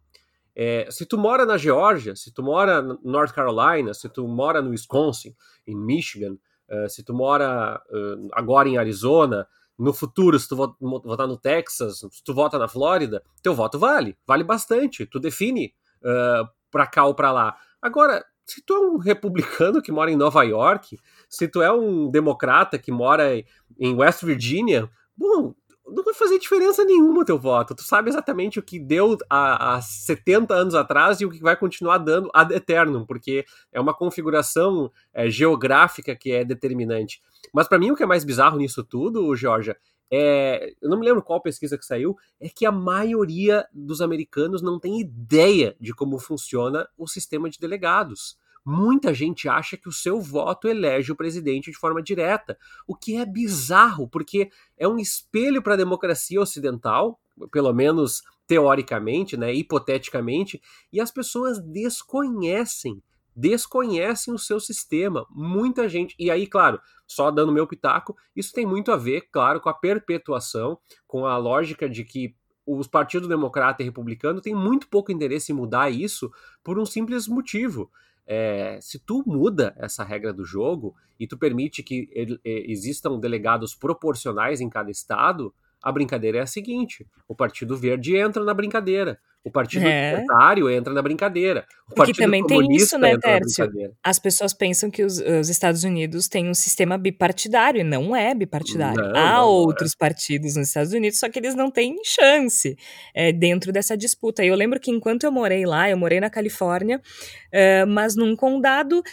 É, 0.55 0.87
se 0.89 1.05
tu 1.05 1.17
mora 1.17 1.45
na 1.45 1.57
Geórgia, 1.57 2.15
se 2.15 2.31
tu 2.31 2.41
mora 2.41 2.81
na 2.81 2.97
North 3.03 3.33
Carolina, 3.33 3.93
se 3.93 4.09
tu 4.09 4.27
mora 4.27 4.61
no 4.61 4.71
Wisconsin, 4.71 5.35
em 5.65 5.75
Michigan, 5.75 6.37
uh, 6.69 6.89
se 6.89 7.03
tu 7.03 7.13
mora 7.13 7.81
uh, 7.89 8.29
agora 8.33 8.69
em 8.69 8.77
Arizona, 8.77 9.47
no 9.83 9.93
futuro, 9.93 10.39
se 10.39 10.47
tu 10.47 10.55
votar 10.55 11.27
no 11.27 11.37
Texas, 11.37 11.99
se 11.99 12.23
tu 12.23 12.33
vota 12.33 12.57
na 12.57 12.67
Flórida, 12.67 13.23
teu 13.41 13.53
voto 13.53 13.77
vale, 13.77 14.17
vale 14.25 14.43
bastante. 14.43 15.05
Tu 15.05 15.19
define 15.19 15.73
uh, 16.01 16.47
pra 16.71 16.87
cá 16.87 17.05
ou 17.05 17.13
pra 17.13 17.31
lá. 17.31 17.55
Agora, 17.81 18.23
se 18.45 18.61
tu 18.61 18.73
é 18.73 18.79
um 18.79 18.97
republicano 18.97 19.81
que 19.81 19.91
mora 19.91 20.11
em 20.11 20.15
Nova 20.15 20.43
York, 20.43 20.97
se 21.29 21.47
tu 21.47 21.61
é 21.61 21.71
um 21.71 22.09
democrata 22.09 22.77
que 22.77 22.91
mora 22.91 23.37
em 23.79 23.95
West 23.95 24.23
Virginia, 24.23 24.89
bom, 25.15 25.53
não 25.85 26.03
vai 26.03 26.13
fazer 26.13 26.39
diferença 26.39 26.83
nenhuma 26.85 27.25
teu 27.25 27.37
voto. 27.37 27.75
Tu 27.75 27.83
sabe 27.83 28.09
exatamente 28.09 28.59
o 28.59 28.63
que 28.63 28.79
deu 28.79 29.17
há, 29.29 29.75
há 29.75 29.81
70 29.81 30.53
anos 30.53 30.75
atrás 30.75 31.19
e 31.19 31.25
o 31.25 31.29
que 31.29 31.41
vai 31.41 31.55
continuar 31.55 31.97
dando 31.97 32.29
ad 32.33 32.53
eternum, 32.53 33.05
porque 33.05 33.45
é 33.71 33.79
uma 33.79 33.93
configuração 33.93 34.91
é, 35.13 35.29
geográfica 35.29 36.15
que 36.15 36.31
é 36.31 36.45
determinante. 36.45 37.21
Mas 37.53 37.67
para 37.67 37.79
mim 37.79 37.91
o 37.91 37.95
que 37.95 38.03
é 38.03 38.05
mais 38.05 38.23
bizarro 38.23 38.57
nisso 38.57 38.83
tudo, 38.83 39.35
Georgia, 39.35 39.77
é, 40.11 40.73
eu 40.81 40.89
não 40.89 40.99
me 40.99 41.05
lembro 41.05 41.23
qual 41.23 41.41
pesquisa 41.41 41.77
que 41.77 41.85
saiu, 41.85 42.15
é 42.39 42.47
que 42.47 42.65
a 42.65 42.71
maioria 42.71 43.67
dos 43.73 43.99
americanos 43.99 44.61
não 44.61 44.79
tem 44.79 44.99
ideia 44.99 45.75
de 45.79 45.93
como 45.93 46.19
funciona 46.19 46.87
o 46.97 47.07
sistema 47.07 47.49
de 47.49 47.59
delegados 47.59 48.37
muita 48.65 49.13
gente 49.13 49.49
acha 49.49 49.77
que 49.77 49.89
o 49.89 49.91
seu 49.91 50.21
voto 50.21 50.67
elege 50.67 51.11
o 51.11 51.15
presidente 51.15 51.71
de 51.71 51.77
forma 51.77 52.01
direta, 52.01 52.57
o 52.87 52.95
que 52.95 53.17
é 53.17 53.25
bizarro, 53.25 54.07
porque 54.07 54.49
é 54.77 54.87
um 54.87 54.97
espelho 54.97 55.61
para 55.61 55.73
a 55.73 55.77
democracia 55.77 56.41
ocidental, 56.41 57.19
pelo 57.51 57.73
menos 57.73 58.21
teoricamente, 58.47 59.35
né, 59.37 59.53
hipoteticamente, 59.53 60.61
e 60.91 60.99
as 60.99 61.11
pessoas 61.11 61.59
desconhecem 61.59 63.01
desconhecem 63.35 64.33
o 64.33 64.37
seu 64.37 64.59
sistema. 64.59 65.25
Muita 65.29 65.89
gente. 65.89 66.15
E 66.19 66.29
aí, 66.29 66.45
claro, 66.45 66.79
só 67.07 67.31
dando 67.31 67.51
meu 67.51 67.67
pitaco, 67.67 68.15
isso 68.35 68.53
tem 68.53 68.65
muito 68.65 68.91
a 68.91 68.95
ver, 68.95 69.21
claro, 69.31 69.59
com 69.59 69.69
a 69.69 69.73
perpetuação, 69.73 70.77
com 71.07 71.25
a 71.25 71.37
lógica 71.37 71.89
de 71.89 72.03
que 72.03 72.35
os 72.65 72.87
partidos 72.87 73.27
democrata 73.27 73.81
e 73.81 73.85
republicano 73.85 74.39
têm 74.39 74.55
muito 74.55 74.87
pouco 74.87 75.11
interesse 75.11 75.51
em 75.51 75.55
mudar 75.55 75.89
isso 75.89 76.31
por 76.63 76.79
um 76.79 76.85
simples 76.85 77.27
motivo. 77.27 77.91
É, 78.25 78.79
se 78.81 78.99
tu 78.99 79.23
muda 79.25 79.75
essa 79.77 80.03
regra 80.03 80.31
do 80.31 80.45
jogo 80.45 80.95
e 81.19 81.27
tu 81.27 81.37
permite 81.37 81.83
que 81.83 82.09
ele, 82.11 82.39
é, 82.43 82.71
existam 82.71 83.19
delegados 83.19 83.75
proporcionais 83.75 84.61
em 84.61 84.69
cada 84.69 84.89
estado, 84.89 85.53
a 85.81 85.91
brincadeira 85.91 86.37
é 86.37 86.41
a 86.41 86.47
seguinte: 86.47 87.05
o 87.27 87.35
Partido 87.35 87.75
Verde 87.75 88.15
entra 88.15 88.43
na 88.43 88.53
brincadeira, 88.53 89.19
o 89.45 89.51
Partido 89.51 89.85
é. 89.85 90.11
Libertário 90.11 90.69
entra 90.69 90.93
na 90.93 91.01
brincadeira. 91.01 91.65
O 91.91 91.95
Porque 91.95 92.13
também 92.13 92.45
tem 92.45 92.65
isso, 92.73 92.97
né, 92.97 93.17
Tércio? 93.17 93.69
As 94.01 94.17
pessoas 94.17 94.53
pensam 94.53 94.89
que 94.89 95.03
os, 95.03 95.19
os, 95.19 95.49
Estados 95.49 95.83
Unidos 95.83 96.29
têm 96.29 96.49
um 96.49 96.53
sistema 96.53 96.97
bipartidário, 96.97 97.81
e 97.81 97.83
não 97.83 98.15
é 98.15 98.33
bipartidário. 98.33 99.01
Não, 99.01 99.19
Há 99.19 99.33
não 99.33 99.49
outros 99.49 99.91
é. 99.91 99.97
partidos 99.99 100.55
nos 100.55 100.69
Estados 100.69 100.93
Unidos, 100.93 101.19
só 101.19 101.27
que 101.27 101.37
eles 101.37 101.55
não 101.55 101.69
têm 101.69 101.97
chance 102.05 102.77
é, 103.13 103.33
dentro 103.33 103.73
dessa 103.73 103.97
disputa. 103.97 104.45
E 104.45 104.47
eu 104.47 104.55
lembro 104.55 104.79
que 104.79 104.91
enquanto 104.91 105.25
eu 105.25 105.31
morei 105.31 105.65
lá, 105.65 105.89
eu 105.89 105.97
morei 105.97 106.21
na 106.21 106.29
Califórnia, 106.29 107.01
uh, 107.01 107.87
mas 107.87 108.15
num 108.15 108.37
condado 108.37 109.03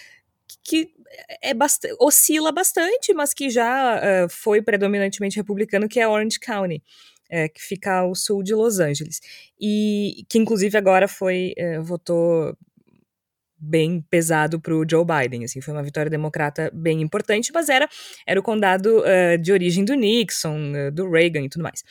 que 0.62 0.90
é 1.42 1.52
bastante, 1.52 1.96
oscila 1.98 2.52
bastante, 2.52 3.12
mas 3.12 3.34
que 3.34 3.50
já 3.50 3.96
uh, 3.96 4.28
foi 4.28 4.62
predominantemente 4.62 5.36
republicano, 5.36 5.88
que 5.88 5.98
é 5.98 6.06
Orange 6.06 6.38
County 6.38 6.80
é, 7.30 7.48
que 7.48 7.62
fica 7.62 8.00
ao 8.00 8.14
sul 8.14 8.42
de 8.42 8.54
Los 8.54 8.80
Angeles. 8.80 9.20
E 9.58 10.24
que, 10.28 10.38
inclusive, 10.38 10.76
agora 10.76 11.06
foi. 11.08 11.54
É, 11.56 11.78
votou 11.80 12.56
bem 13.60 14.00
pesado 14.08 14.58
para 14.58 14.74
o 14.74 14.84
Joe 14.88 15.04
Biden, 15.04 15.44
assim, 15.44 15.60
foi 15.60 15.74
uma 15.74 15.82
vitória 15.82 16.10
democrata 16.10 16.70
bem 16.72 17.02
importante, 17.02 17.52
mas 17.52 17.68
era, 17.68 17.86
era 18.26 18.40
o 18.40 18.42
condado 18.42 19.00
uh, 19.00 19.36
de 19.38 19.52
origem 19.52 19.84
do 19.84 19.92
Nixon, 19.94 20.72
uh, 20.72 20.90
do 20.90 21.10
Reagan 21.10 21.42
e 21.42 21.48
tudo 21.50 21.62
mais. 21.62 21.84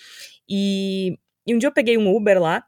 E, 0.50 1.16
e 1.46 1.54
um 1.54 1.60
dia 1.60 1.70
eu 1.70 1.74
peguei 1.74 1.96
um 1.96 2.12
Uber 2.12 2.42
lá, 2.42 2.64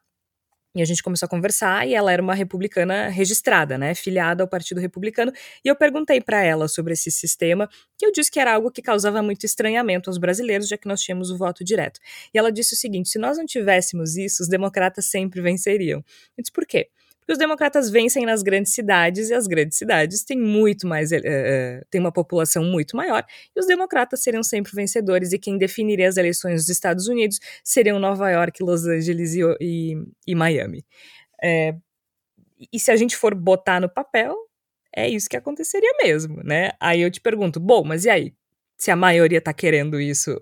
e 0.75 0.81
a 0.81 0.85
gente 0.85 1.03
começou 1.03 1.25
a 1.25 1.29
conversar 1.29 1.87
e 1.87 1.93
ela 1.93 2.11
era 2.11 2.21
uma 2.21 2.33
republicana 2.33 3.09
registrada, 3.09 3.77
né, 3.77 3.93
filiada 3.93 4.43
ao 4.43 4.47
Partido 4.47 4.79
Republicano, 4.79 5.31
e 5.63 5.67
eu 5.67 5.75
perguntei 5.75 6.21
para 6.21 6.43
ela 6.43 6.67
sobre 6.67 6.93
esse 6.93 7.11
sistema, 7.11 7.69
que 7.97 8.05
eu 8.05 8.11
disse 8.11 8.31
que 8.31 8.39
era 8.39 8.53
algo 8.53 8.71
que 8.71 8.81
causava 8.81 9.21
muito 9.21 9.45
estranhamento 9.45 10.09
aos 10.09 10.17
brasileiros, 10.17 10.67
já 10.67 10.77
que 10.77 10.87
nós 10.87 11.01
tínhamos 11.01 11.29
o 11.29 11.37
voto 11.37 11.63
direto. 11.63 11.99
E 12.33 12.37
ela 12.37 12.51
disse 12.51 12.73
o 12.73 12.77
seguinte: 12.77 13.09
se 13.09 13.19
nós 13.19 13.37
não 13.37 13.45
tivéssemos 13.45 14.15
isso, 14.15 14.43
os 14.43 14.49
democratas 14.49 15.05
sempre 15.05 15.41
venceriam. 15.41 15.99
Eu 16.37 16.41
disse 16.41 16.51
por 16.51 16.65
quê? 16.65 16.89
Porque 17.21 17.33
os 17.33 17.37
democratas 17.37 17.89
vencem 17.89 18.25
nas 18.25 18.43
grandes 18.43 18.73
cidades 18.73 19.29
e 19.29 19.33
as 19.33 19.47
grandes 19.47 19.77
cidades 19.77 20.23
têm 20.23 20.37
muito 20.37 20.87
mais, 20.87 21.11
uh, 21.11 21.85
têm 21.89 22.01
uma 22.01 22.11
população 22.11 22.63
muito 22.63 22.97
maior 22.97 23.23
e 23.55 23.59
os 23.59 23.67
democratas 23.67 24.21
seriam 24.21 24.43
sempre 24.43 24.71
vencedores 24.75 25.31
e 25.31 25.39
quem 25.39 25.57
definiria 25.57 26.09
as 26.09 26.17
eleições 26.17 26.61
dos 26.61 26.69
Estados 26.69 27.07
Unidos 27.07 27.39
seriam 27.63 27.99
Nova 27.99 28.29
York, 28.29 28.61
Los 28.63 28.85
Angeles 28.85 29.35
e, 29.35 29.41
e, 29.61 29.95
e 30.27 30.35
Miami. 30.35 30.83
É, 31.43 31.75
e 32.71 32.79
se 32.79 32.91
a 32.91 32.95
gente 32.95 33.15
for 33.15 33.33
botar 33.33 33.79
no 33.79 33.89
papel, 33.89 34.35
é 34.95 35.07
isso 35.07 35.29
que 35.29 35.37
aconteceria 35.37 35.91
mesmo, 36.03 36.41
né? 36.43 36.71
Aí 36.79 37.01
eu 37.01 37.09
te 37.09 37.21
pergunto, 37.21 37.59
bom, 37.59 37.83
mas 37.83 38.05
e 38.05 38.09
aí? 38.09 38.33
Se 38.81 38.89
a 38.89 38.95
maioria 38.95 39.37
está 39.37 39.53
querendo 39.53 40.01
isso, 40.01 40.41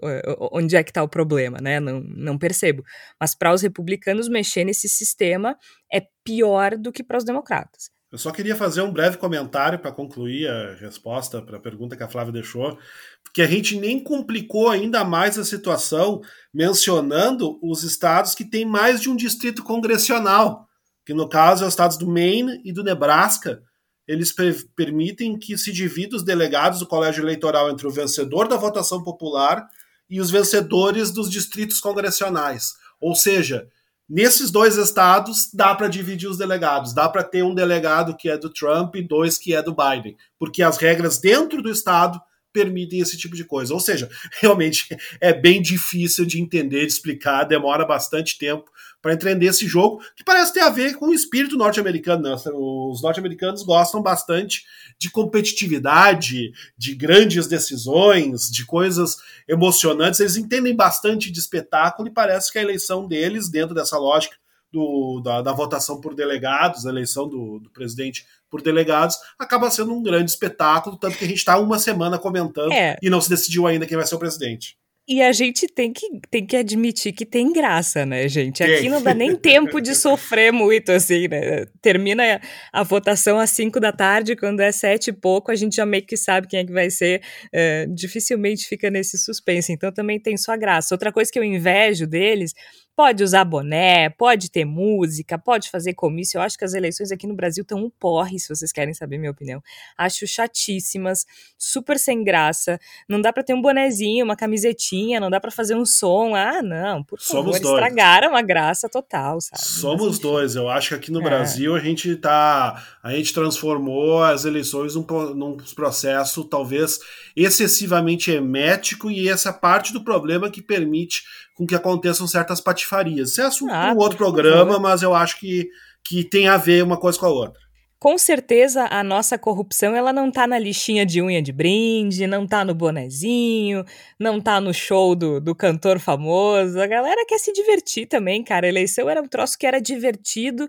onde 0.54 0.78
é 0.78 0.82
que 0.82 0.92
está 0.92 1.04
o 1.04 1.10
problema, 1.10 1.58
né? 1.62 1.78
Não, 1.78 2.00
não 2.00 2.38
percebo. 2.38 2.86
Mas 3.20 3.36
para 3.36 3.54
os 3.54 3.62
republicanos 3.62 4.30
mexer 4.30 4.64
nesse 4.64 4.88
sistema 4.88 5.58
é 5.92 6.04
pior 6.24 6.78
do 6.78 6.90
que 6.90 7.04
para 7.04 7.18
os 7.18 7.26
democratas. 7.26 7.92
Eu 8.10 8.18
só 8.18 8.32
queria 8.32 8.56
fazer 8.56 8.82
um 8.82 8.94
breve 8.94 9.18
comentário 9.18 9.78
para 9.78 9.92
concluir 9.92 10.48
a 10.48 10.76
resposta 10.76 11.42
para 11.42 11.58
a 11.58 11.60
pergunta 11.60 11.98
que 11.98 12.04
a 12.04 12.08
Flávia 12.08 12.32
deixou, 12.32 12.80
porque 13.22 13.42
a 13.42 13.46
gente 13.46 13.78
nem 13.78 14.02
complicou 14.02 14.70
ainda 14.70 15.04
mais 15.04 15.38
a 15.38 15.44
situação 15.44 16.22
mencionando 16.54 17.60
os 17.62 17.84
estados 17.84 18.34
que 18.34 18.46
têm 18.46 18.64
mais 18.64 19.02
de 19.02 19.10
um 19.10 19.18
distrito 19.18 19.62
congressional, 19.66 20.66
que 21.06 21.14
no 21.14 21.28
caso 21.28 21.66
é 21.66 21.68
os 21.68 21.74
estados 21.74 21.98
do 21.98 22.08
Maine 22.08 22.62
e 22.64 22.72
do 22.72 22.86
Nebraska, 22.86 23.62
eles 24.10 24.34
permitem 24.76 25.38
que 25.38 25.56
se 25.56 25.72
divida 25.72 26.16
os 26.16 26.24
delegados 26.24 26.80
do 26.80 26.88
colégio 26.88 27.24
eleitoral 27.24 27.70
entre 27.70 27.86
o 27.86 27.92
vencedor 27.92 28.48
da 28.48 28.58
votação 28.58 29.04
popular 29.04 29.68
e 30.10 30.20
os 30.20 30.32
vencedores 30.32 31.12
dos 31.12 31.30
distritos 31.30 31.80
congressionais. 31.80 32.74
Ou 33.00 33.14
seja, 33.14 33.68
nesses 34.10 34.50
dois 34.50 34.78
estados 34.78 35.52
dá 35.54 35.76
para 35.76 35.88
dividir 35.88 36.28
os 36.28 36.40
delegados, 36.40 36.92
dá 36.92 37.08
para 37.08 37.24
ter 37.24 37.44
um 37.44 37.54
delegado 37.54 38.18
que 38.18 38.28
é 38.28 38.36
do 38.36 38.50
Trump 38.50 38.96
e 38.96 39.04
dois 39.04 39.38
que 39.38 39.54
é 39.54 39.62
do 39.62 39.76
Biden, 39.76 40.18
porque 40.40 40.64
as 40.64 40.78
regras 40.78 41.20
dentro 41.20 41.62
do 41.62 41.70
estado 41.70 42.20
permitem 42.52 43.02
esse 43.02 43.16
tipo 43.16 43.36
de 43.36 43.44
coisa. 43.44 43.76
Ou 43.76 43.80
seja, 43.80 44.10
realmente 44.42 44.88
é 45.22 45.32
bem 45.32 45.62
difícil 45.62 46.26
de 46.26 46.42
entender, 46.42 46.88
de 46.88 46.94
explicar, 46.94 47.44
demora 47.44 47.86
bastante 47.86 48.40
tempo 48.40 48.72
para 49.02 49.14
entender 49.14 49.46
esse 49.46 49.66
jogo, 49.66 50.02
que 50.16 50.24
parece 50.24 50.54
ter 50.54 50.60
a 50.60 50.70
ver 50.70 50.96
com 50.96 51.08
o 51.08 51.14
espírito 51.14 51.58
norte-americano. 51.58 52.24
Né? 52.24 52.36
Os 52.54 53.02
norte-americanos 53.02 53.64
gostam 53.64 54.02
bastante 54.02 54.66
de 54.98 55.10
competitividade, 55.10 56.52
de 56.78 56.96
grandes 56.96 57.48
decisões, 57.48 58.50
de 58.52 58.66
coisas 58.66 59.18
emocionantes. 59.48 60.20
Eles 60.20 60.36
entendem 60.36 60.76
bastante 60.76 61.32
de 61.32 61.40
espetáculo 61.40 62.10
e 62.10 62.14
parece 62.14 62.52
que 62.52 62.60
a 62.60 62.62
eleição 62.62 63.08
deles, 63.08 63.50
dentro 63.50 63.74
dessa 63.74 63.98
lógica 63.98 64.36
do, 64.72 65.22
da, 65.22 65.42
da, 65.42 65.52
votação 65.52 66.00
por 66.00 66.14
delegados, 66.14 66.86
a 66.86 66.90
eleição 66.90 67.28
do, 67.28 67.60
do, 67.60 67.70
presidente 67.72 68.26
por 68.50 68.62
delegados, 68.62 69.18
acaba 69.38 69.72
sendo 69.72 69.94
um 69.94 70.04
grande 70.04 70.30
espetáculo, 70.30 70.98
tanto 70.98 71.18
que 71.18 71.26
a 71.26 71.28
gente 71.28 71.38
está 71.38 71.58
uma 71.58 71.80
semana 71.80 72.20
comentando 72.20 72.72
é. 72.72 72.96
e 73.02 73.10
não 73.10 73.20
se 73.20 73.30
decidiu 73.30 73.66
ainda 73.66 73.88
quem 73.88 73.98
vai 73.98 74.06
ser 74.06 74.16
o 74.16 74.20
presidente. 74.20 74.78
E 75.10 75.24
a 75.24 75.32
gente 75.32 75.68
tem 75.68 75.92
que, 75.92 76.08
tem 76.30 76.46
que 76.46 76.56
admitir 76.56 77.12
que 77.12 77.26
tem 77.26 77.52
graça, 77.52 78.06
né, 78.06 78.28
gente? 78.28 78.62
Aqui 78.62 78.88
não 78.88 79.02
dá 79.02 79.12
nem 79.12 79.36
tempo 79.36 79.82
de 79.82 79.96
sofrer 79.98 80.54
muito, 80.54 80.92
assim, 80.92 81.28
né? 81.28 81.66
Termina 81.82 82.40
a 82.72 82.84
votação 82.84 83.40
às 83.40 83.50
5 83.50 83.80
da 83.80 83.92
tarde, 83.92 84.36
quando 84.36 84.60
é 84.60 84.72
sete 84.72 85.08
e 85.08 85.14
pouco, 85.14 85.52
a 85.52 85.56
gente 85.56 85.78
já 85.78 85.86
meio 85.86 86.06
que 86.06 86.16
sabe 86.16 86.48
quem 86.48 86.60
é 86.60 86.64
que 86.64 86.72
vai 86.72 86.92
ser. 86.92 87.24
É, 87.52 87.88
dificilmente 87.88 88.68
fica 88.68 88.92
nesse 88.92 89.18
suspense. 89.18 89.74
Então 89.74 89.92
também 89.92 90.20
tem 90.20 90.38
sua 90.38 90.56
graça. 90.56 90.94
Outra 90.94 91.12
coisa 91.12 91.32
que 91.32 91.40
eu 91.40 91.44
invejo 91.44 92.06
deles 92.06 92.54
Pode 93.00 93.24
usar 93.24 93.46
boné, 93.46 94.10
pode 94.10 94.52
ter 94.52 94.66
música, 94.66 95.38
pode 95.38 95.70
fazer 95.70 95.94
comício. 95.94 96.38
Eu 96.38 96.42
acho 96.42 96.58
que 96.58 96.66
as 96.66 96.74
eleições 96.74 97.14
aqui 97.14 97.26
no 97.26 97.34
Brasil 97.34 97.62
estão 97.62 97.80
um 97.86 97.90
porre, 97.90 98.38
se 98.38 98.54
vocês 98.54 98.74
querem 98.74 98.94
saber 98.94 99.18
minha 99.18 99.32
opinião. 99.32 99.64
Acho 99.98 100.28
chatíssimas, 100.28 101.26
super 101.58 101.98
sem 101.98 102.26
graça. 102.26 102.78
Não 103.08 103.22
dá 103.22 103.32
para 103.32 103.42
ter 103.42 103.54
um 103.54 103.62
bonezinho, 103.62 104.26
uma 104.26 104.36
camisetinha, 104.36 105.18
não 105.18 105.30
dá 105.30 105.40
para 105.40 105.50
fazer 105.50 105.76
um 105.76 105.86
som. 105.86 106.36
Ah, 106.36 106.62
não, 106.62 107.02
por 107.02 107.22
favor, 107.22 107.54
Somos 107.54 107.62
dois. 107.62 107.74
estragaram 107.74 108.36
a 108.36 108.42
graça 108.42 108.90
total, 108.90 109.40
sabe? 109.40 109.64
Somos 109.64 110.08
Mas, 110.10 110.20
dois. 110.20 110.56
Eu 110.58 110.68
acho 110.68 110.90
que 110.90 110.96
aqui 110.96 111.10
no 111.10 111.22
é. 111.22 111.24
Brasil 111.24 111.74
a 111.78 111.80
gente 111.80 112.14
tá, 112.18 112.86
a 113.02 113.14
gente 113.14 113.34
transformou 113.34 114.22
as 114.22 114.44
eleições 114.44 114.94
num, 114.96 115.06
num 115.34 115.56
processo 115.74 116.44
talvez 116.44 117.00
excessivamente 117.34 118.30
hermético 118.30 119.10
e 119.10 119.30
essa 119.30 119.54
parte 119.54 119.94
do 119.94 120.04
problema 120.04 120.52
que 120.52 120.62
permite 120.62 121.24
com 121.60 121.68
que 121.68 121.76
aconteçam 121.76 122.26
certas 122.26 122.62
patifarias. 122.62 123.32
Isso 123.32 123.42
é 123.42 123.44
assunto 123.44 123.74
ah, 123.74 123.92
um 123.94 123.98
outro 123.98 124.18
programa, 124.18 124.80
mas 124.80 125.02
eu 125.02 125.14
acho 125.14 125.38
que, 125.38 125.68
que 126.02 126.24
tem 126.24 126.48
a 126.48 126.56
ver 126.56 126.82
uma 126.82 126.96
coisa 126.96 127.20
com 127.20 127.26
a 127.26 127.30
outra. 127.30 127.60
com 128.00 128.18
certeza 128.18 128.88
a 128.90 129.04
nossa 129.04 129.38
corrupção 129.38 129.94
ela 129.94 130.14
não 130.14 130.32
tá 130.32 130.48
na 130.48 130.58
lixinha 130.58 131.06
de 131.06 131.22
unha 131.22 131.42
de 131.42 131.52
brinde, 131.52 132.26
não 132.26 132.48
tá 132.48 132.64
no 132.64 132.74
bonezinho, 132.74 133.84
não 134.18 134.40
tá 134.40 134.62
no 134.62 134.74
show 134.74 135.14
do, 135.16 135.42
do 135.42 135.54
cantor 135.54 136.00
famoso. 136.00 136.80
A 136.80 136.88
galera 136.88 137.26
quer 137.28 137.40
se 137.40 137.52
divertir 137.52 138.08
também, 138.08 138.42
cara. 138.42 138.66
A 138.66 138.70
eleição 138.70 139.10
era 139.10 139.22
um 139.22 139.28
troço 139.28 139.58
que 139.58 139.68
era 139.68 139.82
divertido. 139.82 140.66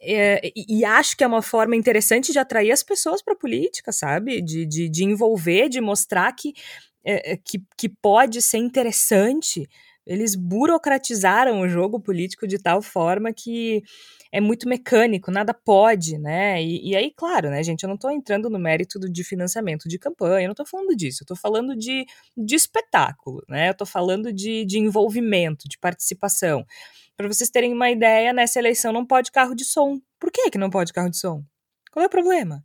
É, 0.00 0.52
e, 0.56 0.84
acho 0.84 1.16
que 1.16 1.24
é 1.24 1.26
uma 1.26 1.42
forma 1.42 1.74
interessante 1.74 2.32
de 2.32 2.38
atrair 2.38 2.70
as 2.70 2.84
pessoas 2.84 3.20
para 3.20 3.34
a 3.34 3.36
política, 3.36 3.90
sabe? 3.90 4.40
De, 4.40 4.64
de, 4.64 4.88
de, 4.88 5.04
envolver, 5.04 5.68
de 5.68 5.80
mostrar 5.80 6.32
que, 6.32 6.54
é, 7.04 7.32
é, 7.32 7.36
que, 7.36 7.60
que 7.76 7.88
pode 7.88 8.40
ser 8.40 8.58
interessante. 8.58 9.68
Eles 10.10 10.34
burocratizaram 10.34 11.60
o 11.60 11.68
jogo 11.68 12.00
político 12.00 12.44
de 12.44 12.58
tal 12.58 12.82
forma 12.82 13.32
que 13.32 13.80
é 14.32 14.40
muito 14.40 14.68
mecânico, 14.68 15.30
nada 15.30 15.54
pode, 15.54 16.18
né? 16.18 16.60
E, 16.60 16.90
e, 16.90 16.96
aí, 16.96 17.12
claro, 17.16 17.48
né, 17.48 17.62
gente, 17.62 17.84
eu 17.84 17.88
não 17.88 17.94
estou 17.94 18.10
entrando 18.10 18.50
no 18.50 18.58
mérito 18.58 18.98
do, 18.98 19.08
de 19.08 19.22
financiamento 19.22 19.88
de 19.88 20.00
campanha, 20.00 20.46
eu 20.46 20.48
não 20.48 20.52
estou 20.52 20.66
falando 20.66 20.96
disso, 20.96 21.22
eu 21.22 21.24
estou 21.24 21.36
falando 21.36 21.76
de, 21.76 22.04
de 22.36 22.56
espetáculo, 22.56 23.40
né? 23.48 23.68
Eu 23.68 23.72
estou 23.72 23.86
falando 23.86 24.32
de, 24.32 24.64
de 24.64 24.80
envolvimento, 24.80 25.68
de 25.68 25.78
participação. 25.78 26.66
Para 27.16 27.28
vocês 27.28 27.48
terem 27.48 27.72
uma 27.72 27.88
ideia, 27.88 28.32
nessa 28.32 28.58
eleição 28.58 28.92
não 28.92 29.06
pode 29.06 29.30
carro 29.30 29.54
de 29.54 29.64
som. 29.64 30.00
Por 30.18 30.32
que, 30.32 30.50
que 30.50 30.58
não 30.58 30.70
pode 30.70 30.92
carro 30.92 31.10
de 31.10 31.18
som? 31.18 31.44
Qual 31.92 32.02
é 32.02 32.06
o 32.06 32.10
problema? 32.10 32.64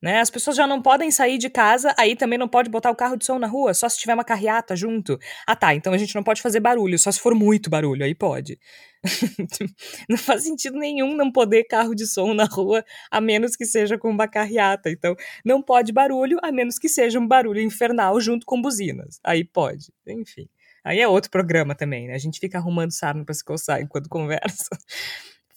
Né? 0.00 0.20
As 0.20 0.30
pessoas 0.30 0.56
já 0.56 0.66
não 0.66 0.80
podem 0.80 1.10
sair 1.10 1.38
de 1.38 1.50
casa, 1.50 1.92
aí 1.98 2.14
também 2.14 2.38
não 2.38 2.48
pode 2.48 2.70
botar 2.70 2.90
o 2.90 2.94
carro 2.94 3.16
de 3.16 3.24
som 3.24 3.38
na 3.38 3.48
rua, 3.48 3.74
só 3.74 3.88
se 3.88 3.98
tiver 3.98 4.14
uma 4.14 4.24
carreata 4.24 4.76
junto. 4.76 5.18
Ah 5.46 5.56
tá, 5.56 5.74
então 5.74 5.92
a 5.92 5.98
gente 5.98 6.14
não 6.14 6.22
pode 6.22 6.40
fazer 6.40 6.60
barulho, 6.60 6.98
só 6.98 7.10
se 7.10 7.18
for 7.18 7.34
muito 7.34 7.68
barulho, 7.68 8.04
aí 8.04 8.14
pode. 8.14 8.58
não 10.08 10.16
faz 10.16 10.44
sentido 10.44 10.78
nenhum 10.78 11.16
não 11.16 11.30
poder 11.32 11.64
carro 11.64 11.94
de 11.94 12.06
som 12.06 12.32
na 12.34 12.44
rua, 12.44 12.84
a 13.10 13.20
menos 13.20 13.56
que 13.56 13.64
seja 13.66 13.98
com 13.98 14.08
uma 14.08 14.28
carreata. 14.28 14.90
Então, 14.90 15.16
não 15.44 15.62
pode 15.62 15.92
barulho, 15.92 16.38
a 16.42 16.52
menos 16.52 16.78
que 16.78 16.88
seja 16.88 17.18
um 17.18 17.26
barulho 17.26 17.60
infernal 17.60 18.20
junto 18.20 18.46
com 18.46 18.60
buzinas. 18.60 19.20
Aí 19.24 19.44
pode, 19.44 19.92
enfim. 20.06 20.48
Aí 20.84 21.00
é 21.00 21.08
outro 21.08 21.30
programa 21.30 21.74
também, 21.74 22.06
né? 22.08 22.14
A 22.14 22.18
gente 22.18 22.40
fica 22.40 22.58
arrumando 22.58 22.92
sarna 22.92 23.24
para 23.24 23.34
se 23.34 23.44
coçar 23.44 23.80
enquanto 23.80 24.08
conversa. 24.08 24.68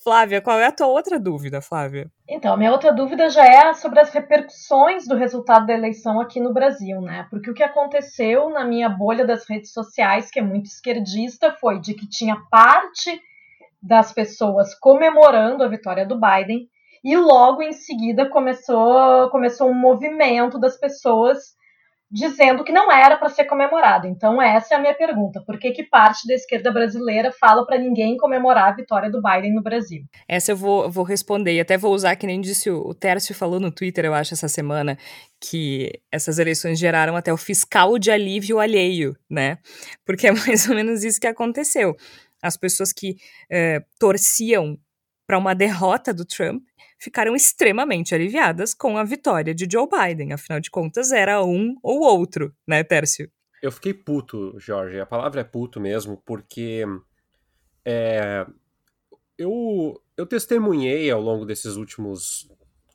Flávia, 0.04 0.42
qual 0.42 0.60
é 0.60 0.66
a 0.66 0.72
tua 0.72 0.88
outra 0.88 1.20
dúvida, 1.20 1.62
Flávia? 1.62 2.12
Então, 2.28 2.52
a 2.52 2.58
minha 2.58 2.72
outra 2.72 2.92
dúvida 2.92 3.30
já 3.30 3.46
é 3.46 3.72
sobre 3.74 4.00
as 4.00 4.10
repercussões 4.10 5.08
do 5.08 5.16
resultado 5.16 5.68
da 5.68 5.74
eleição 5.74 6.20
aqui 6.20 6.40
no 6.40 6.52
Brasil, 6.52 7.00
né? 7.02 7.28
Porque 7.30 7.52
o 7.52 7.54
que 7.54 7.62
aconteceu 7.62 8.50
na 8.50 8.66
minha 8.66 8.90
bolha 8.90 9.24
das 9.24 9.48
redes 9.48 9.72
sociais, 9.72 10.32
que 10.32 10.40
é 10.40 10.42
muito 10.44 10.66
esquerdista, 10.66 11.52
foi 11.52 11.80
de 11.80 11.94
que 11.94 12.10
tinha 12.10 12.36
parte 12.50 13.22
das 13.80 14.12
pessoas 14.12 14.74
comemorando 14.74 15.64
a 15.64 15.68
vitória 15.68 16.06
do 16.06 16.20
Biden 16.20 16.68
e 17.04 17.16
logo 17.16 17.62
em 17.62 17.72
seguida 17.72 18.28
começou, 18.28 19.30
começou 19.30 19.70
um 19.70 19.74
movimento 19.74 20.60
das 20.60 20.78
pessoas 20.78 21.56
dizendo 22.12 22.64
que 22.64 22.74
não 22.74 22.92
era 22.92 23.16
para 23.16 23.30
ser 23.30 23.46
comemorado. 23.46 24.06
Então 24.06 24.42
essa 24.42 24.74
é 24.74 24.78
a 24.78 24.82
minha 24.82 24.94
pergunta: 24.94 25.42
por 25.46 25.58
que 25.58 25.72
que 25.72 25.84
parte 25.84 26.28
da 26.28 26.34
esquerda 26.34 26.72
brasileira 26.72 27.32
fala 27.32 27.66
para 27.66 27.78
ninguém 27.78 28.18
comemorar 28.18 28.70
a 28.70 28.76
vitória 28.76 29.10
do 29.10 29.22
Biden 29.22 29.54
no 29.54 29.64
Brasil? 29.64 30.04
Essa 30.28 30.52
eu 30.52 30.58
vou, 30.58 30.92
vou 30.92 31.06
responder 31.06 31.54
e 31.54 31.60
até 31.62 31.78
vou 31.78 31.94
usar 31.94 32.16
que 32.16 32.28
nem 32.28 32.42
disse 32.42 32.70
o, 32.70 32.82
o 32.82 32.94
Tércio 32.94 33.34
falou 33.34 33.60
no 33.60 33.72
Twitter, 33.72 34.04
eu 34.06 34.14
acho 34.14 34.34
essa 34.34 34.50
semana 34.50 34.98
que 35.40 36.02
essas 36.12 36.38
eleições 36.38 36.78
geraram 36.78 37.16
até 37.16 37.32
o 37.32 37.38
fiscal 37.38 37.98
de 37.98 38.12
alívio 38.12 38.60
alheio, 38.60 39.16
né? 39.30 39.58
Porque 40.06 40.28
é 40.28 40.32
mais 40.36 40.68
ou 40.68 40.76
menos 40.76 41.04
isso 41.04 41.20
que 41.20 41.28
aconteceu. 41.28 41.96
As 42.44 42.58
pessoas 42.58 42.92
que 42.92 43.16
eh, 43.50 43.82
torciam 44.00 44.78
para 45.28 45.38
uma 45.38 45.54
derrota 45.54 46.14
do 46.14 46.26
Trump 46.26 46.64
ficaram 47.02 47.36
extremamente 47.36 48.14
aliviadas 48.14 48.74
com 48.74 48.98
a 48.98 49.04
vitória 49.04 49.56
de 49.56 49.68
Joe 49.70 49.88
Biden. 49.88 50.34
Afinal 50.34 50.60
de 50.60 50.70
contas, 50.70 51.12
era 51.12 51.44
um 51.44 51.76
ou 51.82 52.02
outro, 52.02 52.56
né, 52.68 52.84
Tércio? 52.84 53.30
Eu 53.62 53.72
fiquei 53.72 53.94
puto, 53.94 54.54
Jorge. 54.60 55.00
A 55.00 55.06
palavra 55.06 55.42
é 55.42 55.44
puto 55.44 55.80
mesmo, 55.80 56.22
porque 56.26 56.84
é, 57.84 58.46
eu, 59.38 60.02
eu 60.16 60.26
testemunhei 60.26 61.10
ao 61.10 61.22
longo 61.22 61.46
desses 61.46 61.76
últimos 61.76 62.50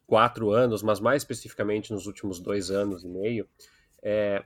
quatro 0.06 0.50
anos, 0.52 0.82
mas 0.82 1.00
mais 1.00 1.22
especificamente 1.22 1.92
nos 1.92 2.06
últimos 2.06 2.38
dois 2.38 2.70
anos 2.70 3.02
e 3.02 3.08
meio, 3.08 3.48
é, 4.02 4.44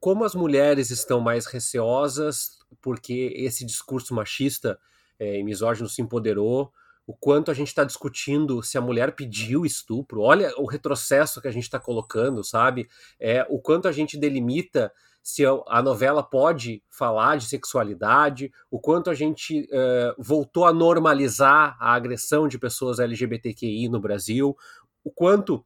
como 0.00 0.24
as 0.24 0.34
mulheres 0.34 0.90
estão 0.90 1.20
mais 1.20 1.46
receosas 1.46 2.58
porque 2.80 3.32
esse 3.36 3.64
discurso 3.64 4.14
machista 4.14 4.78
é, 5.18 5.38
e 5.38 5.44
misógino 5.44 5.88
se 5.88 6.02
empoderou, 6.02 6.72
o 7.06 7.14
quanto 7.14 7.50
a 7.50 7.54
gente 7.54 7.68
está 7.68 7.84
discutindo 7.84 8.62
se 8.62 8.78
a 8.78 8.80
mulher 8.80 9.14
pediu 9.14 9.66
estupro, 9.66 10.20
olha 10.20 10.52
o 10.56 10.66
retrocesso 10.66 11.40
que 11.40 11.48
a 11.48 11.52
gente 11.52 11.64
está 11.64 11.78
colocando, 11.78 12.44
sabe? 12.44 12.88
É, 13.18 13.46
o 13.50 13.58
quanto 13.60 13.88
a 13.88 13.92
gente 13.92 14.16
delimita 14.16 14.92
se 15.22 15.44
a 15.68 15.80
novela 15.80 16.22
pode 16.22 16.82
falar 16.90 17.36
de 17.36 17.46
sexualidade, 17.46 18.50
o 18.68 18.80
quanto 18.80 19.08
a 19.08 19.14
gente 19.14 19.62
uh, 19.62 20.14
voltou 20.18 20.66
a 20.66 20.72
normalizar 20.72 21.76
a 21.78 21.94
agressão 21.94 22.48
de 22.48 22.58
pessoas 22.58 22.98
LGBTQI 22.98 23.88
no 23.88 24.00
Brasil, 24.00 24.56
o 25.04 25.12
quanto 25.12 25.64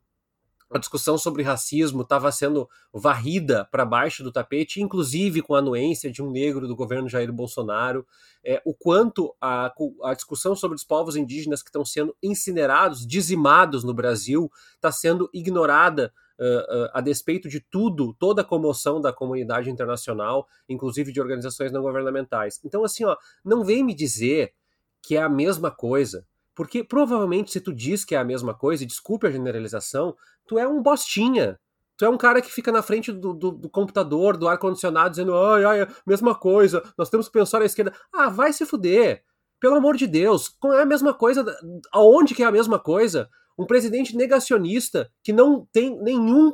a 0.70 0.79
discussão 0.79 1.16
sobre 1.16 1.42
racismo 1.42 2.02
estava 2.02 2.31
sendo 2.33 2.68
varrida 2.92 3.64
para 3.70 3.85
baixo 3.85 4.24
do 4.24 4.33
tapete, 4.33 4.81
inclusive 4.81 5.40
com 5.40 5.55
a 5.55 5.59
anuência 5.59 6.11
de 6.11 6.22
um 6.22 6.31
negro 6.31 6.66
do 6.66 6.74
governo 6.74 7.09
Jair 7.09 7.33
Bolsonaro, 7.33 8.07
é, 8.44 8.61
o 8.64 8.74
quanto 8.74 9.35
a, 9.40 9.72
a 10.02 10.14
discussão 10.14 10.57
sobre 10.57 10.76
os 10.76 10.85
povos 10.85 11.14
indígenas 11.14 11.62
que 11.62 11.68
estão 11.68 11.85
sendo 11.85 12.16
incinerados, 12.22 13.07
dizimados 13.07 13.85
no 13.85 13.94
Brasil, 13.94 14.50
está 14.74 14.90
sendo 14.90 15.31
ignorada 15.33 16.12
uh, 16.38 16.85
uh, 16.85 16.90
a 16.92 17.00
despeito 17.00 17.48
de 17.48 17.61
tudo, 17.61 18.14
toda 18.18 18.42
a 18.42 18.44
comoção 18.44 19.00
da 19.00 19.12
comunidade 19.12 19.70
internacional, 19.70 20.48
inclusive 20.68 21.12
de 21.12 21.20
organizações 21.20 21.70
não 21.70 21.83
governamentais. 21.83 22.61
Então, 22.64 22.85
assim, 22.85 23.05
ó, 23.05 23.16
não 23.44 23.64
vem 23.64 23.85
me 23.85 23.94
dizer 23.94 24.52
que 25.00 25.16
é 25.16 25.22
a 25.22 25.29
mesma 25.29 25.70
coisa 25.70 26.26
porque 26.57 26.83
provavelmente, 26.83 27.53
se 27.53 27.61
tu 27.61 27.73
diz 27.73 28.03
que 28.03 28.14
é 28.14 28.19
a 28.19 28.25
mesma 28.25 28.55
coisa, 28.55 28.83
e 28.83 28.87
desculpe 28.87 29.27
a 29.27 29.31
generalização, 29.31 30.16
tu 30.47 30.59
é 30.59 30.66
um 30.66 30.83
bostinha. 30.83 31.61
Tu 31.99 32.05
é 32.05 32.09
um 32.09 32.16
cara 32.16 32.40
que 32.40 32.51
fica 32.51 32.73
na 32.73 32.83
frente 32.83 33.12
do, 33.12 33.35
do, 33.35 33.51
do 33.53 33.69
computador, 33.69 34.37
do 34.38 34.49
ar-condicionado, 34.49 35.11
dizendo, 35.11 35.35
ai, 35.37 35.64
ai, 35.64 35.88
mesma 36.07 36.35
coisa, 36.35 36.83
nós 36.97 37.11
temos 37.11 37.27
que 37.27 37.33
pensar 37.33 37.61
à 37.61 37.66
esquerda. 37.66 37.92
Ah, 38.12 38.31
vai 38.31 38.55
se 38.55 38.64
fuder. 38.64 39.23
Pelo 39.61 39.77
amor 39.77 39.97
de 39.97 40.07
Deus, 40.07 40.55
é 40.75 40.83
a 40.83 40.87
mesma 40.87 41.12
coisa. 41.12 41.45
Aonde 41.92 42.35
que 42.35 42.42
é 42.42 42.47
a 42.47 42.53
mesma 42.53 42.79
coisa? 42.79 43.29
Um 43.59 43.66
presidente 43.66 44.16
negacionista 44.16 45.11
que 45.23 45.33
não 45.33 45.66
tem 45.73 45.99
nenhum 46.03 46.53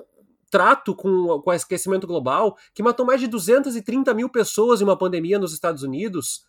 trato 0.51 0.95
com, 0.95 1.43
o 1.45 1.51
aquecimento 1.51 2.07
global, 2.07 2.57
que 2.75 2.83
matou 2.83 3.07
mais 3.07 3.21
de 3.21 3.27
230 3.27 4.13
mil 4.15 4.29
pessoas 4.29 4.81
em 4.81 4.85
uma 4.85 4.99
pandemia 4.99 5.39
nos 5.39 5.53
Estados 5.53 5.83
Unidos, 5.83 6.45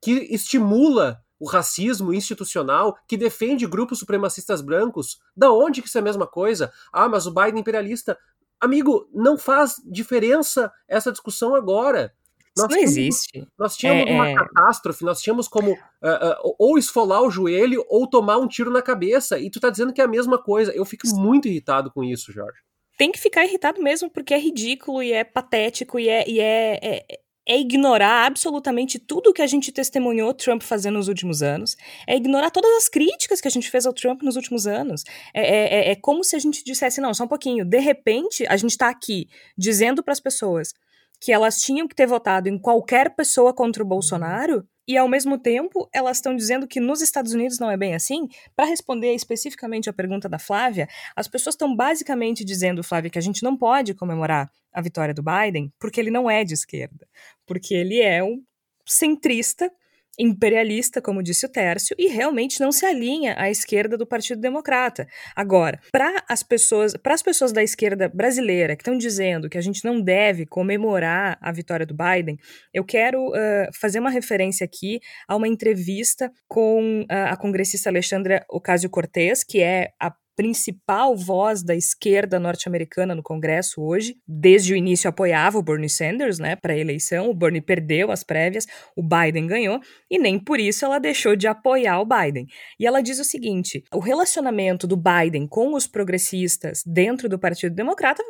que 0.00 0.12
estimula 0.30 1.20
o 1.38 1.46
racismo 1.46 2.12
institucional, 2.12 2.96
que 3.06 3.16
defende 3.16 3.66
grupos 3.66 3.98
supremacistas 3.98 4.60
brancos. 4.60 5.18
Da 5.36 5.52
onde 5.52 5.80
que 5.80 5.88
isso 5.88 5.98
é 5.98 6.00
a 6.00 6.04
mesma 6.04 6.26
coisa? 6.26 6.72
Ah, 6.92 7.08
mas 7.08 7.26
o 7.26 7.32
Biden 7.32 7.60
imperialista. 7.60 8.18
Amigo, 8.60 9.08
não 9.14 9.38
faz 9.38 9.76
diferença 9.86 10.72
essa 10.88 11.12
discussão 11.12 11.54
agora. 11.54 12.12
Nós 12.56 12.68
não 12.68 12.68
tínhamos, 12.68 12.96
existe. 12.96 13.48
Nós 13.56 13.76
tínhamos 13.76 14.10
é, 14.10 14.12
uma 14.12 14.28
é... 14.28 14.34
catástrofe, 14.34 15.04
nós 15.04 15.20
tínhamos 15.20 15.46
como 15.46 15.72
uh, 15.72 15.74
uh, 15.74 16.54
ou 16.58 16.76
esfolar 16.76 17.22
o 17.22 17.30
joelho 17.30 17.84
ou 17.88 18.08
tomar 18.08 18.38
um 18.38 18.48
tiro 18.48 18.70
na 18.70 18.82
cabeça. 18.82 19.38
E 19.38 19.48
tu 19.48 19.60
tá 19.60 19.70
dizendo 19.70 19.92
que 19.92 20.00
é 20.00 20.04
a 20.04 20.08
mesma 20.08 20.42
coisa. 20.42 20.72
Eu 20.72 20.84
fico 20.84 21.06
muito 21.14 21.46
irritado 21.46 21.90
com 21.92 22.02
isso, 22.02 22.32
Jorge. 22.32 22.58
Tem 22.96 23.12
que 23.12 23.20
ficar 23.20 23.44
irritado 23.44 23.80
mesmo, 23.80 24.10
porque 24.10 24.34
é 24.34 24.40
ridículo 24.40 25.00
e 25.00 25.12
é 25.12 25.22
patético 25.22 26.00
e 26.00 26.08
é, 26.08 26.28
e 26.28 26.40
é, 26.40 26.80
é 26.82 27.20
é 27.48 27.58
ignorar 27.58 28.26
absolutamente 28.26 28.98
tudo 28.98 29.32
que 29.32 29.40
a 29.40 29.46
gente 29.46 29.72
testemunhou 29.72 30.34
Trump 30.34 30.62
fazendo 30.62 30.96
nos 30.96 31.08
últimos 31.08 31.42
anos, 31.42 31.76
é 32.06 32.14
ignorar 32.14 32.50
todas 32.50 32.70
as 32.76 32.88
críticas 32.88 33.40
que 33.40 33.48
a 33.48 33.50
gente 33.50 33.70
fez 33.70 33.86
ao 33.86 33.92
Trump 33.94 34.22
nos 34.22 34.36
últimos 34.36 34.66
anos. 34.66 35.02
É, 35.32 35.40
é, 35.40 35.88
é, 35.88 35.90
é 35.92 35.96
como 35.96 36.22
se 36.22 36.36
a 36.36 36.38
gente 36.38 36.62
dissesse: 36.62 37.00
não, 37.00 37.14
só 37.14 37.24
um 37.24 37.28
pouquinho, 37.28 37.64
de 37.64 37.78
repente 37.78 38.44
a 38.46 38.56
gente 38.56 38.72
está 38.72 38.90
aqui 38.90 39.28
dizendo 39.56 40.02
para 40.02 40.12
as 40.12 40.20
pessoas 40.20 40.74
que 41.20 41.32
elas 41.32 41.60
tinham 41.60 41.88
que 41.88 41.96
ter 41.96 42.06
votado 42.06 42.48
em 42.48 42.58
qualquer 42.58 43.14
pessoa 43.16 43.52
contra 43.52 43.82
o 43.82 43.86
Bolsonaro 43.86 44.64
e 44.86 44.96
ao 44.96 45.08
mesmo 45.08 45.36
tempo 45.36 45.88
elas 45.92 46.16
estão 46.16 46.34
dizendo 46.34 46.66
que 46.66 46.80
nos 46.80 47.02
Estados 47.02 47.32
Unidos 47.32 47.58
não 47.58 47.70
é 47.70 47.76
bem 47.76 47.94
assim? 47.94 48.28
Para 48.54 48.66
responder 48.66 49.14
especificamente 49.14 49.90
a 49.90 49.92
pergunta 49.92 50.28
da 50.28 50.38
Flávia, 50.38 50.88
as 51.16 51.26
pessoas 51.28 51.54
estão 51.54 51.74
basicamente 51.74 52.44
dizendo, 52.44 52.82
Flávia, 52.84 53.10
que 53.10 53.18
a 53.18 53.22
gente 53.22 53.42
não 53.42 53.56
pode 53.56 53.94
comemorar 53.94 54.50
a 54.72 54.80
vitória 54.80 55.12
do 55.12 55.22
Biden 55.22 55.72
porque 55.78 56.00
ele 56.00 56.10
não 56.10 56.30
é 56.30 56.44
de 56.44 56.54
esquerda, 56.54 57.06
porque 57.48 57.74
ele 57.74 58.00
é 58.00 58.22
um 58.22 58.40
centrista 58.86 59.70
imperialista, 60.18 61.00
como 61.00 61.22
disse 61.22 61.46
o 61.46 61.48
Tércio, 61.48 61.94
e 61.96 62.08
realmente 62.08 62.60
não 62.60 62.72
se 62.72 62.84
alinha 62.84 63.36
à 63.38 63.48
esquerda 63.48 63.96
do 63.96 64.06
Partido 64.06 64.40
Democrata. 64.40 65.06
Agora, 65.36 65.78
para 65.92 66.24
as 66.28 66.42
pessoas, 66.42 66.94
para 66.96 67.14
as 67.14 67.22
pessoas 67.22 67.52
da 67.52 67.62
esquerda 67.62 68.08
brasileira 68.08 68.74
que 68.74 68.82
estão 68.82 68.98
dizendo 68.98 69.48
que 69.48 69.56
a 69.56 69.60
gente 69.60 69.84
não 69.84 70.00
deve 70.00 70.44
comemorar 70.44 71.38
a 71.40 71.52
vitória 71.52 71.86
do 71.86 71.94
Biden, 71.94 72.36
eu 72.74 72.84
quero 72.84 73.28
uh, 73.28 73.68
fazer 73.80 74.00
uma 74.00 74.10
referência 74.10 74.64
aqui 74.64 74.98
a 75.28 75.36
uma 75.36 75.46
entrevista 75.46 76.32
com 76.48 77.02
uh, 77.02 77.06
a 77.28 77.36
congressista 77.36 77.88
Alexandra 77.88 78.44
Ocasio-Cortez, 78.50 79.44
que 79.44 79.62
é 79.62 79.90
a 80.00 80.12
principal 80.38 81.16
voz 81.16 81.64
da 81.64 81.74
esquerda 81.74 82.38
norte-americana 82.38 83.12
no 83.12 83.24
Congresso 83.24 83.82
hoje. 83.82 84.14
Desde 84.24 84.72
o 84.72 84.76
início 84.76 85.10
apoiava 85.10 85.58
o 85.58 85.62
Bernie 85.62 85.90
Sanders, 85.90 86.38
né, 86.38 86.54
para 86.54 86.74
a 86.74 86.78
eleição. 86.78 87.28
O 87.28 87.34
Bernie 87.34 87.60
perdeu 87.60 88.12
as 88.12 88.22
prévias, 88.22 88.64
o 88.96 89.02
Biden 89.02 89.48
ganhou 89.48 89.80
e 90.08 90.16
nem 90.16 90.38
por 90.38 90.60
isso 90.60 90.84
ela 90.84 91.00
deixou 91.00 91.34
de 91.34 91.48
apoiar 91.48 92.00
o 92.00 92.06
Biden. 92.06 92.46
E 92.78 92.86
ela 92.86 93.02
diz 93.02 93.18
o 93.18 93.24
seguinte: 93.24 93.82
o 93.92 93.98
relacionamento 93.98 94.86
do 94.86 94.96
Biden 94.96 95.48
com 95.48 95.74
os 95.74 95.88
progressistas 95.88 96.84
dentro 96.86 97.28
do 97.28 97.36
Partido 97.36 97.74
Democrata 97.74 98.22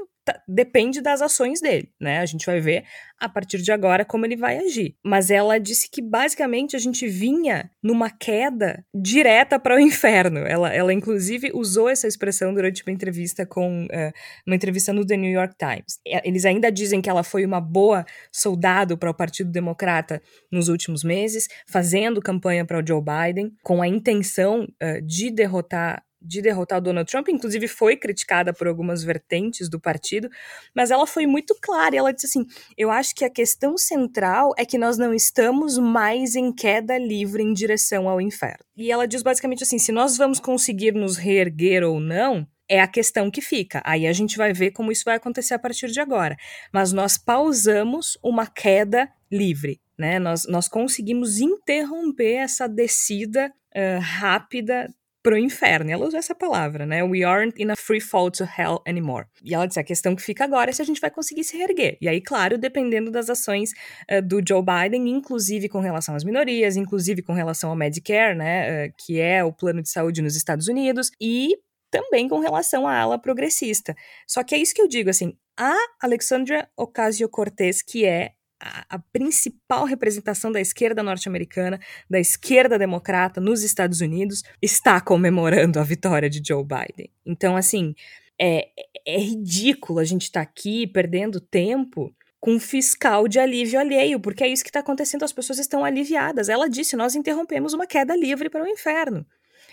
depende 0.46 1.00
das 1.00 1.22
ações 1.22 1.60
dele, 1.60 1.90
né? 2.00 2.18
A 2.18 2.26
gente 2.26 2.46
vai 2.46 2.60
ver 2.60 2.84
a 3.20 3.28
partir 3.28 3.58
de 3.58 3.72
agora 3.72 4.04
como 4.04 4.24
ele 4.24 4.36
vai 4.36 4.58
agir. 4.58 4.96
Mas 5.04 5.30
ela 5.30 5.58
disse 5.58 5.90
que 5.90 6.00
basicamente 6.00 6.76
a 6.76 6.78
gente 6.78 7.06
vinha 7.08 7.70
numa 7.82 8.10
queda 8.10 8.84
direta 8.94 9.58
para 9.58 9.76
o 9.76 9.80
inferno. 9.80 10.40
Ela, 10.40 10.72
ela 10.72 10.92
inclusive 10.92 11.50
usou 11.52 11.88
essa 11.88 12.06
expressão 12.06 12.54
durante 12.54 12.82
uma 12.86 12.92
entrevista 12.92 13.44
com 13.44 13.84
uh, 13.86 14.12
uma 14.46 14.56
entrevista 14.56 14.92
no 14.92 15.04
The 15.04 15.16
New 15.16 15.30
York 15.30 15.54
Times. 15.58 15.98
Eles 16.24 16.44
ainda 16.44 16.70
dizem 16.70 17.00
que 17.00 17.10
ela 17.10 17.22
foi 17.22 17.44
uma 17.44 17.60
boa 17.60 18.04
soldado 18.32 18.96
para 18.96 19.10
o 19.10 19.14
Partido 19.14 19.50
Democrata 19.50 20.22
nos 20.50 20.68
últimos 20.68 21.02
meses, 21.02 21.48
fazendo 21.68 22.20
campanha 22.20 22.64
para 22.64 22.78
o 22.78 22.86
Joe 22.86 23.02
Biden 23.02 23.52
com 23.62 23.82
a 23.82 23.88
intenção 23.88 24.64
uh, 24.64 25.02
de 25.04 25.30
derrotar 25.30 26.02
de 26.20 26.42
derrotar 26.42 26.78
o 26.78 26.80
Donald 26.80 27.10
Trump, 27.10 27.28
inclusive 27.28 27.68
foi 27.68 27.96
criticada 27.96 28.52
por 28.52 28.66
algumas 28.66 29.02
vertentes 29.02 29.68
do 29.68 29.80
partido, 29.80 30.28
mas 30.74 30.90
ela 30.90 31.06
foi 31.06 31.26
muito 31.26 31.56
clara. 31.60 31.96
Ela 31.96 32.12
disse 32.12 32.26
assim: 32.26 32.46
Eu 32.76 32.90
acho 32.90 33.14
que 33.14 33.24
a 33.24 33.30
questão 33.30 33.76
central 33.76 34.52
é 34.58 34.64
que 34.64 34.78
nós 34.78 34.98
não 34.98 35.14
estamos 35.14 35.78
mais 35.78 36.34
em 36.34 36.52
queda 36.52 36.98
livre 36.98 37.42
em 37.42 37.52
direção 37.52 38.08
ao 38.08 38.20
inferno. 38.20 38.64
E 38.76 38.90
ela 38.90 39.06
diz 39.06 39.22
basicamente 39.22 39.62
assim: 39.62 39.78
se 39.78 39.92
nós 39.92 40.16
vamos 40.16 40.40
conseguir 40.40 40.92
nos 40.92 41.16
reerguer 41.16 41.84
ou 41.84 42.00
não, 42.00 42.46
é 42.68 42.80
a 42.80 42.86
questão 42.86 43.30
que 43.30 43.40
fica. 43.40 43.80
Aí 43.84 44.06
a 44.06 44.12
gente 44.12 44.36
vai 44.36 44.52
ver 44.52 44.72
como 44.72 44.92
isso 44.92 45.04
vai 45.04 45.16
acontecer 45.16 45.54
a 45.54 45.58
partir 45.58 45.88
de 45.88 46.00
agora. 46.00 46.36
Mas 46.72 46.92
nós 46.92 47.16
pausamos 47.16 48.18
uma 48.22 48.46
queda 48.46 49.10
livre. 49.32 49.80
Né? 49.98 50.18
Nós, 50.18 50.46
nós 50.46 50.68
conseguimos 50.68 51.40
interromper 51.40 52.34
essa 52.34 52.68
descida 52.68 53.52
uh, 53.74 54.00
rápida 54.00 54.88
pro 55.28 55.36
inferno. 55.36 55.90
E 55.90 55.92
ela 55.92 56.06
usou 56.06 56.18
essa 56.18 56.34
palavra, 56.34 56.86
né? 56.86 57.04
We 57.04 57.22
aren't 57.22 57.62
in 57.62 57.70
a 57.70 57.76
free 57.76 58.00
fall 58.00 58.30
to 58.30 58.44
hell 58.44 58.80
anymore. 58.88 59.26
E 59.44 59.54
ela 59.54 59.66
disse: 59.66 59.78
a 59.78 59.84
questão 59.84 60.16
que 60.16 60.22
fica 60.22 60.42
agora 60.44 60.70
é 60.70 60.72
se 60.72 60.80
a 60.80 60.84
gente 60.86 61.02
vai 61.02 61.10
conseguir 61.10 61.44
se 61.44 61.58
reerguer. 61.58 61.98
E 62.00 62.08
aí, 62.08 62.18
claro, 62.22 62.56
dependendo 62.56 63.10
das 63.10 63.28
ações 63.28 63.72
uh, 64.10 64.22
do 64.22 64.40
Joe 64.46 64.62
Biden, 64.62 65.06
inclusive 65.10 65.68
com 65.68 65.80
relação 65.80 66.14
às 66.14 66.24
minorias, 66.24 66.78
inclusive 66.78 67.20
com 67.20 67.34
relação 67.34 67.68
ao 67.68 67.76
Medicare, 67.76 68.34
né? 68.34 68.86
Uh, 68.86 68.92
que 68.96 69.20
é 69.20 69.44
o 69.44 69.52
plano 69.52 69.82
de 69.82 69.90
saúde 69.90 70.22
nos 70.22 70.34
Estados 70.34 70.66
Unidos, 70.66 71.10
e 71.20 71.58
também 71.90 72.26
com 72.26 72.38
relação 72.38 72.88
à 72.88 72.98
ala 72.98 73.18
progressista. 73.18 73.94
Só 74.26 74.42
que 74.42 74.54
é 74.54 74.58
isso 74.58 74.74
que 74.74 74.80
eu 74.80 74.88
digo, 74.88 75.10
assim, 75.10 75.36
a 75.58 75.74
Alexandria 76.02 76.66
Ocasio-Cortez, 76.74 77.82
que 77.82 78.06
é 78.06 78.32
a, 78.60 78.98
principal 79.12 79.84
representação 79.84 80.50
da 80.50 80.60
esquerda 80.60 81.02
norte-americana, 81.02 81.78
da 82.08 82.18
esquerda 82.18 82.78
democrata 82.78 83.40
nos 83.40 83.62
Estados 83.62 84.00
Unidos, 84.00 84.42
está 84.60 85.00
comemorando 85.00 85.78
a 85.78 85.84
vitória 85.84 86.28
de 86.28 86.42
Joe 86.46 86.64
Biden. 86.64 87.10
Então, 87.24 87.56
assim, 87.56 87.94
é, 88.40 88.68
é 89.06 89.18
ridículo 89.18 89.98
a 89.98 90.04
gente 90.04 90.22
estar 90.22 90.44
tá 90.44 90.50
aqui 90.50 90.86
perdendo 90.86 91.40
tempo 91.40 92.14
com 92.40 92.58
fiscal 92.58 93.26
de 93.26 93.38
alívio 93.38 93.80
alheio, 93.80 94.20
porque 94.20 94.44
é 94.44 94.48
isso 94.48 94.62
que 94.62 94.70
está 94.70 94.80
acontecendo, 94.80 95.24
as 95.24 95.32
pessoas 95.32 95.58
estão 95.58 95.84
aliviadas. 95.84 96.48
Ela 96.48 96.68
disse: 96.68 96.96
nós 96.96 97.14
interrompemos 97.14 97.72
uma 97.72 97.86
queda 97.86 98.16
livre 98.16 98.48
para 98.48 98.62
o 98.62 98.66
inferno. 98.66 99.26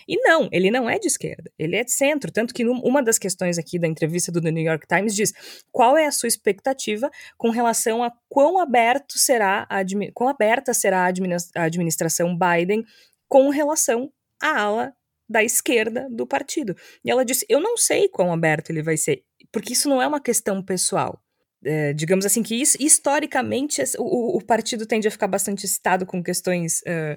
E 0.08 0.16
não, 0.20 0.48
ele 0.52 0.70
não 0.70 0.88
é 0.88 0.98
de 0.98 1.08
esquerda, 1.08 1.50
ele 1.58 1.76
é 1.76 1.82
de 1.82 1.90
centro. 1.90 2.30
Tanto 2.30 2.54
que 2.54 2.64
uma 2.64 3.02
das 3.02 3.18
questões 3.18 3.58
aqui 3.58 3.78
da 3.78 3.88
entrevista 3.88 4.30
do 4.30 4.40
The 4.40 4.50
New 4.50 4.64
York 4.64 4.86
Times 4.86 5.14
diz 5.14 5.32
qual 5.72 5.96
é 5.96 6.06
a 6.06 6.12
sua 6.12 6.28
expectativa 6.28 7.10
com 7.36 7.50
relação 7.50 8.02
a 8.02 8.12
quão 8.28 8.58
aberto 8.58 9.18
será 9.18 9.66
a, 9.68 9.78
quão 10.14 10.28
aberta 10.28 10.72
será 10.72 11.04
a 11.54 11.64
administração 11.64 12.36
Biden 12.38 12.84
com 13.28 13.48
relação 13.50 14.12
à 14.40 14.60
ala 14.60 14.94
da 15.28 15.42
esquerda 15.42 16.08
do 16.10 16.26
partido. 16.26 16.76
E 17.04 17.10
ela 17.10 17.24
disse: 17.24 17.44
Eu 17.48 17.60
não 17.60 17.76
sei 17.76 18.08
quão 18.08 18.32
aberto 18.32 18.70
ele 18.70 18.82
vai 18.82 18.96
ser, 18.96 19.24
porque 19.50 19.72
isso 19.72 19.88
não 19.88 20.00
é 20.00 20.06
uma 20.06 20.20
questão 20.20 20.62
pessoal. 20.62 21.20
É, 21.64 21.92
digamos 21.92 22.24
assim, 22.24 22.42
que 22.42 22.54
isso, 22.54 22.76
historicamente 22.78 23.82
o, 23.98 24.36
o, 24.36 24.44
partido 24.44 24.86
tende 24.86 25.08
a 25.08 25.10
ficar 25.10 25.26
bastante 25.26 25.64
excitado 25.64 26.06
com 26.06 26.22
questões. 26.22 26.80
Uh, 26.82 27.16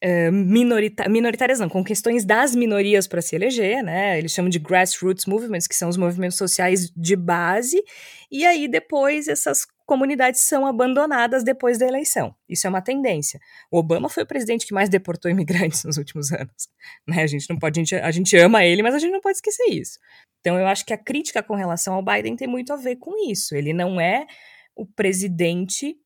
eh, 0.00 0.30
minorita 0.30 1.08
minoritárias 1.08 1.58
não, 1.58 1.68
com 1.68 1.82
questões 1.82 2.24
das 2.24 2.54
minorias 2.54 3.06
para 3.06 3.22
se 3.22 3.34
eleger, 3.34 3.82
né? 3.82 4.18
Eles 4.18 4.32
chamam 4.32 4.50
de 4.50 4.58
grassroots 4.58 5.26
movements, 5.26 5.66
que 5.66 5.74
são 5.74 5.88
os 5.88 5.96
movimentos 5.96 6.36
sociais 6.36 6.90
de 6.94 7.16
base, 7.16 7.82
e 8.30 8.44
aí 8.44 8.68
depois 8.68 9.26
essas 9.26 9.66
comunidades 9.86 10.40
são 10.42 10.66
abandonadas 10.66 11.44
depois 11.44 11.78
da 11.78 11.86
eleição. 11.86 12.34
Isso 12.48 12.66
é 12.66 12.70
uma 12.70 12.82
tendência. 12.82 13.40
O 13.70 13.78
Obama 13.78 14.08
foi 14.08 14.24
o 14.24 14.26
presidente 14.26 14.66
que 14.66 14.74
mais 14.74 14.88
deportou 14.88 15.30
imigrantes 15.30 15.82
nos 15.84 15.96
últimos 15.96 16.32
anos. 16.32 16.68
Né? 17.06 17.22
A 17.22 17.26
gente 17.26 17.48
não 17.48 17.58
pode, 17.58 17.80
a 17.80 17.82
gente, 17.82 17.94
a 17.94 18.10
gente 18.10 18.36
ama 18.36 18.64
ele, 18.64 18.82
mas 18.82 18.94
a 18.94 18.98
gente 18.98 19.12
não 19.12 19.20
pode 19.20 19.38
esquecer 19.38 19.68
isso. 19.70 19.98
Então 20.40 20.58
eu 20.58 20.66
acho 20.66 20.84
que 20.84 20.92
a 20.92 20.98
crítica 20.98 21.42
com 21.42 21.54
relação 21.54 21.94
ao 21.94 22.04
Biden 22.04 22.36
tem 22.36 22.48
muito 22.48 22.72
a 22.72 22.76
ver 22.76 22.96
com 22.96 23.30
isso. 23.30 23.54
Ele 23.54 23.72
não 23.72 24.00
é 24.00 24.26
o 24.74 24.84
presidente 24.84 25.96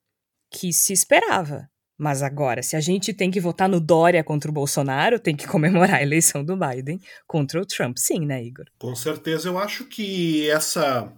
que 0.52 0.72
se 0.72 0.92
esperava. 0.92 1.68
Mas 2.00 2.22
agora, 2.22 2.62
se 2.62 2.76
a 2.76 2.80
gente 2.80 3.12
tem 3.12 3.30
que 3.30 3.38
votar 3.38 3.68
no 3.68 3.78
Dória 3.78 4.24
contra 4.24 4.50
o 4.50 4.54
Bolsonaro, 4.54 5.18
tem 5.18 5.36
que 5.36 5.46
comemorar 5.46 5.96
a 5.96 6.02
eleição 6.02 6.42
do 6.42 6.56
Biden 6.56 6.98
contra 7.26 7.60
o 7.60 7.66
Trump, 7.66 7.98
sim, 7.98 8.24
né, 8.24 8.42
Igor? 8.42 8.64
Com 8.78 8.96
certeza, 8.96 9.50
eu 9.50 9.58
acho 9.58 9.84
que 9.84 10.48
essa 10.48 11.12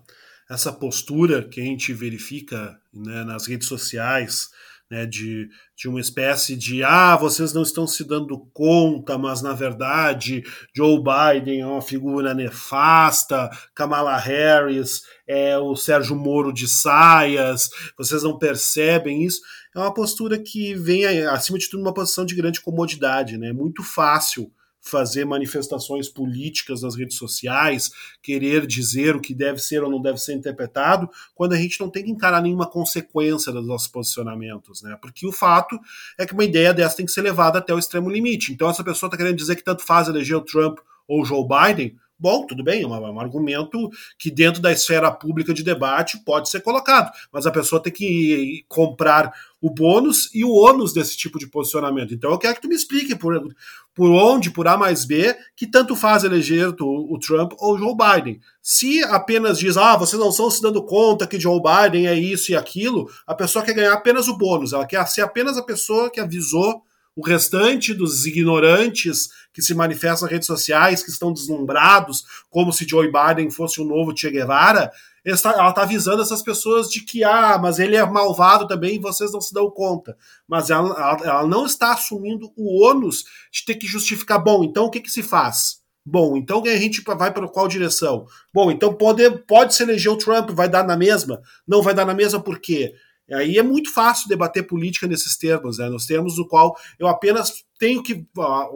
essa 0.50 0.72
postura 0.72 1.48
que 1.48 1.60
a 1.60 1.64
gente 1.64 1.94
verifica 1.94 2.76
né, 2.92 3.24
nas 3.24 3.46
redes 3.46 3.68
sociais, 3.68 4.50
né, 4.90 5.06
de, 5.06 5.48
de 5.74 5.88
uma 5.88 6.00
espécie 6.00 6.54
de 6.54 6.82
ah, 6.84 7.16
vocês 7.16 7.54
não 7.54 7.62
estão 7.62 7.86
se 7.86 8.04
dando 8.04 8.36
conta, 8.52 9.16
mas 9.16 9.40
na 9.40 9.54
verdade 9.54 10.42
Joe 10.76 10.98
Biden 10.98 11.60
é 11.60 11.66
uma 11.66 11.80
figura 11.80 12.34
nefasta, 12.34 13.48
Kamala 13.74 14.18
Harris 14.18 15.00
é 15.26 15.56
o 15.56 15.74
Sérgio 15.74 16.14
Moro 16.14 16.52
de 16.52 16.68
saias, 16.68 17.70
vocês 17.96 18.22
não 18.22 18.36
percebem 18.36 19.24
isso 19.24 19.40
é 19.74 19.78
uma 19.78 19.92
postura 19.92 20.38
que 20.38 20.74
vem, 20.74 21.04
acima 21.26 21.58
de 21.58 21.68
tudo, 21.68 21.80
uma 21.80 21.94
posição 21.94 22.24
de 22.24 22.34
grande 22.34 22.60
comodidade. 22.60 23.38
Né? 23.38 23.48
É 23.48 23.52
muito 23.52 23.82
fácil 23.82 24.52
fazer 24.82 25.24
manifestações 25.24 26.08
políticas 26.08 26.82
nas 26.82 26.96
redes 26.96 27.16
sociais, 27.16 27.92
querer 28.20 28.66
dizer 28.66 29.14
o 29.14 29.20
que 29.20 29.32
deve 29.32 29.60
ser 29.60 29.82
ou 29.82 29.90
não 29.90 30.02
deve 30.02 30.18
ser 30.18 30.34
interpretado, 30.34 31.08
quando 31.36 31.52
a 31.52 31.56
gente 31.56 31.78
não 31.80 31.88
tem 31.88 32.02
que 32.02 32.10
encarar 32.10 32.42
nenhuma 32.42 32.68
consequência 32.68 33.52
dos 33.52 33.64
nossos 33.64 33.86
posicionamentos, 33.86 34.82
né? 34.82 34.98
Porque 35.00 35.24
o 35.24 35.30
fato 35.30 35.78
é 36.18 36.26
que 36.26 36.34
uma 36.34 36.44
ideia 36.44 36.74
dessa 36.74 36.96
tem 36.96 37.06
que 37.06 37.12
ser 37.12 37.22
levada 37.22 37.60
até 37.60 37.72
o 37.72 37.78
extremo 37.78 38.10
limite. 38.10 38.52
Então, 38.52 38.68
essa 38.68 38.82
pessoa 38.82 39.06
está 39.06 39.16
querendo 39.16 39.36
dizer 39.36 39.54
que 39.54 39.62
tanto 39.62 39.84
faz 39.84 40.08
eleger 40.08 40.36
o 40.36 40.44
Trump 40.44 40.80
ou 41.06 41.22
o 41.22 41.24
Joe 41.24 41.46
Biden, 41.46 41.96
Bom, 42.22 42.46
tudo 42.46 42.62
bem, 42.62 42.84
é 42.84 42.86
um, 42.86 42.94
é 42.94 43.10
um, 43.10 43.18
argumento 43.18 43.90
que 44.16 44.30
dentro 44.30 44.62
da 44.62 44.70
esfera 44.70 45.10
pública 45.10 45.52
de 45.52 45.64
debate 45.64 46.22
pode 46.24 46.48
ser 46.48 46.60
colocado, 46.60 47.10
mas 47.32 47.46
a 47.46 47.50
pessoa 47.50 47.82
tem 47.82 47.92
que 47.92 48.64
comprar 48.68 49.32
o 49.60 49.68
bônus 49.68 50.30
e 50.32 50.44
o 50.44 50.52
ônus 50.52 50.92
desse 50.92 51.16
tipo 51.16 51.36
de 51.36 51.48
posicionamento. 51.48 52.14
Então 52.14 52.30
eu 52.30 52.38
quero 52.38 52.54
que 52.54 52.60
tu 52.60 52.68
me 52.68 52.76
explique 52.76 53.16
por, 53.16 53.52
por 53.92 54.08
onde, 54.08 54.52
por 54.52 54.68
A 54.68 54.76
mais 54.76 55.04
B, 55.04 55.36
que 55.56 55.66
tanto 55.66 55.96
faz 55.96 56.22
eleger 56.22 56.72
o, 56.80 57.12
o 57.12 57.18
Trump 57.18 57.54
ou 57.58 57.74
o 57.74 57.78
Joe 57.78 57.96
Biden. 57.96 58.38
Se 58.62 59.02
apenas 59.02 59.58
diz, 59.58 59.76
ah, 59.76 59.96
vocês 59.96 60.20
não 60.20 60.28
estão 60.28 60.48
se 60.48 60.62
dando 60.62 60.86
conta 60.86 61.26
que 61.26 61.40
Joe 61.40 61.60
Biden 61.60 62.06
é 62.06 62.14
isso 62.14 62.52
e 62.52 62.56
aquilo, 62.56 63.10
a 63.26 63.34
pessoa 63.34 63.64
quer 63.64 63.74
ganhar 63.74 63.94
apenas 63.94 64.28
o 64.28 64.38
bônus, 64.38 64.72
ela 64.72 64.86
quer 64.86 65.04
ser 65.08 65.22
apenas 65.22 65.58
a 65.58 65.62
pessoa 65.64 66.08
que 66.08 66.20
avisou 66.20 66.84
o 67.14 67.26
restante 67.26 67.92
dos 67.92 68.26
ignorantes 68.26 69.28
que 69.52 69.60
se 69.60 69.74
manifestam 69.74 70.26
nas 70.26 70.32
redes 70.32 70.46
sociais, 70.46 71.02
que 71.02 71.10
estão 71.10 71.32
deslumbrados, 71.32 72.24
como 72.48 72.72
se 72.72 72.88
Joe 72.88 73.10
Biden 73.10 73.50
fosse 73.50 73.80
o 73.80 73.84
novo 73.84 74.16
Che 74.16 74.30
Guevara, 74.30 74.90
ela 75.24 75.68
está 75.68 75.82
avisando 75.82 76.22
essas 76.22 76.42
pessoas 76.42 76.88
de 76.88 77.00
que, 77.00 77.22
ah, 77.22 77.58
mas 77.60 77.78
ele 77.78 77.96
é 77.96 78.04
malvado 78.04 78.66
também 78.66 78.96
e 78.96 79.00
vocês 79.00 79.30
não 79.32 79.40
se 79.40 79.54
dão 79.54 79.70
conta. 79.70 80.16
Mas 80.48 80.68
ela, 80.68 80.88
ela, 80.88 81.18
ela 81.24 81.46
não 81.46 81.64
está 81.64 81.92
assumindo 81.92 82.50
o 82.56 82.84
ônus 82.84 83.24
de 83.52 83.64
ter 83.64 83.76
que 83.76 83.86
justificar, 83.86 84.42
bom, 84.42 84.64
então 84.64 84.86
o 84.86 84.90
que, 84.90 85.00
que 85.00 85.10
se 85.10 85.22
faz? 85.22 85.80
Bom, 86.04 86.36
então 86.36 86.60
a 86.64 86.76
gente 86.76 87.00
vai 87.02 87.32
para 87.32 87.46
qual 87.46 87.68
direção? 87.68 88.26
Bom, 88.52 88.72
então 88.72 88.92
pode, 88.92 89.30
pode 89.46 89.72
se 89.74 89.84
eleger 89.84 90.10
o 90.10 90.16
Trump, 90.16 90.50
vai 90.50 90.68
dar 90.68 90.84
na 90.84 90.96
mesma? 90.96 91.40
Não 91.66 91.80
vai 91.80 91.94
dar 91.94 92.04
na 92.04 92.14
mesma 92.14 92.42
por 92.42 92.58
quê? 92.58 92.92
Aí 93.34 93.58
é 93.58 93.62
muito 93.62 93.92
fácil 93.92 94.28
debater 94.28 94.66
política 94.66 95.06
nesses 95.06 95.36
termos, 95.36 95.78
né? 95.78 95.88
nos 95.88 96.06
termos 96.06 96.36
do 96.36 96.46
qual 96.46 96.76
eu 96.98 97.06
apenas 97.06 97.64
tenho 97.78 98.02
que. 98.02 98.26
A, 98.38 98.68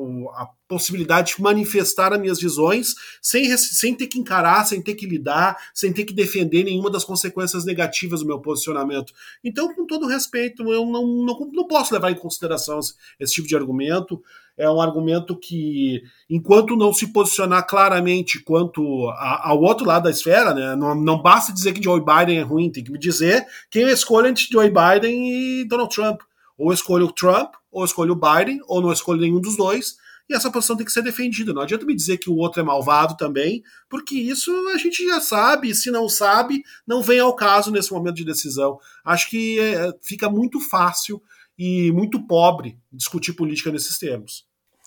a 0.42 0.48
possibilidade 0.68 1.34
de 1.34 1.42
manifestar 1.42 2.12
as 2.12 2.20
minhas 2.20 2.40
visões 2.40 2.94
sem, 3.22 3.56
sem 3.56 3.94
ter 3.94 4.06
que 4.06 4.18
encarar, 4.18 4.64
sem 4.64 4.82
ter 4.82 4.94
que 4.94 5.06
lidar, 5.06 5.56
sem 5.72 5.92
ter 5.92 6.04
que 6.04 6.12
defender 6.12 6.64
nenhuma 6.64 6.90
das 6.90 7.04
consequências 7.04 7.64
negativas 7.64 8.20
do 8.20 8.26
meu 8.26 8.40
posicionamento. 8.40 9.12
Então, 9.44 9.72
com 9.74 9.86
todo 9.86 10.06
respeito, 10.06 10.62
eu 10.72 10.84
não, 10.86 11.06
não, 11.06 11.50
não 11.52 11.66
posso 11.66 11.94
levar 11.94 12.10
em 12.10 12.16
consideração 12.16 12.78
esse, 13.20 13.34
tipo 13.34 13.46
de 13.46 13.56
argumento. 13.56 14.22
É 14.56 14.68
um 14.70 14.80
argumento 14.80 15.36
que, 15.36 16.02
enquanto 16.28 16.76
não 16.76 16.92
se 16.92 17.12
posicionar 17.12 17.66
claramente 17.66 18.42
quanto 18.42 19.08
a, 19.10 19.50
ao 19.50 19.60
outro 19.60 19.86
lado 19.86 20.04
da 20.04 20.10
esfera, 20.10 20.54
né, 20.54 20.74
não, 20.74 20.94
não 20.94 21.20
basta 21.20 21.52
dizer 21.52 21.74
que 21.74 21.82
Joe 21.82 22.00
Biden 22.00 22.38
é 22.38 22.42
ruim, 22.42 22.70
tem 22.70 22.82
que 22.82 22.90
me 22.90 22.98
dizer 22.98 23.46
quem 23.70 23.82
eu 23.82 23.90
escolho 23.90 24.28
entre 24.28 24.46
Joe 24.50 24.70
Biden 24.70 25.60
e 25.60 25.64
Donald 25.64 25.94
Trump. 25.94 26.20
Ou 26.58 26.72
escolho 26.72 27.06
o 27.06 27.12
Trump, 27.12 27.52
ou 27.70 27.84
escolho 27.84 28.14
o 28.14 28.16
Biden, 28.16 28.60
ou 28.66 28.80
não 28.80 28.90
escolho 28.90 29.20
nenhum 29.20 29.40
dos 29.40 29.58
dois 29.58 29.98
e 30.28 30.34
essa 30.34 30.50
posição 30.50 30.76
tem 30.76 30.84
que 30.84 30.92
ser 30.92 31.02
defendida. 31.02 31.52
Não 31.52 31.62
adianta 31.62 31.86
me 31.86 31.94
dizer 31.94 32.18
que 32.18 32.28
o 32.28 32.36
outro 32.36 32.60
é 32.60 32.64
malvado 32.64 33.16
também, 33.16 33.62
porque 33.88 34.14
isso 34.16 34.50
a 34.68 34.78
gente 34.78 35.06
já 35.06 35.20
sabe, 35.20 35.70
e 35.70 35.74
se 35.74 35.90
não 35.90 36.08
sabe, 36.08 36.62
não 36.86 37.02
vem 37.02 37.20
ao 37.20 37.34
caso 37.34 37.70
nesse 37.70 37.92
momento 37.92 38.16
de 38.16 38.24
decisão. 38.24 38.78
Acho 39.04 39.30
que 39.30 39.58
é, 39.60 39.92
fica 40.02 40.28
muito 40.28 40.60
fácil 40.60 41.22
e 41.58 41.90
muito 41.92 42.26
pobre 42.26 42.78
discutir 42.92 43.32
política 43.32 43.70
nesses 43.70 43.98
termos. 43.98 44.44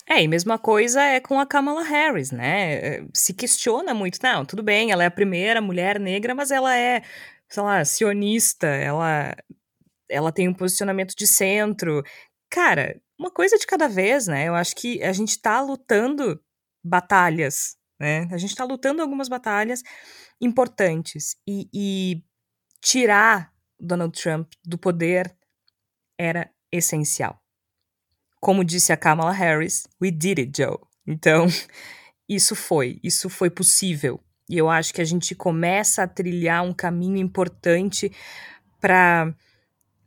É, 0.07 0.23
e 0.23 0.27
mesma 0.27 0.57
coisa 0.57 1.01
é 1.01 1.19
com 1.19 1.39
a 1.39 1.45
Kamala 1.45 1.83
Harris, 1.83 2.31
né? 2.31 3.05
Se 3.13 3.31
questiona 3.31 3.93
muito, 3.93 4.17
não, 4.23 4.43
tudo 4.43 4.63
bem, 4.63 4.91
ela 4.91 5.03
é 5.03 5.07
a 5.07 5.11
primeira 5.11 5.61
mulher 5.61 5.99
negra, 5.99 6.33
mas 6.33 6.49
ela 6.49 6.75
é, 6.75 7.03
sei 7.47 7.61
lá, 7.61 7.85
sionista, 7.85 8.65
ela, 8.65 9.35
ela 10.09 10.31
tem 10.31 10.47
um 10.47 10.53
posicionamento 10.53 11.13
de 11.15 11.27
centro. 11.27 12.03
Cara, 12.49 12.99
uma 13.19 13.29
coisa 13.29 13.57
de 13.57 13.67
cada 13.67 13.87
vez, 13.87 14.27
né? 14.27 14.47
Eu 14.47 14.55
acho 14.55 14.73
que 14.75 15.03
a 15.03 15.11
gente 15.11 15.31
está 15.31 15.59
lutando 15.61 16.41
batalhas, 16.81 17.75
né? 17.99 18.29
A 18.31 18.37
gente 18.37 18.51
está 18.51 18.63
lutando 18.63 19.01
algumas 19.01 19.27
batalhas 19.27 19.83
importantes 20.39 21.35
e, 21.45 21.69
e 21.73 22.23
tirar 22.81 23.53
Donald 23.77 24.19
Trump 24.19 24.49
do 24.65 24.77
poder 24.77 25.35
era 26.17 26.49
essencial. 26.71 27.37
Como 28.39 28.63
disse 28.63 28.93
a 28.93 28.97
Kamala 28.97 29.33
Harris, 29.33 29.85
we 30.01 30.11
did 30.11 30.39
it, 30.39 30.51
Joe. 30.55 30.79
Então, 31.05 31.45
isso 32.27 32.55
foi, 32.55 33.01
isso 33.03 33.29
foi 33.29 33.49
possível. 33.49 34.23
E 34.49 34.57
eu 34.57 34.69
acho 34.69 34.93
que 34.93 35.01
a 35.01 35.05
gente 35.05 35.35
começa 35.35 36.03
a 36.03 36.07
trilhar 36.07 36.63
um 36.63 36.73
caminho 36.73 37.17
importante 37.17 38.11
para 38.79 39.35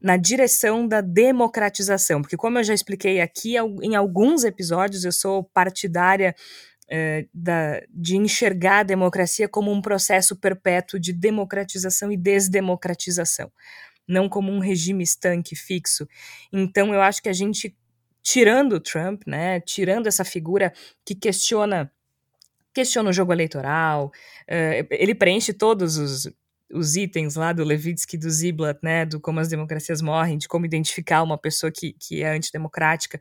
na 0.03 0.17
direção 0.17 0.87
da 0.87 1.01
democratização, 1.01 2.21
porque 2.21 2.37
como 2.37 2.59
eu 2.59 2.65
já 2.65 2.75
expliquei 2.75 3.21
aqui 3.21 3.55
em 3.83 3.95
alguns 3.95 4.43
episódios, 4.43 5.05
eu 5.05 5.13
sou 5.13 5.45
partidária 5.45 6.35
é, 6.91 7.27
da, 7.33 7.81
de 7.89 8.17
enxergar 8.17 8.81
a 8.81 8.83
democracia 8.83 9.49
como 9.49 9.71
um 9.71 9.81
processo 9.81 10.35
perpétuo 10.37 10.99
de 10.99 11.13
democratização 11.13 12.11
e 12.11 12.17
desdemocratização, 12.17 13.51
não 14.07 14.29
como 14.29 14.51
um 14.51 14.59
regime 14.59 15.05
estanque 15.05 15.55
fixo. 15.55 16.09
Então 16.53 16.93
eu 16.93 17.01
acho 17.01 17.23
que 17.23 17.29
a 17.29 17.33
gente 17.33 17.77
tirando 18.23 18.75
o 18.75 18.81
Trump, 18.81 19.23
né, 19.27 19.61
tirando 19.61 20.07
essa 20.07 20.25
figura 20.25 20.73
que 21.05 21.15
questiona 21.15 21.91
questiona 22.75 23.11
o 23.11 23.13
jogo 23.13 23.35
eleitoral, 23.35 24.07
uh, 24.07 24.87
ele 24.91 25.15
preenche 25.15 25.53
todos 25.53 25.99
os 25.99 26.27
os 26.73 26.97
itens 26.97 27.37
lá 27.37 27.53
do 27.53 27.65
Levitsky, 27.65 28.17
do 28.17 28.31
Ziblatt, 28.31 28.81
né, 28.83 29.05
do 29.05 29.21
como 29.21 29.41
as 29.41 29.49
democracias 29.49 30.01
morrem, 30.01 30.39
de 30.39 30.49
como 30.49 30.67
identificar 30.67 31.23
uma 31.23 31.39
pessoa 31.39 31.71
que, 31.71 31.93
que 31.93 32.23
é 32.23 32.35
antidemocrática, 32.35 33.21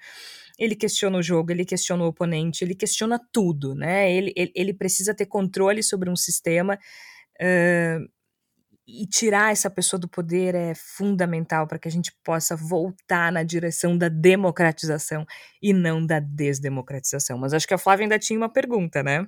ele 0.57 0.75
questiona 0.75 1.17
o 1.17 1.23
jogo, 1.23 1.51
ele 1.51 1.65
questiona 1.65 2.03
o 2.03 2.07
oponente, 2.07 2.63
ele 2.63 2.75
questiona 2.75 3.19
tudo, 3.31 3.75
né, 3.75 4.11
ele, 4.11 4.33
ele, 4.35 4.51
ele 4.55 4.73
precisa 4.73 5.13
ter 5.13 5.25
controle 5.25 5.83
sobre 5.83 6.09
um 6.09 6.15
sistema 6.15 6.77
uh, 7.41 8.09
e 8.87 9.07
tirar 9.07 9.51
essa 9.51 9.69
pessoa 9.69 9.99
do 9.99 10.07
poder 10.07 10.53
é 10.55 10.73
fundamental 10.75 11.67
para 11.67 11.79
que 11.79 11.87
a 11.87 11.91
gente 11.91 12.11
possa 12.23 12.55
voltar 12.55 13.31
na 13.31 13.43
direção 13.43 13.97
da 13.97 14.09
democratização 14.09 15.25
e 15.61 15.71
não 15.73 16.05
da 16.05 16.19
desdemocratização. 16.19 17.37
Mas 17.37 17.53
acho 17.53 17.67
que 17.67 17.73
a 17.73 17.77
Flávia 17.77 18.05
ainda 18.05 18.19
tinha 18.19 18.37
uma 18.37 18.51
pergunta, 18.51 19.01
né? 19.01 19.27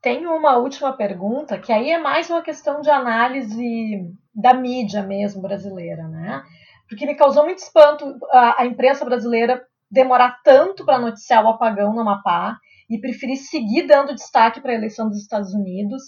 Tenho 0.00 0.34
uma 0.34 0.56
última 0.56 0.92
pergunta, 0.92 1.58
que 1.58 1.72
aí 1.72 1.90
é 1.90 1.98
mais 1.98 2.30
uma 2.30 2.42
questão 2.42 2.80
de 2.80 2.88
análise 2.88 4.12
da 4.32 4.54
mídia 4.54 5.02
mesmo 5.02 5.42
brasileira, 5.42 6.06
né? 6.06 6.42
Porque 6.88 7.04
me 7.04 7.16
causou 7.16 7.44
muito 7.44 7.58
espanto 7.58 8.16
a, 8.30 8.62
a 8.62 8.66
imprensa 8.66 9.04
brasileira 9.04 9.60
demorar 9.90 10.40
tanto 10.44 10.84
para 10.84 10.98
noticiar 10.98 11.44
o 11.44 11.48
apagão 11.48 11.92
no 11.92 12.00
Amapá 12.00 12.56
e 12.88 12.98
preferir 12.98 13.36
seguir 13.36 13.86
dando 13.86 14.14
destaque 14.14 14.60
para 14.60 14.72
a 14.72 14.74
eleição 14.74 15.08
dos 15.08 15.18
Estados 15.18 15.52
Unidos, 15.52 16.02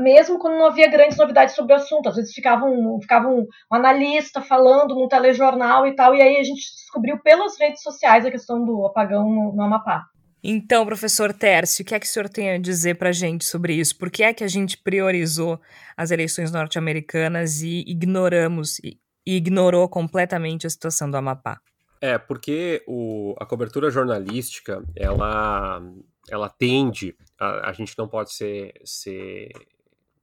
mesmo 0.00 0.38
quando 0.38 0.56
não 0.56 0.66
havia 0.66 0.90
grandes 0.90 1.18
novidades 1.18 1.54
sobre 1.54 1.72
o 1.72 1.76
assunto. 1.76 2.08
Às 2.08 2.16
vezes 2.16 2.32
ficava 2.32 2.64
um, 2.64 3.00
ficava 3.00 3.28
um, 3.28 3.46
analista 3.70 4.40
falando 4.40 4.94
num 4.94 5.08
telejornal 5.08 5.86
e 5.86 5.94
tal, 5.94 6.14
e 6.14 6.22
aí 6.22 6.36
a 6.36 6.44
gente 6.44 6.60
descobriu 6.60 7.18
pelas 7.18 7.58
redes 7.58 7.82
sociais 7.82 8.24
a 8.24 8.30
questão 8.30 8.64
do 8.64 8.86
apagão 8.86 9.28
no, 9.28 9.52
no 9.54 9.62
Amapá. 9.62 10.04
Então, 10.42 10.86
professor 10.86 11.32
Tércio, 11.32 11.82
o 11.82 11.86
que 11.86 11.94
é 11.94 12.00
que 12.00 12.06
o 12.06 12.08
senhor 12.08 12.28
tem 12.28 12.50
a 12.50 12.58
dizer 12.58 12.96
para 12.96 13.08
a 13.08 13.12
gente 13.12 13.44
sobre 13.44 13.74
isso? 13.74 13.96
Por 13.96 14.10
que 14.10 14.22
é 14.22 14.32
que 14.32 14.44
a 14.44 14.48
gente 14.48 14.78
priorizou 14.78 15.60
as 15.96 16.10
eleições 16.10 16.52
norte-americanas 16.52 17.60
e 17.60 17.84
ignoramos 17.86 18.78
e 18.78 18.98
ignorou 19.26 19.88
completamente 19.88 20.66
a 20.66 20.70
situação 20.70 21.10
do 21.10 21.16
Amapá? 21.16 21.60
É, 22.00 22.16
porque 22.16 22.82
o, 22.86 23.34
a 23.38 23.44
cobertura 23.44 23.90
jornalística, 23.90 24.84
ela, 24.94 25.82
ela 26.28 26.48
tende, 26.48 27.16
a, 27.38 27.70
a 27.70 27.72
gente 27.72 27.98
não 27.98 28.06
pode 28.06 28.32
ser, 28.32 28.72
ser, 28.84 29.50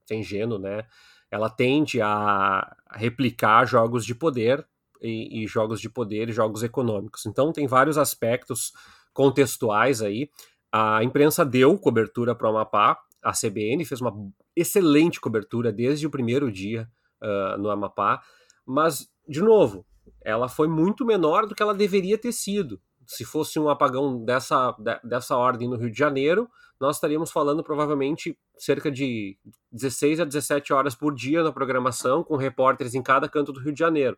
ser 0.05 0.15
ingênuo, 0.15 0.57
né? 0.57 0.85
Ela 1.29 1.49
tende 1.49 2.01
a 2.01 2.75
replicar 2.93 3.65
jogos 3.65 4.05
de 4.05 4.15
poder 4.15 4.65
e, 5.01 5.43
e 5.43 5.47
jogos 5.47 5.81
de 5.81 5.89
poder 5.89 6.29
e 6.29 6.33
jogos 6.33 6.63
econômicos. 6.63 7.25
Então, 7.25 7.51
tem 7.51 7.67
vários 7.67 7.97
aspectos 7.97 8.71
contextuais 9.15 10.01
aí. 10.01 10.29
A 10.71 11.03
imprensa 11.03 11.43
deu 11.43 11.75
cobertura 11.79 12.35
para 12.35 12.47
o 12.47 12.49
Amapá, 12.51 12.99
a 13.23 13.31
CBN 13.31 13.83
fez 13.85 14.01
uma 14.01 14.13
excelente 14.55 15.19
cobertura 15.19 15.71
desde 15.71 16.05
o 16.05 16.11
primeiro 16.11 16.51
dia 16.51 16.87
uh, 17.23 17.57
no 17.57 17.71
Amapá, 17.71 18.21
mas, 18.65 19.09
de 19.27 19.41
novo, 19.41 19.85
ela 20.21 20.47
foi 20.47 20.67
muito 20.67 21.05
menor 21.05 21.47
do 21.47 21.55
que 21.55 21.63
ela 21.63 21.73
deveria 21.73 22.17
ter 22.17 22.31
sido. 22.31 22.79
Se 23.07 23.23
fosse 23.23 23.59
um 23.59 23.69
apagão 23.69 24.23
dessa, 24.23 24.75
dessa 25.03 25.37
ordem 25.37 25.69
no 25.69 25.77
Rio 25.77 25.91
de 25.91 25.97
Janeiro, 25.97 26.49
nós 26.79 26.97
estaríamos 26.97 27.31
falando 27.31 27.63
provavelmente 27.63 28.37
cerca 28.57 28.91
de 28.91 29.37
16 29.71 30.19
a 30.19 30.25
17 30.25 30.73
horas 30.73 30.93
por 30.95 31.13
dia 31.13 31.43
na 31.43 31.51
programação, 31.51 32.23
com 32.23 32.35
repórteres 32.35 32.93
em 32.93 33.01
cada 33.01 33.29
canto 33.29 33.53
do 33.53 33.59
Rio 33.59 33.73
de 33.73 33.79
Janeiro. 33.79 34.17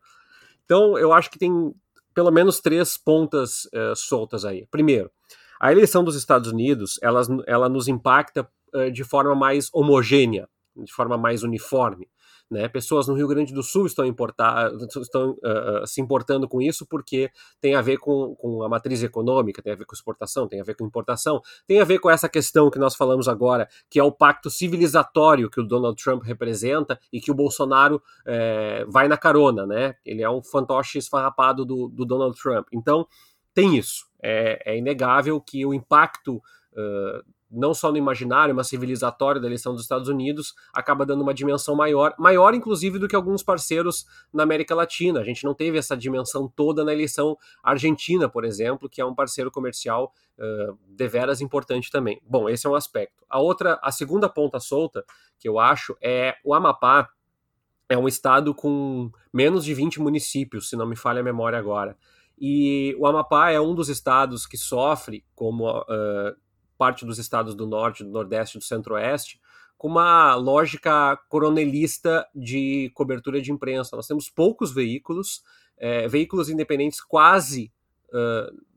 Então, 0.66 0.98
eu 0.98 1.14
acho 1.14 1.30
que 1.30 1.38
tem, 1.38 1.74
pelo 2.18 2.32
menos 2.32 2.59
três 2.59 2.97
pontas 2.97 3.65
uh, 3.65 3.95
soltas 3.95 4.43
aí. 4.43 4.65
Primeiro, 4.72 5.11
a 5.59 5.72
eleição 5.72 6.03
dos 6.03 6.15
Estados 6.15 6.51
Unidos 6.51 6.97
ela, 6.99 7.22
ela 7.45 7.70
nos 7.70 7.88
impacta 7.88 8.49
uh, 8.74 8.89
de 8.91 9.03
forma 9.03 9.36
mais 9.36 9.70
homogênea, 9.72 10.49
de 10.76 10.91
forma 10.91 11.15
mais 11.15 11.43
uniforme. 11.43 12.09
Né? 12.50 12.68
Pessoas 12.70 13.08
no 13.08 13.14
Rio 13.14 13.28
Grande 13.28 13.54
do 13.54 13.62
Sul 13.62 13.86
estão, 13.86 14.06
importar, 14.06 14.72
estão 15.02 15.32
uh, 15.32 15.86
se 15.86 16.00
importando 16.00 16.48
com 16.48 16.62
isso 16.62 16.86
porque 16.86 17.30
tem 17.60 17.76
a 17.76 17.82
ver 17.82 17.98
com, 17.98 18.36
com 18.36 18.64
a 18.64 18.70
matriz 18.70 19.04
econômica, 19.04 19.62
tem 19.62 19.74
a 19.74 19.76
ver 19.76 19.86
com 19.86 19.93
exportação, 19.93 20.48
tem 20.48 20.62
a 20.62 20.64
ver 20.64 20.76
com 20.76 20.86
importação, 20.86 21.41
tem 21.68 21.82
a 21.82 21.84
ver 21.84 22.00
com 22.00 22.10
essa 22.10 22.30
questão 22.30 22.70
que 22.70 22.80
nós 22.80 22.95
falamos 22.95 23.28
agora, 23.28 23.68
que 23.89 24.00
é 24.00 24.04
o 24.04 24.12
pacto 24.12 24.50
civilizatório 24.50 25.50
que 25.50 25.60
o 25.60 25.68
Donald 25.68 26.02
Trump 26.02 26.24
representa 26.24 27.00
e 27.12 27.20
que 27.20 27.32
o 27.32 27.36
Bolsonaro 27.36 28.02
vai 28.88 29.08
na 29.08 29.18
carona, 29.18 29.66
né? 29.66 29.95
Ele 30.06 30.22
é 30.22 30.30
um 30.30 30.41
fantoche 30.41 30.98
esfarrapado 30.98 31.66
do, 31.66 31.88
do 31.88 32.06
Donald 32.06 32.38
Trump. 32.41 32.68
Então, 32.72 33.08
tem 33.58 33.76
isso. 33.76 34.06
É, 34.22 34.74
é 34.74 34.78
inegável 34.78 35.41
que 35.41 35.66
o 35.66 35.74
impacto 35.74 36.36
uh, 36.36 37.24
não 37.50 37.74
só 37.74 37.91
no 37.91 37.98
imaginário, 37.98 38.54
mas 38.54 38.68
civilizatório 38.68 39.39
da 39.39 39.48
eleição 39.48 39.74
dos 39.74 39.82
Estados 39.82 40.10
Unidos, 40.10 40.54
acaba 40.74 41.06
dando 41.06 41.22
uma 41.22 41.34
dimensão 41.34 41.76
maior, 41.76 42.14
maior 42.18 42.54
inclusive 42.54 43.00
do 43.00 43.08
que 43.08 43.16
alguns 43.16 43.41
parceiros 43.41 44.06
na 44.34 44.43
América 44.43 44.76
Latina. 44.76 45.20
A 45.20 45.24
gente 45.24 45.43
não 45.43 45.54
teve 45.54 45.78
essa 45.78 45.95
dimensão 45.95 46.48
toda 46.48 46.84
na 46.84 46.93
eleição 46.93 47.38
argentina, 47.64 48.28
por 48.28 48.43
exemplo, 48.43 48.89
que 48.89 49.02
é 49.02 49.06
um 49.06 49.16
parceiro 49.16 49.50
comercial 49.50 50.12
uh, 50.38 50.78
deveras 50.88 51.41
importante 51.41 51.89
também. 51.89 52.22
Bom, 52.28 52.50
esse 52.50 52.68
é 52.68 52.70
um 52.70 52.76
aspecto. 52.76 53.24
A 53.30 53.39
outra, 53.39 53.80
a 53.82 53.91
segunda 53.91 54.28
ponta 54.28 54.60
solta 54.60 55.06
que 55.39 55.48
eu 55.48 55.60
acho 55.60 55.95
é 56.02 56.36
o 56.43 56.54
Amapá 56.54 57.10
é 57.89 57.98
um 57.98 58.08
estado 58.08 58.54
com 58.54 59.10
menos 59.34 59.64
de 59.64 59.74
20 59.74 60.02
municípios, 60.02 60.70
se 60.70 60.76
não 60.76 60.86
me 60.86 60.95
falha 60.95 61.22
a 61.22 61.24
memória 61.24 61.58
agora. 61.58 61.98
E 62.39 62.95
o 63.00 63.08
Amapá 63.08 63.50
é 63.52 63.60
um 63.60 63.74
dos 63.74 63.89
estados 63.89 64.45
que 64.45 64.58
sofre 64.58 65.26
como 65.34 65.70
uh, 65.70 66.36
parte 66.78 67.05
dos 67.05 67.17
estados 67.17 67.55
do 67.55 67.65
norte, 67.65 68.03
do 68.03 68.09
nordeste 68.09 68.57
do 68.57 68.63
centro-oeste, 68.63 69.39
com 69.78 69.88
uma 69.88 70.36
lógica 70.36 71.17
coronelista 71.30 72.28
de 72.34 72.91
cobertura 72.93 73.41
de 73.41 73.51
imprensa. 73.51 73.95
Nós 73.95 74.07
temos 74.07 74.30
poucos 74.30 74.71
veículos, 74.71 75.43
é, 75.78 76.07
veículos 76.07 76.49
independentes 76.49 77.01
quase 77.01 77.71
uh, 78.09 78.67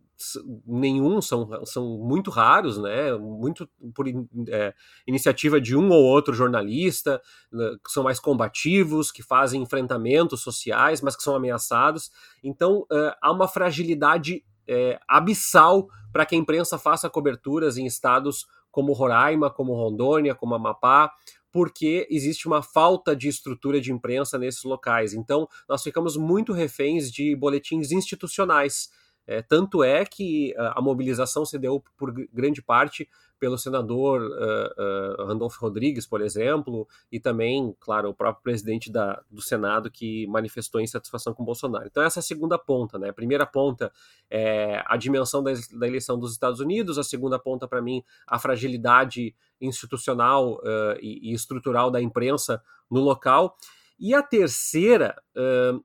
nenhum, 0.67 1.21
são, 1.23 1.49
são 1.65 1.99
muito 1.99 2.31
raros, 2.31 2.77
né? 2.77 3.13
Muito 3.17 3.69
por 3.95 4.07
é, 4.49 4.75
iniciativa 5.07 5.61
de 5.61 5.75
um 5.75 5.89
ou 5.91 6.05
outro 6.05 6.35
jornalista, 6.35 7.21
né, 7.51 7.77
que 7.83 7.91
são 7.91 8.03
mais 8.03 8.21
combativos, 8.21 9.11
que 9.11 9.23
fazem 9.23 9.63
enfrentamentos 9.63 10.43
sociais, 10.43 11.01
mas 11.01 11.17
que 11.17 11.23
são 11.23 11.35
ameaçados. 11.35 12.11
Então 12.45 12.87
é, 12.93 13.17
há 13.23 13.33
uma 13.33 13.49
fragilidade 13.49 14.45
é, 14.71 15.01
abissal 15.09 15.89
para 16.13 16.25
que 16.25 16.37
a 16.37 16.39
imprensa 16.39 16.79
faça 16.79 17.11
coberturas 17.11 17.77
em 17.77 17.87
estados 17.87 18.47
como 18.71 18.93
Roraima, 18.93 19.51
como 19.51 19.75
Rondônia, 19.75 20.35
como 20.35 20.55
Amapá, 20.55 21.13
porque 21.51 22.07
existe 22.09 22.47
uma 22.47 22.63
falta 22.63 23.17
de 23.17 23.29
estrutura 23.29 23.81
de 23.81 23.93
imprensa 23.93 24.39
nesses 24.39 24.63
locais. 24.63 25.13
Então, 25.13 25.49
nós 25.69 25.83
ficamos 25.83 26.17
muito 26.17 26.53
reféns 26.53 27.11
de 27.11 27.35
boletins 27.35 27.91
institucionais. 27.91 28.91
É, 29.27 29.43
tanto 29.43 29.83
é 29.83 30.05
que 30.05 30.55
a, 30.57 30.79
a 30.79 30.83
mobilização 30.83 31.45
se 31.45 31.59
deu 31.59 31.83
por 31.97 32.13
grande 32.33 32.63
parte 32.63 33.09
pelo 33.41 33.57
senador 33.57 34.21
uh, 34.21 35.23
uh, 35.23 35.27
Randolfo 35.27 35.59
Rodrigues, 35.59 36.07
por 36.07 36.21
exemplo, 36.21 36.87
e 37.11 37.19
também, 37.19 37.75
claro, 37.81 38.11
o 38.11 38.15
próprio 38.15 38.43
presidente 38.43 38.93
da, 38.93 39.21
do 39.31 39.41
Senado 39.41 39.91
que 39.91 40.27
manifestou 40.27 40.79
insatisfação 40.79 41.33
com 41.33 41.43
Bolsonaro. 41.43 41.87
Então, 41.87 42.03
essa 42.03 42.19
é 42.19 42.21
a 42.21 42.23
segunda 42.23 42.59
ponta. 42.59 42.99
Né? 42.99 43.09
A 43.09 43.15
primeira 43.15 43.47
ponta 43.47 43.91
é 44.31 44.85
a 44.87 44.97
dimensão 44.99 45.43
da, 45.43 45.53
da 45.73 45.89
eleição 45.89 46.19
dos 46.19 46.33
Estados 46.33 46.61
Unidos, 46.61 46.99
a 46.99 47.03
segunda 47.03 47.39
ponta, 47.39 47.67
para 47.67 47.81
mim, 47.81 48.05
a 48.27 48.39
fragilidade 48.39 49.35
institucional 49.59 50.57
uh, 50.57 50.99
e, 51.01 51.31
e, 51.31 51.33
estrutural 51.33 51.91
da 51.91 52.01
imprensa 52.01 52.63
no 52.91 53.01
local. 53.01 53.57
E 53.99 54.15
a 54.15 54.23
terceira 54.23 55.15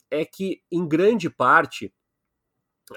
é 0.10 0.24
que, 0.24 0.62
em 0.72 0.88
grande 0.88 1.30
parte, 1.30 1.94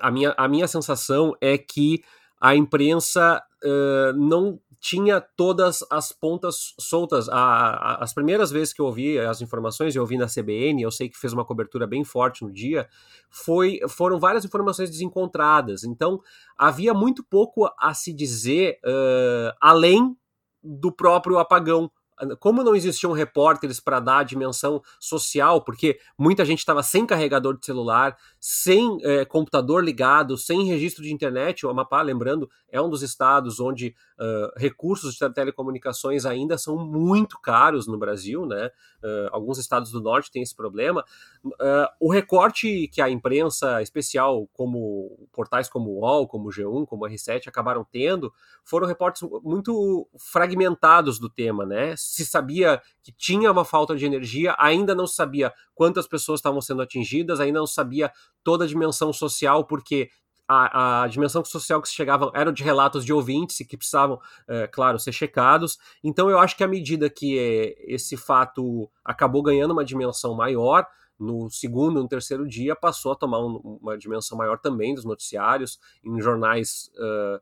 a 0.01 0.13
minha, 0.13 0.33
a 0.37 0.47
minha 0.47 0.69
sensação 0.69 1.35
é 1.41 1.59
que 1.59 2.05
a 2.41 2.55
imprensa 2.55 3.43
uh, 3.65 4.13
não 4.15 4.61
tinha 4.81 5.21
todas 5.21 5.85
as 5.91 6.13
pontas 6.13 6.75
soltas. 6.79 7.29
A, 7.29 7.37
a, 7.37 8.05
as 8.05 8.13
primeiras 8.15 8.51
vezes 8.51 8.73
que 8.73 8.81
eu 8.81 8.87
ouvi 8.87 9.19
as 9.19 9.41
informações, 9.41 9.95
eu 9.95 10.03
ouvi 10.03 10.17
na 10.17 10.27
CBN, 10.27 10.83
eu 10.83 10.91
sei 10.91 11.09
que 11.09 11.19
fez 11.19 11.33
uma 11.33 11.45
cobertura 11.45 11.87
bem 11.87 12.05
forte 12.05 12.45
no 12.45 12.53
dia, 12.53 12.89
foi, 13.29 13.81
foram 13.89 14.19
várias 14.21 14.45
informações 14.45 14.91
desencontradas. 14.91 15.85
Então, 15.85 16.21
havia 16.57 16.95
muito 16.95 17.25
pouco 17.25 17.69
a 17.79 17.93
se 17.93 18.13
dizer 18.13 18.79
uh, 18.85 19.57
além 19.61 20.17
do 20.63 20.93
próprio 20.93 21.39
apagão 21.39 21.91
como 22.39 22.63
não 22.63 22.75
existiam 22.75 23.13
repórteres 23.13 23.81
para 23.81 24.01
dar 24.01 24.19
a 24.19 24.23
dimensão 24.25 24.83
social, 24.99 25.63
porque 25.63 25.99
muita 26.17 26.45
gente 26.45 26.61
estava 26.61 26.83
sem 26.83 27.07
carregador 27.07 27.59
de 27.59 27.65
celular, 27.65 28.17
sem 28.41 28.99
é, 29.03 29.25
computador 29.25 29.85
ligado, 29.85 30.37
sem 30.37 30.65
registro 30.65 31.03
de 31.03 31.13
internet, 31.13 31.65
o 31.65 31.71
Amapá, 31.71 32.03
lembrando, 32.03 32.49
é 32.71 32.81
um 32.81 32.89
dos 32.89 33.03
estados 33.03 33.61
onde 33.61 33.95
uh, 34.19 34.53
recursos 34.57 35.15
de 35.15 35.31
telecomunicações 35.33 36.27
ainda 36.27 36.59
são 36.59 36.77
muito 36.77 37.39
caros 37.41 37.87
no 37.87 37.99
Brasil, 37.99 38.45
né? 38.45 38.71
Uh, 39.03 39.29
alguns 39.31 39.59
estados 39.59 39.91
do 39.91 40.01
norte 40.01 40.31
têm 40.31 40.43
esse 40.43 40.55
problema. 40.55 41.05
Uh, 41.45 41.89
o 42.01 42.13
recorte 42.13 42.89
que 42.89 43.01
a 43.01 43.09
imprensa 43.09 43.81
especial, 43.81 44.49
como 44.53 45.29
portais 45.33 45.69
como 45.69 45.91
o 45.91 46.01
UOL, 46.01 46.29
como 46.29 46.49
o 46.49 46.53
G1, 46.53 46.87
como 46.87 47.05
o 47.05 47.09
R7, 47.09 47.47
acabaram 47.47 47.87
tendo, 47.91 48.33
foram 48.65 48.87
reportes 48.87 49.23
muito 49.43 50.07
fragmentados 50.19 51.19
do 51.19 51.29
tema, 51.29 51.65
né? 51.65 51.95
Se 52.09 52.25
sabia 52.25 52.81
que 53.03 53.13
tinha 53.13 53.51
uma 53.51 53.65
falta 53.65 53.97
de 53.97 54.05
energia, 54.07 54.55
ainda 54.59 54.95
não 54.95 55.07
sabia 55.07 55.53
quantas 55.75 56.07
pessoas 56.07 56.39
estavam 56.39 56.61
sendo 56.61 56.83
atingidas, 56.83 57.41
ainda 57.41 57.59
não 57.59 57.67
sabia 57.67 58.11
toda 58.43 58.65
a 58.65 58.69
dimensão 58.69 59.13
social, 59.13 59.65
porque 59.65 60.11
a, 60.49 61.03
a, 61.03 61.09
dimensão 61.09 61.45
social 61.45 61.83
que 61.83 61.89
chegavam 61.89 62.33
eram 62.35 62.51
de 62.51 62.63
relatos 62.63 63.05
de 63.05 63.13
ouvintes 63.13 63.61
e 63.61 63.65
que 63.67 63.77
precisavam, 63.77 64.19
é, 64.49 64.67
claro, 64.67 64.99
ser 64.99 65.13
checados. 65.13 65.79
Então 66.03 66.31
eu 66.31 66.39
acho 66.39 66.57
que 66.57 66.65
à 66.65 66.69
medida 66.69 67.11
que 67.11 67.39
é, 67.39 67.95
esse 67.95 68.17
fato 68.17 68.91
acabou 69.05 69.43
ganhando 69.43 69.73
uma 69.73 69.85
dimensão 69.85 70.35
maior, 70.35 70.87
no 71.19 71.51
segundo, 71.51 72.01
no 72.01 72.09
terceiro 72.09 72.47
dia, 72.47 72.77
passou 72.77 73.13
a 73.13 73.17
tomar 73.17 73.41
um, 73.41 73.79
uma 73.83 73.99
dimensão 73.99 74.39
maior 74.39 74.59
também 74.59 74.95
dos 74.95 75.05
noticiários, 75.05 75.79
em 76.05 76.21
jornais 76.21 76.91
uh, 76.95 77.41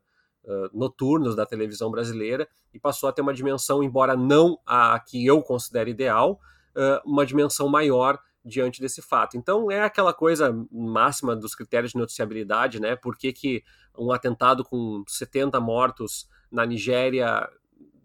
noturnos 0.73 1.35
da 1.35 1.45
televisão 1.45 1.91
brasileira, 1.91 2.47
e 2.73 2.79
passou 2.79 3.09
a 3.09 3.11
ter 3.11 3.21
uma 3.21 3.33
dimensão, 3.33 3.83
embora 3.83 4.15
não 4.15 4.57
a 4.65 4.99
que 4.99 5.25
eu 5.25 5.41
considero 5.41 5.89
ideal, 5.89 6.39
uh, 6.75 7.01
uma 7.09 7.25
dimensão 7.25 7.67
maior 7.67 8.19
diante 8.45 8.79
desse 8.79 9.01
fato. 9.01 9.35
Então 9.37 9.69
é 9.69 9.81
aquela 9.81 10.13
coisa 10.13 10.55
máxima 10.71 11.35
dos 11.35 11.53
critérios 11.53 11.91
de 11.91 11.97
noticiabilidade, 11.97 12.79
né? 12.79 12.95
Por 12.95 13.17
que, 13.17 13.33
que 13.33 13.63
um 13.97 14.11
atentado 14.11 14.63
com 14.63 15.03
70 15.05 15.59
mortos 15.59 16.29
na 16.51 16.65
Nigéria 16.65 17.49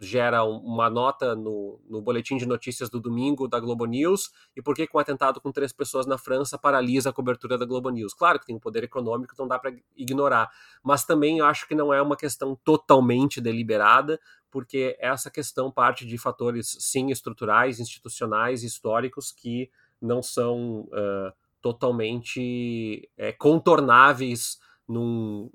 gera 0.03 0.43
uma 0.43 0.91
nota 0.91 1.37
no, 1.37 1.81
no 1.89 2.03
boletim 2.03 2.37
de 2.37 2.45
notícias 2.45 2.91
do 2.91 2.99
domingo 2.99 3.47
da 3.47 3.61
Globo 3.61 3.87
News 3.87 4.33
e 4.57 4.61
por 4.61 4.75
que, 4.75 4.89
um 4.93 4.99
atentado 4.99 5.41
com 5.41 5.53
três 5.53 5.73
pessoas 5.73 6.07
na 6.07 6.19
França 6.19 6.59
paralisa 6.59 7.11
a 7.11 7.13
cobertura 7.13 7.57
da 7.57 7.65
Globo 7.65 7.89
News. 7.89 8.13
Claro 8.13 8.41
que 8.41 8.47
tem 8.47 8.57
um 8.57 8.59
poder 8.59 8.83
econômico, 8.83 9.33
não 9.39 9.47
dá 9.47 9.61
para 9.61 9.73
ignorar, 9.97 10.51
mas 10.83 11.05
também 11.05 11.41
acho 11.41 11.69
que 11.69 11.75
não 11.75 11.95
é 11.95 12.03
uma 12.03 12.17
questão 12.17 12.59
totalmente 12.65 13.41
deliberada, 13.41 14.21
porque 14.51 14.97
essa 14.99 15.31
questão 15.31 15.71
parte 15.71 16.05
de 16.05 16.19
fatores, 16.19 16.77
sim, 16.81 17.11
estruturais, 17.13 17.79
institucionais, 17.79 18.65
históricos, 18.65 19.31
que 19.31 19.71
não 20.01 20.21
são 20.21 20.81
uh, 20.89 21.33
totalmente 21.61 23.09
é, 23.17 23.31
contornáveis 23.31 24.59
num, 24.89 25.49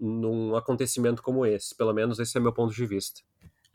num 0.00 0.56
acontecimento 0.56 1.22
como 1.22 1.46
esse. 1.46 1.76
Pelo 1.76 1.94
menos 1.94 2.18
esse 2.18 2.36
é 2.36 2.40
meu 2.40 2.52
ponto 2.52 2.74
de 2.74 2.86
vista. 2.86 3.22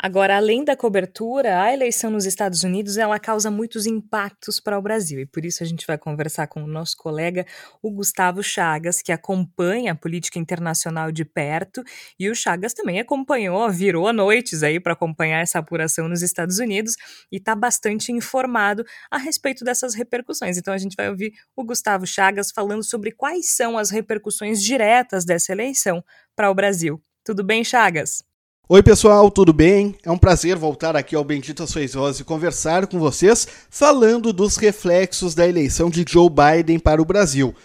Agora, 0.01 0.37
além 0.37 0.63
da 0.63 0.77
cobertura, 0.77 1.61
a 1.61 1.73
eleição 1.73 2.09
nos 2.09 2.25
Estados 2.25 2.63
Unidos 2.63 2.95
ela 2.95 3.19
causa 3.19 3.51
muitos 3.51 3.85
impactos 3.85 4.57
para 4.57 4.79
o 4.79 4.81
Brasil 4.81 5.19
e 5.19 5.25
por 5.25 5.43
isso 5.43 5.61
a 5.61 5.65
gente 5.65 5.85
vai 5.85 5.97
conversar 5.97 6.47
com 6.47 6.63
o 6.63 6.67
nosso 6.67 6.95
colega 6.95 7.45
o 7.83 7.91
Gustavo 7.91 8.41
Chagas, 8.41 9.01
que 9.01 9.11
acompanha 9.11 9.91
a 9.91 9.95
política 9.95 10.39
internacional 10.39 11.11
de 11.11 11.25
perto 11.25 11.83
e 12.17 12.29
o 12.29 12.35
Chagas 12.35 12.73
também 12.73 13.01
acompanhou, 13.01 13.69
virou 13.69 14.13
noites 14.13 14.63
aí 14.63 14.79
para 14.79 14.93
acompanhar 14.93 15.41
essa 15.41 15.59
apuração 15.59 16.07
nos 16.07 16.21
Estados 16.21 16.59
Unidos 16.59 16.95
e 17.29 17.35
está 17.35 17.53
bastante 17.53 18.13
informado 18.13 18.85
a 19.11 19.17
respeito 19.17 19.65
dessas 19.65 19.95
repercussões. 19.95 20.57
Então 20.57 20.73
a 20.73 20.77
gente 20.77 20.95
vai 20.95 21.09
ouvir 21.09 21.33
o 21.57 21.65
Gustavo 21.65 22.07
Chagas 22.07 22.51
falando 22.51 22.85
sobre 22.85 23.11
quais 23.11 23.53
são 23.53 23.77
as 23.77 23.89
repercussões 23.89 24.63
diretas 24.63 25.25
dessa 25.25 25.51
eleição 25.51 26.01
para 26.37 26.49
o 26.49 26.55
Brasil. 26.55 27.03
Tudo 27.21 27.43
bem, 27.43 27.65
Chagas? 27.65 28.28
Oi 28.71 28.83
pessoal, 28.83 29.31
tudo 29.31 29.51
bem? 29.51 29.95
É 30.05 30.11
um 30.11 30.17
prazer 30.19 30.55
voltar 30.55 30.95
aqui 30.95 31.15
ao 31.15 31.23
Bendito 31.23 31.65
Sois 31.65 31.95
Vós 31.95 32.19
e 32.19 32.23
conversar 32.23 32.85
com 32.85 32.99
vocês 32.99 33.47
falando 33.67 34.31
dos 34.31 34.57
reflexos 34.57 35.33
da 35.33 35.47
eleição 35.47 35.89
de 35.89 36.05
Joe 36.07 36.29
Biden 36.29 36.77
para 36.77 37.01
o 37.01 37.05
Brasil. 37.05 37.55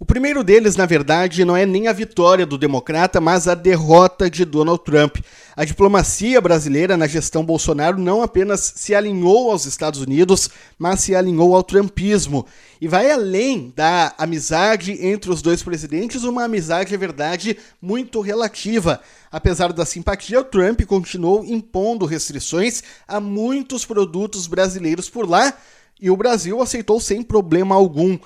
O 0.00 0.04
primeiro 0.04 0.44
deles, 0.44 0.76
na 0.76 0.86
verdade, 0.86 1.44
não 1.44 1.56
é 1.56 1.66
nem 1.66 1.88
a 1.88 1.92
vitória 1.92 2.46
do 2.46 2.56
democrata, 2.56 3.20
mas 3.20 3.48
a 3.48 3.54
derrota 3.56 4.30
de 4.30 4.44
Donald 4.44 4.84
Trump. 4.84 5.16
A 5.56 5.64
diplomacia 5.64 6.40
brasileira 6.40 6.96
na 6.96 7.08
gestão 7.08 7.44
Bolsonaro 7.44 7.98
não 7.98 8.22
apenas 8.22 8.74
se 8.76 8.94
alinhou 8.94 9.50
aos 9.50 9.66
Estados 9.66 10.00
Unidos, 10.00 10.50
mas 10.78 11.00
se 11.00 11.16
alinhou 11.16 11.52
ao 11.52 11.64
trumpismo. 11.64 12.46
E 12.80 12.86
vai 12.86 13.10
além 13.10 13.72
da 13.74 14.14
amizade 14.16 15.04
entre 15.04 15.32
os 15.32 15.42
dois 15.42 15.64
presidentes, 15.64 16.22
uma 16.22 16.44
amizade, 16.44 16.94
é 16.94 16.96
verdade, 16.96 17.58
muito 17.82 18.20
relativa. 18.20 19.00
Apesar 19.32 19.72
da 19.72 19.84
simpatia, 19.84 20.38
o 20.38 20.44
Trump 20.44 20.80
continuou 20.82 21.44
impondo 21.44 22.06
restrições 22.06 22.84
a 23.08 23.18
muitos 23.18 23.84
produtos 23.84 24.46
brasileiros 24.46 25.10
por 25.10 25.28
lá 25.28 25.52
e 26.00 26.08
o 26.08 26.16
Brasil 26.16 26.62
aceitou 26.62 27.00
sem 27.00 27.20
problema 27.20 27.74
algum. 27.74 28.16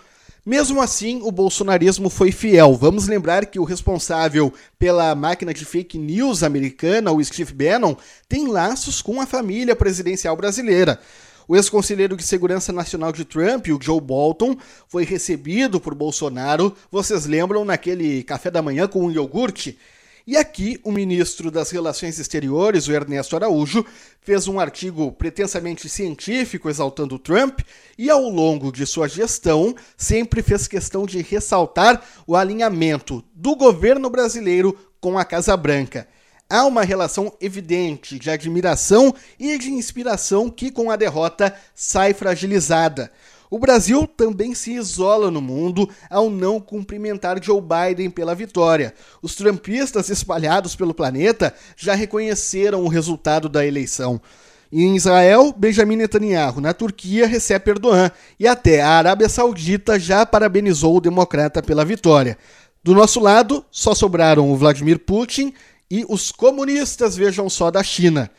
Mesmo 0.45 0.82
assim, 0.82 1.20
o 1.22 1.30
bolsonarismo 1.30 2.11
foi 2.11 2.32
fiel. 2.32 2.74
Vamos 2.74 3.07
lembrar 3.07 3.47
que 3.47 3.61
o 3.61 3.64
responsável 3.64 4.53
pela 4.76 5.14
máquina 5.14 5.55
de 5.55 5.64
fake 5.64 5.97
news 5.97 6.43
americana, 6.43 7.12
o 7.12 7.24
Steve 7.24 7.55
Bannon, 7.55 7.95
tem 8.28 8.49
laços 8.49 9.01
com 9.01 9.20
a 9.20 9.26
família 9.26 9.76
presidencial 9.76 10.36
brasileira. 10.36 10.99
O 11.47 11.55
ex-conselheiro 11.55 12.16
de 12.16 12.24
Segurança 12.24 12.72
Nacional 12.72 13.12
de 13.12 13.24
Trump, 13.24 13.68
o 13.68 13.78
Joe 13.80 14.01
Bolton, 14.01 14.57
foi 14.88 15.05
recebido 15.05 15.78
por 15.78 15.95
Bolsonaro, 15.95 16.74
vocês 16.90 17.24
lembram, 17.24 17.64
naquele 17.64 18.24
café 18.24 18.51
da 18.51 18.61
manhã 18.61 18.88
com 18.88 19.07
um 19.07 19.12
iogurte? 19.12 19.78
E 20.25 20.37
aqui, 20.37 20.79
o 20.85 20.93
ministro 20.93 21.51
das 21.51 21.73
Relações 21.73 22.16
Exteriores, 22.16 22.87
o 22.87 22.93
Ernesto 22.93 23.35
Araújo, 23.35 23.85
fez 24.20 24.47
um 24.47 24.61
artigo 24.61 25.11
pretensamente 25.11 25.89
científico 25.89 26.70
exaltando 26.70 27.18
Trump 27.18 27.59
e, 27.99 28.09
ao 28.09 28.29
longo 28.29 28.70
de 28.70 28.87
sua 28.87 29.09
gestão, 29.09 29.75
sempre 29.97 30.41
fez 30.41 30.68
questão 30.68 31.07
de 31.07 31.20
ressaltar 31.23 32.05
o 32.25 32.37
alinhamento 32.37 33.25
do 33.35 33.57
governo 33.57 34.09
brasileiro 34.09 34.79
com 35.01 35.18
a 35.18 35.25
Casa 35.25 35.57
Branca. 35.57 36.07
Há 36.49 36.66
uma 36.66 36.85
relação 36.85 37.33
evidente 37.41 38.16
de 38.16 38.31
admiração 38.31 39.12
e 39.41 39.59
de 39.59 39.73
inspiração 39.73 40.49
que, 40.49 40.70
com 40.70 40.89
a 40.89 40.97
derrota, 40.97 41.53
sai 41.75 42.14
fragilizada. 42.14 43.11
O 43.53 43.59
Brasil 43.59 44.07
também 44.07 44.55
se 44.55 44.72
isola 44.72 45.30
no 45.30 45.42
mundo 45.42 45.86
ao 46.09 46.30
não 46.30 46.59
cumprimentar 46.59 47.36
Joe 47.44 47.61
Biden 47.61 48.09
pela 48.09 48.34
vitória. 48.34 48.94
Os 49.20 49.34
trumpistas 49.34 50.09
espalhados 50.09 50.74
pelo 50.74 50.94
planeta 50.94 51.53
já 51.76 51.94
reconheceram 51.94 52.82
o 52.82 52.88
resultado 52.88 53.50
da 53.50 53.66
eleição. 53.66 54.18
Em 54.72 54.96
Israel, 54.96 55.55
Benjamin 55.55 55.96
Netanyahu. 55.96 56.62
Na 56.62 56.72
Turquia, 56.72 57.26
Recep 57.26 57.68
Erdogan. 57.68 58.11
E 58.40 58.48
até 58.48 58.80
a 58.80 58.88
Arábia 58.88 59.28
Saudita 59.28 60.00
já 60.00 60.24
parabenizou 60.24 60.96
o 60.96 61.00
democrata 61.03 61.62
pela 61.62 61.84
vitória. 61.84 62.38
Do 62.82 62.94
nosso 62.94 63.20
lado, 63.20 63.62
só 63.70 63.94
sobraram 63.94 64.50
o 64.50 64.57
Vladimir 64.57 64.98
Putin 64.98 65.53
e 65.90 66.07
os 66.09 66.32
comunistas, 66.32 67.18
vejam 67.18 67.50
só, 67.50 67.70
da 67.70 67.82
China. 67.82 68.30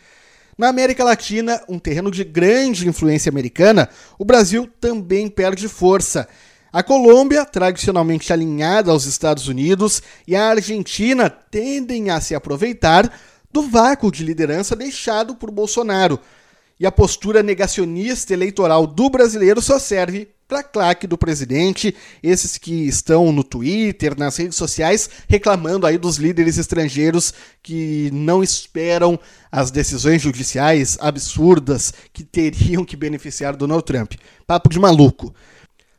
Na 0.58 0.70
América 0.70 1.04
Latina, 1.04 1.62
um 1.68 1.80
terreno 1.80 2.12
de 2.12 2.24
grande 2.24 2.88
influência 2.88 3.30
americana, 3.30 3.89
o 4.20 4.26
Brasil 4.26 4.70
também 4.80 5.28
perde 5.28 5.68
força. 5.68 6.28
A 6.72 6.84
Colômbia, 6.84 7.45
tradicionalmente 7.45 8.32
alinhada 8.32 8.91
aos 8.91 9.06
Estados 9.06 9.47
Unidos, 9.47 10.01
e 10.28 10.36
a 10.36 10.49
Argentina 10.49 11.30
tendem 11.30 12.10
a 12.10 12.22
se 12.22 12.36
aproveitar 12.36 13.12
do 13.51 13.64
vácuo 13.64 14.12
de 14.12 14.24
liderança 14.24 14.76
deixado 14.76 15.36
por 15.36 15.51
Bolsonaro. 15.51 16.20
E 16.84 16.86
a 16.86 16.92
postura 16.92 17.42
negacionista 17.42 18.34
eleitoral 18.34 18.86
do 18.86 19.10
brasileiro 19.10 19.62
só 19.62 19.80
serve 19.80 20.28
para 20.46 20.62
claque 20.62 21.08
do 21.08 21.18
presidente, 21.18 21.96
esses 22.22 22.58
que 22.58 22.74
estão 22.86 23.32
no 23.32 23.42
Twitter, 23.42 24.20
nas 24.20 24.36
redes 24.36 24.58
sociais, 24.58 25.10
reclamando 25.30 25.88
aí 25.88 25.98
dos 25.98 26.18
líderes 26.18 26.58
estrangeiros 26.58 27.34
que 27.62 28.12
não 28.12 28.44
esperam 28.44 29.18
as 29.50 29.72
decisões 29.72 30.22
judiciais 30.22 30.98
absurdas 31.00 31.94
que 32.12 32.22
teriam 32.22 32.84
que 32.84 32.98
beneficiar 32.98 33.56
Donald 33.56 33.86
Trump. 33.86 34.16
Papo 34.46 34.68
de 34.68 34.78
maluco. 34.78 35.34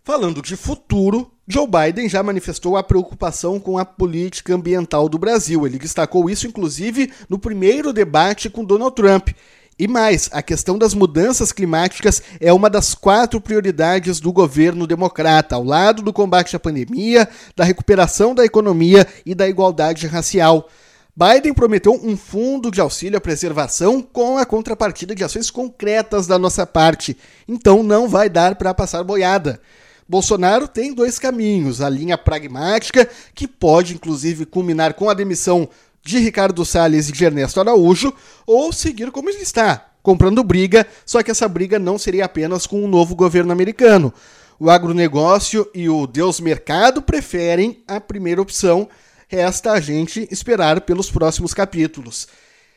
Falando 0.02 0.42
de 0.42 0.54
futuro, 0.54 1.32
Joe 1.48 1.66
Biden 1.66 2.10
já 2.10 2.22
manifestou 2.22 2.76
a 2.76 2.82
preocupação 2.82 3.58
com 3.58 3.78
a 3.78 3.86
política 3.86 4.54
ambiental 4.54 5.08
do 5.08 5.16
Brasil. 5.16 5.66
Ele 5.66 5.78
destacou 5.78 6.28
isso, 6.28 6.46
inclusive, 6.46 7.10
no 7.26 7.38
primeiro 7.38 7.90
debate 7.90 8.50
com 8.50 8.62
Donald 8.62 8.94
Trump. 8.94 9.30
E 9.76 9.88
mais, 9.88 10.30
a 10.32 10.40
questão 10.40 10.78
das 10.78 10.94
mudanças 10.94 11.50
climáticas 11.50 12.22
é 12.40 12.52
uma 12.52 12.70
das 12.70 12.94
quatro 12.94 13.40
prioridades 13.40 14.20
do 14.20 14.32
governo 14.32 14.86
democrata, 14.86 15.56
ao 15.56 15.64
lado 15.64 16.00
do 16.00 16.12
combate 16.12 16.54
à 16.54 16.60
pandemia, 16.60 17.28
da 17.56 17.64
recuperação 17.64 18.36
da 18.36 18.44
economia 18.44 19.04
e 19.26 19.34
da 19.34 19.48
igualdade 19.48 20.06
racial. 20.06 20.68
Biden 21.16 21.52
prometeu 21.52 21.92
um 21.92 22.16
fundo 22.16 22.70
de 22.70 22.80
auxílio 22.80 23.18
à 23.18 23.20
preservação 23.20 24.00
com 24.00 24.38
a 24.38 24.46
contrapartida 24.46 25.14
de 25.14 25.24
ações 25.24 25.50
concretas 25.50 26.28
da 26.28 26.38
nossa 26.38 26.64
parte. 26.64 27.16
Então 27.48 27.82
não 27.82 28.08
vai 28.08 28.28
dar 28.28 28.54
para 28.54 28.74
passar 28.74 29.02
boiada. 29.02 29.60
Bolsonaro 30.08 30.68
tem 30.68 30.92
dois 30.92 31.18
caminhos: 31.18 31.80
a 31.80 31.88
linha 31.88 32.18
pragmática, 32.18 33.08
que 33.34 33.48
pode 33.48 33.94
inclusive 33.94 34.46
culminar 34.46 34.94
com 34.94 35.08
a 35.08 35.14
demissão 35.14 35.68
de 36.04 36.18
Ricardo 36.18 36.64
Salles 36.64 37.08
e 37.08 37.12
de 37.12 37.24
Ernesto 37.24 37.58
Araújo, 37.58 38.12
ou 38.46 38.72
seguir 38.72 39.10
como 39.10 39.30
ele 39.30 39.42
está, 39.42 39.92
comprando 40.02 40.44
briga, 40.44 40.86
só 41.06 41.22
que 41.22 41.30
essa 41.30 41.48
briga 41.48 41.78
não 41.78 41.96
seria 41.96 42.26
apenas 42.26 42.66
com 42.66 42.84
o 42.84 42.88
novo 42.88 43.14
governo 43.14 43.52
americano. 43.52 44.12
O 44.60 44.70
agronegócio 44.70 45.68
e 45.74 45.88
o 45.88 46.06
Deus 46.06 46.40
Mercado 46.40 47.02
preferem 47.02 47.82
a 47.88 48.00
primeira 48.00 48.40
opção, 48.40 48.88
resta 49.26 49.72
a 49.72 49.80
gente 49.80 50.28
esperar 50.30 50.82
pelos 50.82 51.10
próximos 51.10 51.54
capítulos. 51.54 52.28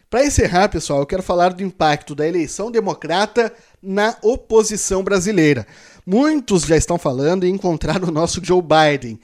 Para 0.09 0.25
encerrar, 0.25 0.69
pessoal, 0.69 1.01
eu 1.01 1.05
quero 1.05 1.21
falar 1.21 1.49
do 1.49 1.61
impacto 1.61 2.15
da 2.15 2.25
eleição 2.25 2.71
democrata 2.71 3.51
na 3.83 4.15
oposição 4.21 5.03
brasileira. 5.03 5.67
Muitos 6.05 6.63
já 6.63 6.77
estão 6.77 6.97
falando 6.97 7.43
em 7.43 7.53
encontrar 7.53 8.01
o 8.01 8.11
nosso 8.11 8.43
Joe 8.43 8.61
Biden. 8.61 9.19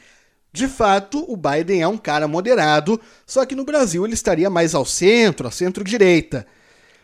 De 0.54 0.68
fato, 0.68 1.26
o 1.28 1.36
Biden 1.36 1.82
é 1.82 1.88
um 1.88 1.98
cara 1.98 2.28
moderado, 2.28 3.02
só 3.26 3.44
que 3.44 3.56
no 3.56 3.66
Brasil 3.66 4.06
ele 4.06 4.14
estaria 4.14 4.52
mais 4.52 4.76
ao 4.76 4.86
centro, 4.86 5.48
à 5.48 5.52
centro-direita. 5.52 6.46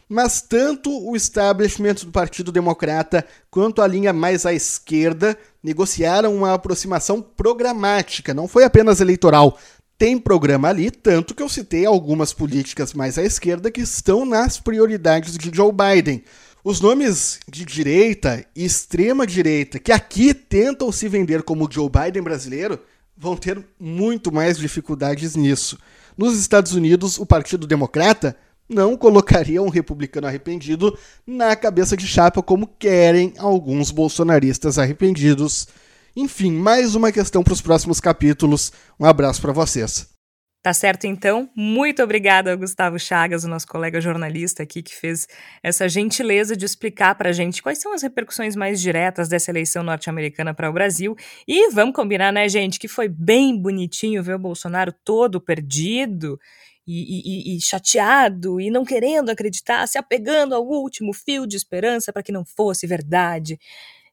Mas 0.08 0.40
tanto 0.40 0.92
o 0.92 1.16
establishment 1.16 1.96
do 1.96 2.12
Partido 2.12 2.52
Democrata 2.52 3.26
quanto 3.50 3.82
a 3.82 3.88
linha 3.88 4.14
mais 4.14 4.46
à 4.46 4.54
esquerda 4.54 5.36
negociaram 5.64 6.36
uma 6.36 6.54
aproximação 6.54 7.24
programática, 7.24 8.36
não 8.36 8.48
foi 8.48 8.64
apenas 8.64 9.02
eleitoral. 9.02 9.58
Tem 9.98 10.18
programa 10.18 10.70
ali, 10.70 10.92
tanto 10.92 11.34
que 11.34 11.42
eu 11.42 11.50
citei 11.50 11.88
algumas 11.88 12.32
políticas 12.32 12.94
mais 12.94 13.18
à 13.18 13.24
esquerda 13.24 13.72
que 13.72 13.82
estão 13.82 14.26
nas 14.26 14.60
prioridades 14.60 15.36
de 15.36 15.52
Joe 15.52 15.72
Biden. 15.72 16.24
Os 16.64 16.80
nomes 16.80 17.40
de 17.50 17.66
direita 17.66 18.46
e 18.56 18.64
extrema 18.64 19.26
direita 19.26 19.80
que 19.80 19.92
aqui 19.92 20.36
tentam 20.36 20.92
se 20.92 21.08
vender 21.08 21.42
como 21.42 21.70
Joe 21.70 21.90
Biden 21.90 22.22
brasileiro 22.22 22.80
vão 23.20 23.36
ter 23.36 23.62
muito 23.78 24.32
mais 24.32 24.58
dificuldades 24.58 25.36
nisso. 25.36 25.78
Nos 26.18 26.40
Estados 26.40 26.72
Unidos, 26.72 27.20
o 27.20 27.26
Partido 27.26 27.68
Democrata 27.68 28.36
não 28.68 28.96
colocaria 28.96 29.62
um 29.62 29.68
republicano 29.68 30.28
arrependido 30.28 30.98
na 31.28 31.56
cabeça 31.56 31.98
de 31.98 32.08
chapa 32.08 32.42
como 32.42 32.68
querem 32.80 33.34
alguns 33.38 33.92
bolsonaristas 33.92 34.80
arrependidos. 34.80 35.68
Enfim, 36.16 36.52
mais 36.52 36.96
uma 36.96 37.12
questão 37.12 37.44
para 37.44 37.54
os 37.54 37.62
próximos 37.62 38.00
capítulos. 38.00 38.72
Um 39.00 39.06
abraço 39.06 39.42
para 39.42 39.52
vocês. 39.52 40.19
Tá 40.62 40.74
certo, 40.74 41.06
então. 41.08 41.50
Muito 41.56 42.04
obrigada 42.04 42.52
ao 42.52 42.58
Gustavo 42.58 43.00
Chagas, 43.00 43.46
o 43.46 43.48
nosso 43.48 43.66
colega 43.66 44.02
jornalista 44.02 44.62
aqui, 44.62 44.84
que 44.84 44.94
fez 44.94 45.26
essa 45.64 45.88
gentileza 45.88 46.56
de 46.56 46.66
explicar 46.66 47.16
para 47.16 47.30
a 47.30 47.32
gente 47.32 47.64
quais 47.64 47.80
são 47.80 47.94
as 47.94 48.02
repercussões 48.02 48.58
mais 48.58 48.82
diretas 48.82 49.30
dessa 49.30 49.50
eleição 49.52 49.84
norte-americana 49.84 50.54
para 50.54 50.70
o 50.70 50.74
Brasil. 50.74 51.16
E 51.48 51.70
vamos 51.72 51.96
combinar, 51.96 52.34
né, 52.34 52.50
gente, 52.50 52.78
que 52.78 52.90
foi 52.90 53.08
bem 53.08 53.58
bonitinho 53.58 54.22
ver 54.22 54.36
o 54.36 54.40
Bolsonaro 54.40 54.94
todo 55.06 55.40
perdido. 55.40 56.38
E, 56.92 57.52
e, 57.54 57.58
e, 57.58 57.62
chateado 57.62 58.60
e 58.60 58.72
não 58.72 58.84
querendo 58.84 59.30
acreditar, 59.30 59.86
se 59.88 60.00
apegando 60.00 60.56
ao 60.56 60.66
último 60.66 61.14
fio 61.14 61.46
de 61.46 61.56
esperança 61.56 62.12
para 62.12 62.24
que 62.24 62.32
não 62.32 62.44
fosse 62.44 62.88
verdade. 62.88 63.60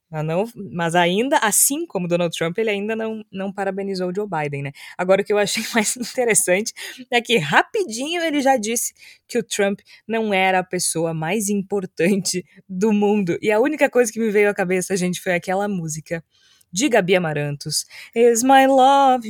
Mas, 0.09 0.25
não, 0.25 0.45
mas 0.71 0.95
ainda, 0.95 1.37
assim 1.39 1.85
como 1.85 2.07
Donald 2.07 2.35
Trump, 2.35 2.57
ele 2.57 2.69
ainda 2.69 2.95
não, 2.95 3.23
não 3.31 3.51
parabenizou 3.51 4.13
Joe 4.15 4.27
Biden, 4.27 4.63
né? 4.63 4.71
Agora, 4.97 5.21
o 5.21 5.25
que 5.25 5.33
eu 5.33 5.37
achei 5.37 5.63
mais 5.75 5.95
interessante 5.97 6.73
é 7.11 7.21
que 7.21 7.37
rapidinho 7.37 8.21
ele 8.23 8.41
já 8.41 8.55
disse 8.57 8.93
que 9.27 9.37
o 9.37 9.43
Trump 9.43 9.79
não 10.07 10.33
era 10.33 10.59
a 10.59 10.63
pessoa 10.63 11.13
mais 11.13 11.49
importante 11.49 12.45
do 12.67 12.93
mundo. 12.93 13.37
E 13.41 13.51
a 13.51 13.59
única 13.59 13.89
coisa 13.89 14.11
que 14.11 14.19
me 14.19 14.29
veio 14.29 14.49
à 14.49 14.53
cabeça, 14.53 14.95
gente, 14.95 15.19
foi 15.21 15.33
aquela 15.33 15.67
música 15.67 16.23
de 16.71 16.89
Gabi 16.89 17.15
Amarantos. 17.15 17.85
Is 18.15 18.43
my 18.43 18.67
love, 18.67 19.25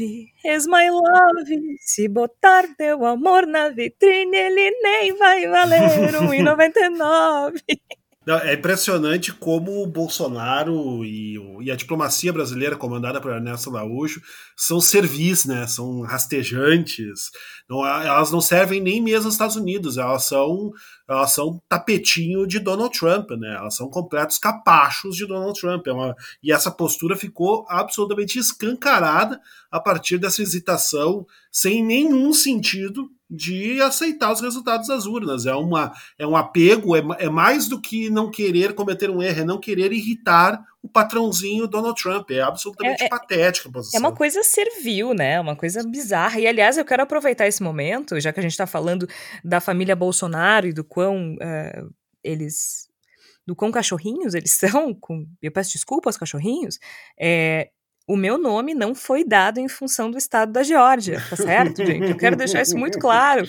is 0.45 0.67
my 0.67 0.89
love. 0.89 1.78
Se 1.82 2.07
botar 2.07 2.67
teu 2.78 3.05
amor 3.05 3.47
na 3.47 3.69
vitrine, 3.69 4.36
ele 4.38 4.71
nem 4.82 5.15
vai 5.17 5.47
valer 5.47 5.82
R$1,99. 6.11 7.61
É 8.43 8.55
impressionante 8.55 9.32
como 9.32 9.82
o 9.82 9.88
Bolsonaro 9.88 11.05
e, 11.05 11.38
e, 11.61 11.71
a 11.71 11.75
diplomacia 11.78 12.34
brasileira, 12.34 12.75
comandada 12.75 13.21
por 13.21 13.32
Ernesto 13.32 13.73
Araújo, 13.73 14.21
são 14.53 14.82
servis, 14.82 15.45
né? 15.45 15.65
São 15.65 16.01
rastejantes. 16.01 17.32
Não, 17.69 17.86
elas 17.86 18.30
não 18.30 18.41
servem 18.41 18.82
nem 18.82 19.01
mesmo 19.01 19.28
aos 19.28 19.36
Estados 19.36 19.55
Unidos, 19.55 19.97
elas 19.97 20.25
são, 20.25 20.73
elas 21.08 21.32
são 21.32 21.62
tapetinho 21.70 22.45
de 22.45 22.60
Donald 22.60 22.97
Trump, 22.97 23.32
né? 23.32 23.55
Elas 23.55 23.76
são 23.76 23.89
completos 23.89 24.38
capachos 24.38 25.16
de 25.16 25.26
Donald 25.26 25.60
Trump. 25.60 25.88
É 25.88 25.93
uma, 25.93 26.16
e 26.43 26.51
essa 26.51 26.70
postura 26.70 27.16
ficou 27.16 27.66
absolutamente 27.70 28.38
escancarada 28.38 29.39
a 29.72 29.80
partir 29.80 30.18
dessa 30.18 30.41
hesitação 30.41 31.26
sem 31.51 31.84
nenhum 31.84 32.34
sentido 32.34 33.10
de 33.30 33.82
aceitar 33.82 34.32
os 34.32 34.41
resultados 34.41 34.88
das 34.88 35.05
urnas. 35.05 35.45
É, 35.45 35.53
uma, 35.53 35.93
é 36.18 36.26
um 36.26 36.36
apego, 36.36 36.95
é, 36.95 37.03
é 37.20 37.30
mais 37.30 37.68
do 37.68 37.80
que 37.80 38.10
não 38.10 38.30
querer 38.30 38.74
cometer 38.74 39.10
um 39.10 39.22
erro, 39.22 39.41
é 39.41 39.45
não 39.45 39.60
querer 39.60 39.91
irritar 39.91 40.62
o 40.82 40.89
patrãozinho 40.89 41.67
Donald 41.67 42.01
Trump. 42.01 42.32
É 42.32 42.41
absolutamente 42.41 43.03
é, 43.03 43.05
é 43.05 43.09
patética 43.09 43.69
a 43.69 43.71
posição. 43.71 43.97
É 43.97 43.99
uma 43.99 44.15
coisa 44.15 44.43
servil, 44.43 45.13
né? 45.13 45.39
Uma 45.39 45.55
coisa 45.55 45.84
bizarra. 45.84 46.39
E, 46.39 46.47
aliás, 46.47 46.78
eu 46.78 46.86
quero 46.86 47.03
aproveitar 47.03 47.47
esse 47.47 47.61
momento, 47.61 48.19
já 48.19 48.32
que 48.32 48.39
a 48.39 48.43
gente 48.43 48.51
está 48.51 48.67
falando 48.67 49.07
da 49.43 49.59
família 49.59 49.95
Bolsonaro 49.95 50.67
e 50.67 50.73
do 50.73 50.84
quão 50.84 51.36
uh, 51.36 51.93
eles. 52.23 52.88
do 53.45 53.55
quão 53.55 53.71
cachorrinhos 53.71 54.34
eles 54.34 54.51
são. 54.59 54.93
Com, 54.93 55.25
eu 55.41 55.51
peço 55.51 55.71
desculpa 55.71 56.09
aos 56.09 56.17
cachorrinhos. 56.17 56.78
É, 57.19 57.69
o 58.07 58.15
meu 58.15 58.38
nome 58.38 58.73
não 58.73 58.95
foi 58.95 59.25
dado 59.25 59.59
em 59.59 59.67
função 59.67 60.09
do 60.09 60.17
estado 60.17 60.53
da 60.53 60.63
Geórgia, 60.63 61.21
tá 61.30 61.36
certo, 61.36 61.84
gente? 61.86 62.09
Eu 62.09 62.17
quero 62.17 62.38
deixar 62.38 62.61
isso 62.61 62.78
muito 62.78 62.97
claro, 62.99 63.45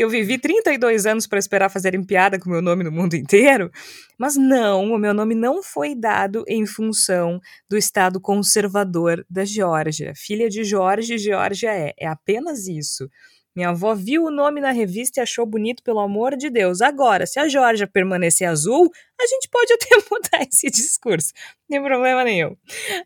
que 0.00 0.04
eu 0.04 0.08
vivi 0.08 0.38
32 0.38 1.04
anos 1.04 1.26
para 1.26 1.38
esperar 1.38 1.68
fazerem 1.68 2.02
piada 2.02 2.38
com 2.38 2.48
o 2.48 2.52
meu 2.52 2.62
nome 2.62 2.82
no 2.82 2.90
mundo 2.90 3.12
inteiro, 3.16 3.70
mas 4.18 4.34
não, 4.34 4.94
o 4.94 4.98
meu 4.98 5.12
nome 5.12 5.34
não 5.34 5.62
foi 5.62 5.94
dado 5.94 6.42
em 6.48 6.64
função 6.64 7.38
do 7.68 7.76
estado 7.76 8.18
conservador 8.18 9.22
da 9.28 9.44
Geórgia. 9.44 10.14
Filha 10.16 10.48
de 10.48 10.64
Jorge, 10.64 11.18
Geórgia 11.18 11.70
é, 11.70 11.92
é 11.98 12.06
apenas 12.06 12.66
isso. 12.66 13.10
Minha 13.54 13.70
avó 13.70 13.94
viu 13.94 14.24
o 14.24 14.30
nome 14.30 14.60
na 14.60 14.70
revista 14.70 15.20
e 15.20 15.22
achou 15.22 15.44
bonito, 15.44 15.82
pelo 15.82 15.98
amor 15.98 16.36
de 16.36 16.48
Deus. 16.48 16.80
Agora, 16.80 17.26
se 17.26 17.38
a 17.38 17.48
Georgia 17.48 17.86
permanecer 17.86 18.48
azul, 18.48 18.90
a 19.20 19.26
gente 19.26 19.48
pode 19.50 19.72
até 19.72 19.88
mudar 20.10 20.48
esse 20.48 20.70
discurso. 20.70 21.32
Não 21.68 21.78
tem 21.78 21.82
problema 21.82 22.22
nenhum. 22.24 22.56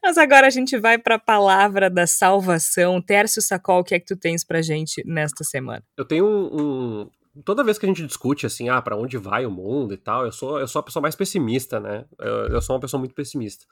Mas 0.03 0.19
agora 0.19 0.47
a 0.47 0.51
gente 0.51 0.79
vai 0.79 0.99
para 0.99 1.15
a 1.15 1.19
palavra 1.19 1.89
da 1.89 2.07
salvação. 2.07 3.01
Tércio 3.01 3.41
Sacol, 3.41 3.81
o 3.81 3.85
que 3.85 3.95
é 3.95 3.99
que 3.99 4.07
tu 4.07 4.17
tens 4.17 4.45
pra 4.45 4.61
gente 4.61 5.03
nesta 5.07 5.45
semana? 5.45 5.83
Eu 5.97 6.05
tenho 6.05 6.27
um, 6.27 7.03
um 7.03 7.11
toda 7.43 7.65
vez 7.65 7.79
que 7.79 7.87
a 7.87 7.89
gente 7.89 8.07
discute 8.07 8.47
assim, 8.47 8.69
ah, 8.69 8.81
para 8.81 8.97
onde 8.97 9.17
vai 9.17 9.47
o 9.47 9.51
mundo 9.51 9.95
e 9.95 9.97
tal, 9.97 10.25
eu 10.25 10.33
sou, 10.33 10.61
eu 10.61 10.69
sou 10.69 10.81
a 10.81 10.83
pessoa 10.83 11.03
mais 11.03 11.17
pessimista, 11.17 11.81
né? 11.81 12.05
Eu, 12.19 12.49
eu 12.49 12.63
sou 12.63 12.77
uma 12.77 12.81
pessoa 12.81 12.99
muito 12.99 13.15
pessimista. 13.15 13.65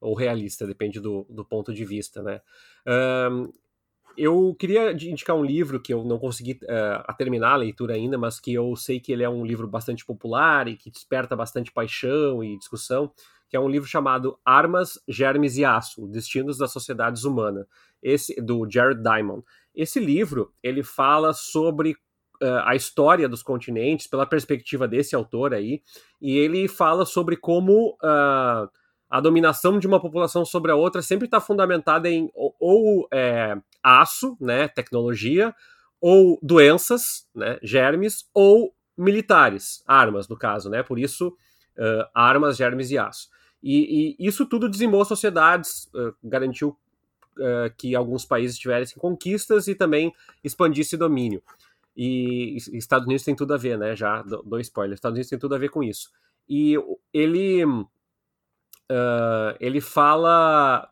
Ou 0.00 0.14
realista, 0.14 0.66
depende 0.66 1.00
do, 1.00 1.26
do 1.28 1.44
ponto 1.44 1.72
de 1.72 1.84
vista, 1.84 2.22
né? 2.22 2.40
Um, 2.86 3.50
eu 4.18 4.54
queria 4.58 4.90
indicar 4.92 5.36
um 5.36 5.44
livro 5.44 5.80
que 5.80 5.94
eu 5.94 6.04
não 6.04 6.18
consegui 6.18 6.58
uh, 6.64 7.16
terminar 7.16 7.52
a 7.52 7.56
leitura 7.56 7.94
ainda, 7.94 8.18
mas 8.18 8.40
que 8.40 8.52
eu 8.52 8.74
sei 8.74 8.98
que 8.98 9.12
ele 9.12 9.22
é 9.22 9.28
um 9.28 9.46
livro 9.46 9.68
bastante 9.68 10.04
popular 10.04 10.66
e 10.66 10.76
que 10.76 10.90
desperta 10.90 11.36
bastante 11.36 11.70
paixão 11.70 12.42
e 12.42 12.58
discussão, 12.58 13.12
que 13.48 13.56
é 13.56 13.60
um 13.60 13.68
livro 13.68 13.88
chamado 13.88 14.36
Armas, 14.44 15.00
Germes 15.08 15.56
e 15.56 15.64
Aço: 15.64 16.06
Destinos 16.08 16.58
das 16.58 16.72
Sociedades 16.72 17.22
Humanas, 17.24 17.66
esse 18.02 18.40
do 18.40 18.68
Jared 18.68 19.00
Diamond. 19.00 19.44
Esse 19.72 20.00
livro 20.00 20.52
ele 20.62 20.82
fala 20.82 21.32
sobre 21.32 21.92
uh, 22.42 22.62
a 22.64 22.74
história 22.74 23.28
dos 23.28 23.42
continentes 23.42 24.08
pela 24.08 24.26
perspectiva 24.26 24.88
desse 24.88 25.14
autor 25.14 25.54
aí, 25.54 25.80
e 26.20 26.36
ele 26.36 26.66
fala 26.66 27.06
sobre 27.06 27.36
como 27.36 27.96
uh, 28.02 28.68
a 29.08 29.20
dominação 29.20 29.78
de 29.78 29.86
uma 29.86 30.00
população 30.00 30.44
sobre 30.44 30.70
a 30.70 30.76
outra 30.76 31.00
sempre 31.00 31.26
está 31.26 31.40
fundamentada 31.40 32.10
em 32.10 32.30
ou, 32.34 32.54
ou 32.60 33.08
é, 33.12 33.56
aço, 33.82 34.36
né, 34.40 34.68
tecnologia, 34.68 35.54
ou 36.00 36.38
doenças, 36.42 37.26
né, 37.34 37.58
germes, 37.62 38.28
ou 38.32 38.74
militares, 38.96 39.82
armas 39.86 40.28
no 40.28 40.36
caso, 40.36 40.68
né, 40.68 40.82
por 40.82 40.98
isso 40.98 41.28
uh, 41.28 42.04
armas, 42.14 42.56
germes 42.56 42.90
e 42.90 42.98
aço. 42.98 43.28
E, 43.62 44.16
e, 44.18 44.26
isso 44.26 44.46
tudo 44.46 44.68
dizimou 44.68 45.04
sociedades, 45.04 45.90
garantiu 46.22 46.76
que 47.76 47.94
alguns 47.94 48.24
países 48.24 48.58
tivessem 48.58 48.98
conquistas 48.98 49.68
e 49.68 49.74
também 49.74 50.12
expandisse 50.42 50.96
domínio. 50.96 51.40
E 51.96 52.56
Estados 52.74 53.06
Unidos 53.06 53.24
tem 53.24 53.34
tudo 53.34 53.54
a 53.54 53.56
ver, 53.56 53.76
né? 53.76 53.96
Já 53.96 54.22
do 54.22 54.60
spoiler. 54.60 54.94
Estados 54.94 55.16
Unidos 55.16 55.28
tem 55.28 55.38
tudo 55.38 55.56
a 55.56 55.58
ver 55.58 55.68
com 55.68 55.82
isso. 55.82 56.12
E 56.48 56.76
ele 57.12 57.64
uh, 57.64 57.84
ele 59.58 59.80
fala 59.80 60.88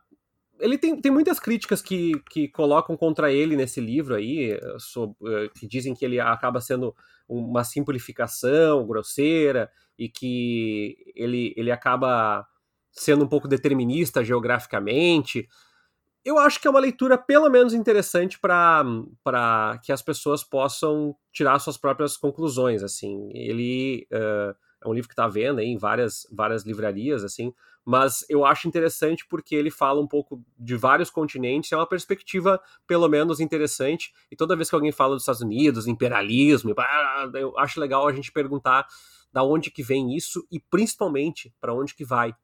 ele 0.61 0.79
tem, 0.79 1.01
tem 1.01 1.13
muitas 1.13 1.39
críticas 1.39 1.83
que, 1.83 2.21
que 2.31 2.49
colocam 2.49 2.97
contra 2.97 3.33
ele 3.33 3.57
nesse 3.57 3.81
livro 3.81 4.15
aí, 4.15 4.59
sobre, 4.79 5.17
uh, 5.21 5.51
que 5.55 5.67
dizem 5.67 5.95
que 5.95 6.05
ele 6.05 6.19
acaba 6.21 6.61
sendo 6.61 6.95
uma 7.29 7.65
simplificação 7.65 8.87
grosseira 8.87 9.71
e 9.99 10.09
que 10.09 10.97
ele, 11.15 11.55
ele 11.57 11.71
acaba 11.71 12.47
sendo 12.93 13.25
um 13.25 13.29
pouco 13.29 13.49
determinista 13.49 14.25
geograficamente 14.25 15.49
eu 16.27 16.39
acho 16.41 16.61
que 16.61 16.67
é 16.67 16.71
uma 16.71 16.81
leitura 16.81 17.17
pelo 17.17 17.49
menos 17.49 17.73
interessante 17.73 18.37
para 18.37 19.79
que 19.85 19.93
as 19.93 20.03
pessoas 20.03 20.43
possam 20.43 21.15
tirar 21.33 21.57
suas 21.61 21.77
próprias 21.77 22.17
conclusões, 22.17 22.83
assim. 22.83 23.31
Ele 23.33 24.09
uh, 24.13 24.53
é 24.83 24.89
um 24.89 24.93
livro 24.93 25.07
que 25.09 25.13
está 25.13 25.27
à 25.27 25.29
venda 25.29 25.63
em 25.63 25.79
várias, 25.79 26.27
várias 26.33 26.65
livrarias, 26.65 27.23
assim, 27.23 27.55
mas 27.87 28.27
eu 28.29 28.45
acho 28.45 28.67
interessante 28.67 29.25
porque 29.29 29.55
ele 29.55 29.71
fala 29.71 30.01
um 30.01 30.09
pouco 30.09 30.45
de 30.59 30.75
vários 30.75 31.09
continentes, 31.09 31.71
é 31.71 31.77
uma 31.77 31.87
perspectiva 31.87 32.61
pelo 32.85 33.09
menos 33.09 33.39
interessante, 33.39 34.13
e 34.29 34.35
toda 34.35 34.57
vez 34.57 34.69
que 34.69 34.75
alguém 34.75 34.91
fala 34.91 35.15
dos 35.15 35.23
Estados 35.23 35.41
Unidos, 35.41 35.87
imperialismo, 35.87 36.75
eu 37.35 37.57
acho 37.57 37.79
legal 37.79 38.09
a 38.09 38.13
gente 38.13 38.33
perguntar 38.33 38.89
da 39.33 39.45
onde 39.45 39.71
que 39.71 39.85
vem 39.85 40.17
isso 40.17 40.45
e 40.51 40.59
principalmente 40.59 41.55
para 41.61 41.73
onde 41.73 41.95
que 41.95 42.05
vai, 42.05 42.35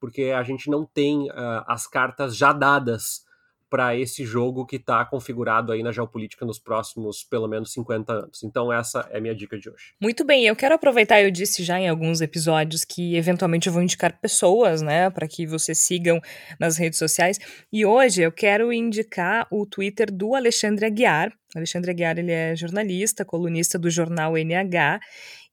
porque 0.00 0.24
a 0.24 0.42
gente 0.42 0.68
não 0.68 0.84
tem 0.84 1.30
uh, 1.30 1.62
as 1.68 1.86
cartas 1.86 2.36
já 2.36 2.52
dadas 2.52 3.24
para 3.70 3.96
esse 3.96 4.24
jogo 4.24 4.66
que 4.66 4.76
está 4.76 5.04
configurado 5.04 5.72
aí 5.72 5.82
na 5.82 5.92
geopolítica 5.92 6.44
nos 6.44 6.58
próximos 6.58 7.24
pelo 7.24 7.46
menos 7.46 7.72
50 7.72 8.12
anos. 8.12 8.42
Então 8.42 8.72
essa 8.72 9.08
é 9.10 9.18
a 9.18 9.20
minha 9.20 9.34
dica 9.34 9.58
de 9.58 9.68
hoje. 9.68 9.94
Muito 10.00 10.24
bem, 10.24 10.46
eu 10.46 10.56
quero 10.56 10.74
aproveitar, 10.74 11.22
eu 11.22 11.30
disse 11.30 11.62
já 11.62 11.78
em 11.78 11.88
alguns 11.88 12.20
episódios 12.20 12.84
que 12.84 13.16
eventualmente 13.16 13.66
eu 13.66 13.72
vou 13.72 13.82
indicar 13.82 14.18
pessoas, 14.20 14.82
né, 14.82 15.10
para 15.10 15.28
que 15.28 15.46
vocês 15.46 15.78
sigam 15.78 16.20
nas 16.58 16.76
redes 16.76 16.98
sociais. 16.98 17.38
E 17.72 17.84
hoje 17.84 18.22
eu 18.22 18.32
quero 18.32 18.72
indicar 18.72 19.46
o 19.50 19.66
Twitter 19.66 20.10
do 20.12 20.34
Alexandre 20.34 20.86
Aguiar. 20.86 21.32
Alexandre 21.54 21.90
Aguiar, 21.90 22.18
ele 22.18 22.32
é 22.32 22.54
jornalista, 22.54 23.24
colunista 23.24 23.78
do 23.78 23.90
jornal 23.90 24.36
NH, 24.36 25.00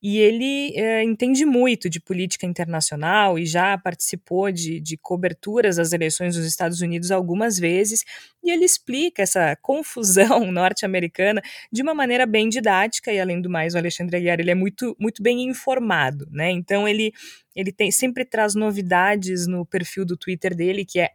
e 0.08 0.20
ele 0.20 0.72
é, 0.76 1.02
entende 1.02 1.48
muito 1.48 1.90
de 1.90 2.00
política 2.00 2.46
internacional 2.46 3.40
e 3.40 3.46
já 3.48 3.76
participou 3.76 4.52
de, 4.52 4.80
de 4.80 4.96
coberturas 4.98 5.78
das 5.78 5.94
eleições 5.94 6.36
dos 6.36 6.46
Estados 6.46 6.80
Unidos 6.80 7.10
algumas 7.10 7.58
vezes, 7.58 8.04
e 8.44 8.52
ele 8.52 8.66
explica 8.66 9.24
essa 9.24 9.56
confusão 9.64 10.52
norte-americana 10.52 11.42
de 11.72 11.82
uma 11.82 11.96
maneira 11.96 12.28
bem 12.28 12.50
didática, 12.50 13.12
e 13.12 13.20
além 13.20 13.42
do 13.42 13.50
mais, 13.50 13.74
o 13.74 13.80
Alexandre 13.80 14.18
Aguiar 14.18 14.40
ele 14.40 14.52
é 14.52 14.56
muito, 14.56 14.96
muito 15.00 15.24
bem 15.24 15.42
informado, 15.42 16.28
né? 16.30 16.52
Então 16.52 16.88
ele 16.88 17.12
ele 17.56 17.72
tem, 17.72 17.90
sempre 17.90 18.26
traz 18.26 18.54
novidades 18.54 19.48
no 19.48 19.66
perfil 19.66 20.06
do 20.06 20.18
Twitter 20.18 20.54
dele, 20.54 20.84
que 20.84 21.00
é 21.00 21.10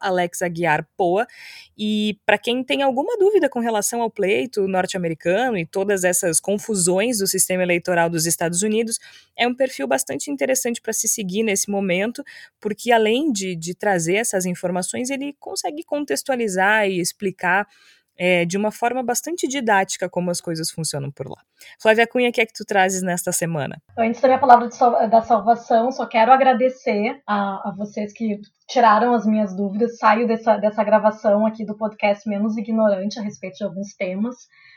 AlexAguiarPoa. 0.00 1.26
E 1.78 2.18
para 2.26 2.36
quem 2.36 2.64
tem 2.64 2.82
alguma 2.82 3.16
dúvida 3.16 3.48
com 3.48 3.60
relação 3.60 4.02
ao 4.02 4.10
pleito 4.10 4.66
norte-americano 4.66 5.56
e 5.56 5.64
todas 5.64 6.02
essas 6.02 6.40
confusões 6.40 7.18
do 7.18 7.26
sistema 7.26 7.62
eleitoral 7.62 8.10
dos 8.10 8.26
Estados 8.26 8.62
Unidos, 8.62 8.98
é 9.36 9.46
um 9.46 9.54
perfil 9.54 9.86
bastante 9.86 10.30
interessante 10.30 10.80
para 10.80 10.92
se 10.92 11.06
seguir 11.06 11.44
nesse 11.44 11.70
momento, 11.70 12.24
porque 12.60 12.90
além 12.90 13.30
de, 13.30 13.54
de 13.54 13.74
trazer 13.74 14.16
essas 14.16 14.44
informações, 14.44 15.08
ele 15.10 15.36
consegue 15.38 15.84
contextualizar 15.84 16.88
e 16.88 17.00
explicar 17.00 17.68
é, 18.18 18.44
de 18.44 18.56
uma 18.56 18.70
forma 18.70 19.02
bastante 19.02 19.46
didática 19.46 20.08
como 20.08 20.30
as 20.30 20.40
coisas 20.40 20.70
funcionam 20.70 21.10
por 21.10 21.28
lá. 21.28 21.40
Flávia 21.80 22.06
Cunha, 22.06 22.30
o 22.30 22.32
que 22.32 22.40
é 22.40 22.46
que 22.46 22.52
tu 22.52 22.64
trazes 22.64 23.02
nesta 23.02 23.32
semana? 23.32 23.80
Antes 23.98 24.20
da 24.20 24.28
minha 24.28 24.40
palavra 24.40 24.70
sal 24.70 25.08
da 25.08 25.22
salvação, 25.22 25.90
só 25.92 26.06
quero 26.06 26.32
agradecer 26.32 27.20
a, 27.26 27.68
a, 27.68 27.74
vocês 27.76 28.12
que 28.12 28.40
tiraram 28.68 29.14
as 29.14 29.26
minhas 29.26 29.54
dúvidas. 29.54 29.98
Saio 29.98 30.26
dessa, 30.26 30.56
dessa 30.56 30.82
gravação 30.82 31.46
aqui 31.46 31.64
do 31.64 31.76
podcast 31.76 32.28
Menos 32.28 32.56
Ignorante 32.56 33.18
a 33.18 33.22
respeito 33.22 33.58
de 33.58 33.64
alguns 33.64 33.94
temas. 33.94 34.36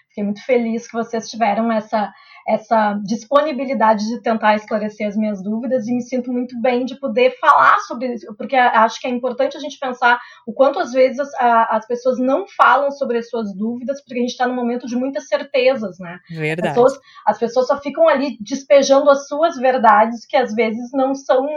Fiquei 0.09 0.23
muito 0.23 0.43
feliz 0.43 0.87
que 0.87 0.93
vocês 0.93 1.29
tiveram 1.29 1.71
essa, 1.71 2.11
essa 2.47 2.93
disponibilidade 3.03 4.07
de 4.07 4.21
tentar 4.21 4.55
esclarecer 4.55 5.07
as 5.07 5.15
minhas 5.15 5.41
dúvidas 5.41 5.87
e 5.87 5.93
me 5.93 6.01
sinto 6.01 6.31
muito 6.31 6.59
bem 6.61 6.85
de 6.85 6.99
poder 6.99 7.37
falar 7.39 7.77
sobre 7.81 8.13
isso, 8.13 8.33
porque 8.35 8.55
acho 8.55 8.99
que 8.99 9.07
é 9.07 9.09
importante 9.09 9.57
a 9.57 9.59
gente 9.59 9.77
pensar 9.79 10.19
o 10.45 10.53
quanto 10.53 10.79
às 10.79 10.91
vezes 10.91 11.19
as, 11.19 11.29
as 11.69 11.87
pessoas 11.87 12.19
não 12.19 12.45
falam 12.47 12.91
sobre 12.91 13.17
as 13.17 13.29
suas 13.29 13.53
dúvidas, 13.53 14.01
porque 14.01 14.19
a 14.19 14.21
gente 14.21 14.31
está 14.31 14.47
num 14.47 14.55
momento 14.55 14.87
de 14.87 14.95
muitas 14.95 15.27
certezas, 15.27 15.99
né? 15.99 16.19
Verdade. 16.29 16.67
As 16.67 16.73
pessoas, 16.73 16.99
as 17.25 17.37
pessoas 17.37 17.67
só 17.67 17.79
ficam 17.79 18.07
ali 18.07 18.37
despejando 18.39 19.09
as 19.09 19.27
suas 19.27 19.57
verdades 19.57 20.25
que 20.25 20.37
às 20.37 20.53
vezes 20.53 20.91
não 20.93 21.13
são. 21.13 21.47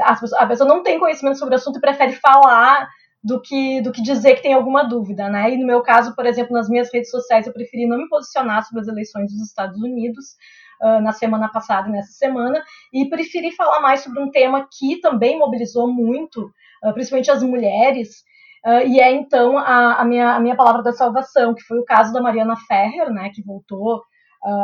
a 0.00 0.46
pessoa 0.46 0.68
não 0.68 0.82
tem 0.82 0.98
conhecimento 0.98 1.38
sobre 1.38 1.54
o 1.54 1.58
assunto 1.58 1.78
e 1.78 1.80
prefere 1.80 2.12
falar 2.12 2.88
do 3.26 3.42
que, 3.42 3.80
do 3.80 3.90
que 3.90 4.00
dizer 4.00 4.36
que 4.36 4.42
tem 4.42 4.54
alguma 4.54 4.84
dúvida, 4.84 5.28
né? 5.28 5.52
E 5.52 5.58
no 5.58 5.66
meu 5.66 5.82
caso, 5.82 6.14
por 6.14 6.24
exemplo, 6.24 6.52
nas 6.52 6.68
minhas 6.68 6.92
redes 6.94 7.10
sociais, 7.10 7.44
eu 7.44 7.52
preferi 7.52 7.84
não 7.84 7.98
me 7.98 8.08
posicionar 8.08 8.64
sobre 8.64 8.82
as 8.82 8.86
eleições 8.86 9.32
dos 9.32 9.42
Estados 9.42 9.82
Unidos 9.82 10.36
uh, 10.80 11.00
na 11.02 11.10
semana 11.10 11.48
passada 11.48 11.88
e 11.88 11.90
nessa 11.90 12.12
semana, 12.12 12.62
e 12.92 13.10
preferi 13.10 13.50
falar 13.50 13.80
mais 13.80 14.04
sobre 14.04 14.22
um 14.22 14.30
tema 14.30 14.68
que 14.78 15.00
também 15.00 15.36
mobilizou 15.36 15.92
muito, 15.92 16.48
uh, 16.84 16.92
principalmente 16.94 17.28
as 17.28 17.42
mulheres, 17.42 18.22
uh, 18.64 18.86
e 18.86 19.00
é 19.00 19.10
então 19.10 19.58
a, 19.58 19.94
a, 19.94 20.04
minha, 20.04 20.36
a 20.36 20.38
minha 20.38 20.54
palavra 20.54 20.84
da 20.84 20.92
salvação, 20.92 21.52
que 21.52 21.62
foi 21.62 21.80
o 21.80 21.84
caso 21.84 22.12
da 22.12 22.22
Mariana 22.22 22.54
Ferrer, 22.68 23.10
né, 23.10 23.30
que 23.34 23.42
voltou 23.42 24.02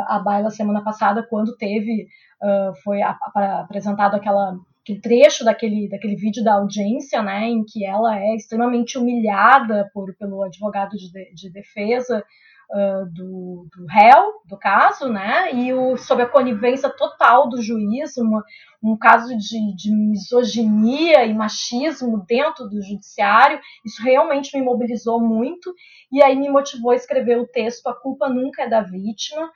à 0.07 0.17
baila 0.19 0.49
semana 0.49 0.81
passada, 0.81 1.27
quando 1.29 1.57
teve, 1.57 2.07
foi 2.85 3.01
a, 3.01 3.17
a, 3.35 3.59
apresentado 3.63 4.15
aquela 4.15 4.55
aquele 4.83 4.99
trecho 4.99 5.45
daquele, 5.45 5.87
daquele 5.89 6.15
vídeo 6.15 6.43
da 6.43 6.55
audiência, 6.55 7.23
né, 7.23 7.47
em 7.47 7.63
que 7.63 7.85
ela 7.85 8.19
é 8.19 8.35
extremamente 8.35 8.97
humilhada 8.97 9.89
por, 9.93 10.13
pelo 10.15 10.43
advogado 10.43 10.91
de, 10.97 11.33
de 11.33 11.49
defesa 11.49 12.23
uh, 12.69 13.05
do, 13.05 13.65
do 13.73 13.85
réu, 13.87 14.41
do 14.45 14.57
caso, 14.57 15.07
né, 15.07 15.53
e 15.53 15.73
o, 15.73 15.95
sob 15.95 16.21
a 16.21 16.27
conivência 16.27 16.89
total 16.89 17.47
do 17.47 17.61
juiz, 17.61 18.17
uma, 18.17 18.43
um 18.83 18.97
caso 18.97 19.29
de, 19.37 19.73
de 19.73 19.95
misoginia 19.95 21.25
e 21.25 21.33
machismo 21.33 22.25
dentro 22.27 22.67
do 22.67 22.81
judiciário, 22.81 23.61
isso 23.85 24.03
realmente 24.03 24.57
me 24.57 24.65
mobilizou 24.65 25.21
muito, 25.21 25.73
e 26.11 26.21
aí 26.21 26.35
me 26.35 26.49
motivou 26.49 26.91
a 26.91 26.95
escrever 26.95 27.39
o 27.39 27.47
texto 27.47 27.87
A 27.87 27.93
Culpa 27.95 28.27
Nunca 28.27 28.63
é 28.63 28.69
da 28.69 28.81
Vítima, 28.81 29.49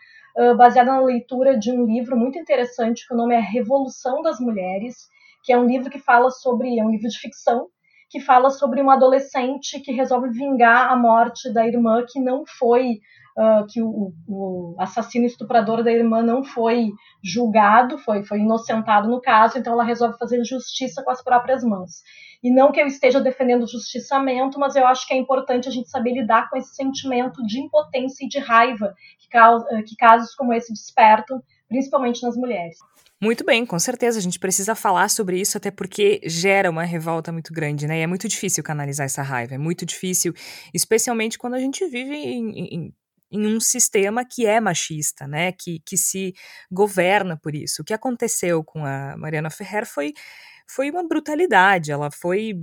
baseado 0.55 0.86
na 0.86 1.01
leitura 1.01 1.57
de 1.57 1.71
um 1.71 1.84
livro 1.84 2.15
muito 2.15 2.38
interessante 2.38 3.07
que 3.07 3.13
o 3.13 3.17
nome 3.17 3.34
é 3.34 3.39
Revolução 3.39 4.21
das 4.21 4.39
Mulheres, 4.39 5.09
que 5.48 5.54
é 5.54 5.58
um 5.58 5.66
livro 5.66 5.89
que 5.89 5.98
fala 5.98 6.30
sobre, 6.30 6.78
é 6.78 6.84
um 6.84 6.89
livro 6.89 7.08
de 7.08 7.18
ficção, 7.18 7.68
que 8.10 8.20
fala 8.20 8.50
sobre 8.50 8.82
uma 8.82 8.95
adolescente 8.95 9.80
que 9.80 9.93
resolve 9.93 10.30
vingar 10.30 10.91
a 10.91 10.95
morte 10.98 11.54
da 11.54 11.66
irmã 11.66 12.04
que 12.06 12.20
não 12.20 12.43
foi 12.45 13.00
uh, 13.38 13.66
que 13.70 13.82
o, 13.82 14.12
o, 14.28 14.76
assassino 14.78 15.26
estuprador 15.26 15.86
da 15.86 15.91
irmã 15.91 16.22
não 16.22 16.43
foi 16.43 16.91
julgado, 17.24 17.98
foi, 17.98 18.26
foi 18.26 18.39
inocentado 18.39 19.08
no 19.08 19.22
caso, 19.22 19.58
então 19.58 19.72
ela 19.72 19.86
resolve 19.86 20.18
fazer 20.18 20.43
justiça 20.43 21.02
com 21.02 21.12
as 21.12 21.24
próprias 21.24 21.64
mãos. 21.64 22.02
E 22.43 22.52
não 22.52 22.70
que 22.70 22.82
eu 22.82 22.86
esteja 22.86 23.22
defendendo 23.22 23.64
o 23.64 23.68
justiçamento, 23.68 24.60
mas 24.60 24.76
eu 24.76 24.86
acho 24.86 25.08
que 25.08 25.14
é 25.14 25.18
importante 25.18 25.70
a 25.70 25.72
gente 25.72 25.89
saber 25.89 26.12
lidar 26.12 26.50
com 26.50 26.58
esse 26.58 26.76
sentimento 26.76 27.41
de 27.45 27.62
impotência 27.62 28.26
e 28.26 28.28
de 28.28 28.39
raiva 28.39 28.93
que, 29.18 29.30
causa, 29.30 29.66
que 29.84 29.95
casos 29.95 30.36
como 30.36 30.54
esse 30.54 30.74
despertam, 30.74 31.41
principalmente 31.68 32.24
nas 32.24 32.36
mulheres. 32.36 32.78
Muito 33.20 33.43
bem, 33.43 33.65
com 33.65 33.80
certeza. 33.80 34.20
A 34.20 34.22
gente 34.22 34.38
precisa 34.38 34.76
falar 34.76 35.09
sobre 35.09 35.39
isso, 35.39 35.57
até 35.57 35.72
porque 35.72 36.22
gera 36.26 36.70
uma 36.70 36.84
revolta 36.84 37.32
muito 37.32 37.51
grande, 37.51 37.88
né? 37.88 37.99
E 37.99 38.01
é 38.03 38.07
muito 38.07 38.28
difícil 38.28 38.63
canalizar 38.63 39.05
essa 39.05 39.24
raiva. 39.24 39.55
É 39.55 39.57
muito 39.57 39.86
difícil, 39.86 40.34
especialmente 40.74 41.38
quando 41.38 41.55
a 41.55 41.59
gente 41.59 41.86
vive 41.88 42.15
em, 42.15 42.51
em, 42.51 42.93
em 43.32 43.47
um 43.47 43.59
sistema 43.59 44.24
que 44.24 44.45
é 44.45 44.59
machista, 44.59 45.28
né? 45.28 45.51
Que, 45.51 45.80
que 45.84 45.97
se 45.97 46.34
governa 46.72 47.36
por 47.36 47.55
isso. 47.55 47.82
O 47.82 47.86
que 47.86 47.93
aconteceu 47.93 48.63
com 48.63 48.86
a 48.86 49.18
Mariana 49.18 49.49
Ferrer 49.49 49.88
foi, 49.88 50.13
foi 50.68 50.91
uma 50.91 51.07
brutalidade. 51.07 51.91
Ela 51.91 52.11
foi 52.11 52.53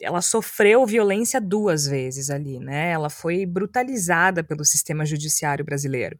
ela 0.00 0.22
sofreu 0.22 0.86
violência 0.86 1.40
duas 1.40 1.86
vezes 1.86 2.30
ali, 2.30 2.60
né? 2.60 2.90
Ela 2.92 3.10
foi 3.10 3.44
brutalizada 3.44 4.44
pelo 4.44 4.64
sistema 4.64 5.04
judiciário 5.04 5.64
brasileiro. 5.64 6.16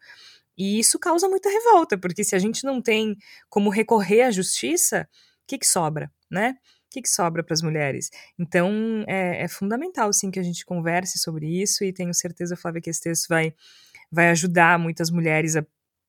E 0.59 0.79
isso 0.81 0.99
causa 0.99 1.29
muita 1.29 1.49
revolta, 1.49 1.97
porque 1.97 2.25
se 2.25 2.35
a 2.35 2.39
gente 2.39 2.65
não 2.65 2.83
tem 2.83 3.17
como 3.49 3.71
recorrer 3.71 4.23
à 4.23 4.31
justiça, 4.33 5.09
o 5.45 5.47
que, 5.47 5.59
que 5.59 5.67
sobra, 5.67 6.11
né? 6.29 6.57
O 6.89 6.91
que, 6.91 7.03
que 7.03 7.09
sobra 7.09 7.45
para 7.45 7.55
as 7.55 7.63
mulheres? 7.63 8.11
Então, 8.39 9.05
é, 9.07 9.45
é, 9.45 9.49
fundamental, 9.49 10.13
sim, 10.13 10.31
que 10.31 10.41
a 10.41 10.43
gente 10.43 10.65
converse 10.65 11.19
sobre 11.19 11.47
isso 11.47 11.85
e 11.85 11.93
tenho 11.93 12.13
certeza, 12.13 12.57
Flávia, 12.57 12.81
que 12.81 12.91
esse 12.91 13.03
texto 13.03 13.29
vai, 13.29 13.55
vai 14.11 14.31
ajudar 14.31 14.79
muitas 14.79 15.11
mulheres 15.11 15.55
a 15.55 15.65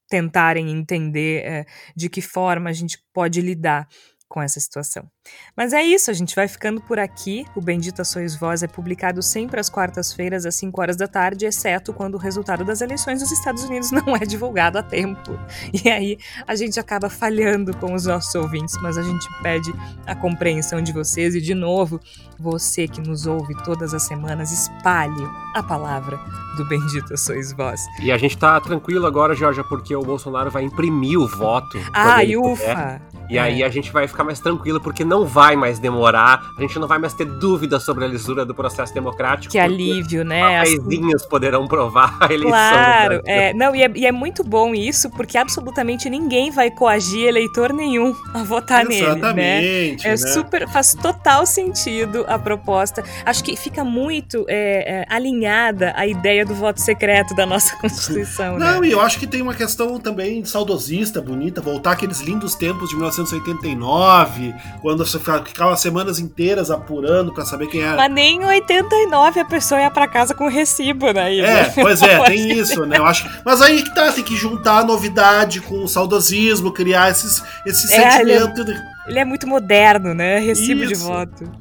tentarem 0.10 0.72
entender 0.72 1.46
é, 1.46 1.66
de 1.96 2.10
que 2.10 2.22
forma 2.22 2.70
a 2.70 2.74
gente 2.74 2.98
pode 3.14 3.42
lidar 3.42 3.88
com 4.30 4.42
essa 4.42 4.60
situação. 4.60 5.10
Mas 5.58 5.74
é 5.74 5.82
isso, 5.82 6.12
a 6.12 6.14
gente 6.14 6.36
vai 6.36 6.48
ficando 6.48 6.80
por 6.80 7.00
aqui. 7.00 7.46
O 7.56 7.62
Bendita 7.62 8.04
Sois 8.04 8.36
Voz 8.36 8.62
é 8.62 8.68
publicado 8.68 9.24
sempre 9.24 9.60
às 9.60 9.70
quartas-feiras, 9.70 10.46
às 10.46 10.54
5 10.56 10.80
horas 10.80 10.96
da 10.96 11.08
tarde, 11.08 11.48
exceto 11.48 11.92
quando 11.92 12.14
o 12.14 12.18
resultado 12.20 12.64
das 12.64 12.82
eleições 12.82 13.22
dos 13.22 13.32
Estados 13.32 13.64
Unidos 13.64 13.90
não 13.92 14.16
é 14.16 14.20
divulgado 14.20 14.78
a 14.78 14.84
tempo. 14.84 15.38
E 15.84 15.90
aí 15.90 16.18
a 16.48 16.56
gente 16.56 16.80
acaba 16.80 17.10
falhando 17.10 17.76
com 17.76 17.94
os 17.94 18.06
nossos 18.06 18.34
ouvintes, 18.36 18.76
mas 18.82 18.98
a 18.98 19.02
gente 19.02 19.28
pede 19.42 19.74
a 20.06 20.16
compreensão 20.16 20.82
de 20.82 20.94
vocês 20.94 21.34
e, 21.34 21.42
de 21.42 21.56
novo, 21.56 22.00
você 22.38 22.88
que 22.88 23.02
nos 23.02 23.26
ouve 23.26 23.56
todas 23.64 23.94
as 23.94 24.04
semanas, 24.04 24.52
espalhe 24.52 25.28
a 25.56 25.64
palavra 25.64 26.20
do 26.56 26.66
Bendita 26.68 27.18
Sois 27.18 27.52
Vós. 27.54 27.82
E 28.02 28.12
a 28.12 28.18
gente 28.18 28.38
tá 28.38 28.60
tranquilo 28.62 29.08
agora, 29.08 29.34
Georgia, 29.34 29.64
porque 29.64 29.96
o 29.96 30.02
Bolsonaro 30.02 30.52
vai 30.52 30.64
imprimir 30.64 31.20
o 31.20 31.28
voto. 31.28 31.80
Ai, 31.94 32.36
ufa! 32.36 33.02
E 33.30 33.38
é. 33.38 33.42
aí 33.42 33.64
a 33.64 33.70
gente 33.70 33.92
vai 33.92 34.08
ficar 34.08 34.24
mais 34.24 34.40
tranquilo, 34.40 34.82
porque 34.82 35.06
não 35.06 35.26
vai 35.26 35.56
mais 35.56 35.78
demorar, 35.78 36.52
a 36.58 36.62
gente 36.62 36.80
não 36.80 36.88
vai 36.88 36.98
mais 36.98 37.14
ter 37.14 37.26
dúvida 37.26 37.80
sobre 37.80 38.04
a 38.04 38.08
lisura 38.08 38.46
do 38.46 38.56
processo 38.56 38.94
democrático. 38.94 39.52
Que 39.52 39.60
alívio, 39.60 40.26
né? 40.26 40.64
Paizinhos 40.64 41.22
As... 41.22 41.28
poderão 41.28 41.68
provar 41.68 42.18
a 42.20 42.26
eleição. 42.26 42.50
Claro, 42.50 43.22
é, 43.26 43.54
não, 43.54 43.76
e 43.76 43.84
é, 43.84 43.92
e 43.96 44.06
é, 44.06 44.12
muito 44.12 44.44
bom 44.44 44.74
isso, 44.74 45.10
porque 45.12 45.38
absolutamente 45.38 46.10
ninguém 46.10 46.50
vai 46.52 46.72
coagir 46.72 47.28
eleitor 47.28 47.72
nenhum 47.72 48.16
a 48.34 48.44
votar 48.44 48.90
Exatamente, 48.90 49.36
nele. 49.36 49.92
Né? 49.92 49.98
É 50.04 50.10
né? 50.10 50.18
super, 50.18 50.68
faz 50.70 50.96
total 50.96 51.46
sentido 51.46 52.26
a 52.28 52.40
proposta. 52.40 53.04
Acho 53.26 53.44
que 53.44 53.56
fica 53.56 53.84
muito 53.84 54.46
é, 54.48 55.02
é, 55.02 55.06
alinhada 55.14 55.94
a 55.96 56.08
ideia 56.08 56.46
do 56.46 56.56
voto 56.56 56.82
secreto 56.82 57.36
da 57.36 57.46
nossa 57.46 57.76
Constituição. 57.80 58.58
Não, 58.58 58.82
né? 58.82 58.88
e 58.88 58.92
eu 58.92 59.02
acho 59.02 59.20
que 59.20 59.28
tem 59.28 59.42
uma 59.42 59.54
questão 59.54 60.00
também 60.00 60.44
saudosista, 60.46 61.22
bonita, 61.22 61.62
voltar 61.62 61.92
aqueles 61.92 62.22
lindos 62.22 62.56
tempos 62.56 62.90
de 62.90 62.96
1989, 63.24 64.56
quando 64.82 65.06
você 65.06 65.20
ficava 65.20 65.76
semanas 65.76 66.20
inteiras 66.20 66.72
apurando 66.72 67.34
para 67.34 67.46
saber 67.46 67.68
quem 67.68 67.82
era. 67.82 67.96
Mas 67.96 68.12
nem 68.12 68.42
em 68.42 68.46
89 68.46 69.40
a 69.40 69.46
pessoa 69.46 69.82
ia 69.82 69.92
para 69.92 70.08
casa 70.08 70.34
com 70.34 70.48
recibo, 70.48 71.12
né? 71.12 71.38
É, 71.38 71.64
pois 71.80 72.02
é, 72.02 72.24
tem 72.26 72.52
isso, 72.52 72.86
né? 72.86 72.98
Eu 72.98 73.06
acho. 73.06 73.30
Mas 73.46 73.62
aí 73.62 73.84
que 73.84 73.94
tá, 73.94 74.12
tem 74.12 74.24
que 74.24 74.36
juntar 74.36 74.80
a 74.80 74.84
novidade 74.84 75.62
com 75.62 75.84
o 75.84 75.88
saudosismo, 75.88 76.72
criar 76.72 77.12
esses, 77.12 77.44
esse 77.66 77.94
é, 77.94 78.12
sentimento. 78.12 78.62
Ele 78.62 78.72
é, 78.72 78.82
ele 79.08 79.20
é, 79.20 79.26
muito 79.26 79.48
moderno, 79.48 80.14
né? 80.14 80.40
Recibo 80.40 80.84
isso. 80.84 80.94
de 80.94 81.00
voto. 81.00 81.52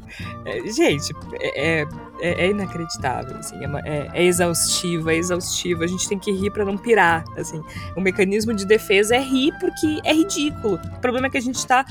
É, 0.44 0.70
gente, 0.70 1.14
é, 1.40 1.80
é 1.80 1.86
é, 2.20 2.46
é 2.46 2.50
inacreditável, 2.50 3.36
assim, 3.36 3.56
é, 3.56 3.68
é, 3.84 4.10
é 4.14 4.24
exaustivo, 4.24 5.10
é 5.10 5.16
exaustivo. 5.16 5.82
A 5.84 5.86
gente 5.86 6.08
tem 6.08 6.18
que 6.18 6.30
rir 6.32 6.50
para 6.50 6.64
não 6.64 6.76
pirar, 6.76 7.24
assim. 7.36 7.62
O 7.96 8.00
mecanismo 8.00 8.52
de 8.54 8.66
defesa 8.66 9.16
é 9.16 9.20
rir 9.20 9.52
porque 9.60 10.00
é 10.04 10.12
ridículo. 10.12 10.80
O 10.96 11.00
problema 11.00 11.26
é 11.26 11.30
que 11.30 11.38
a 11.38 11.42
gente 11.42 11.64
tá 11.66 11.84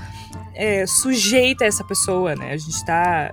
é, 0.54 0.86
sujeita 0.86 1.64
a 1.64 1.68
essa 1.68 1.84
pessoa, 1.84 2.36
né? 2.36 2.52
A 2.54 2.58
gente 2.58 2.86
tá... 2.86 3.32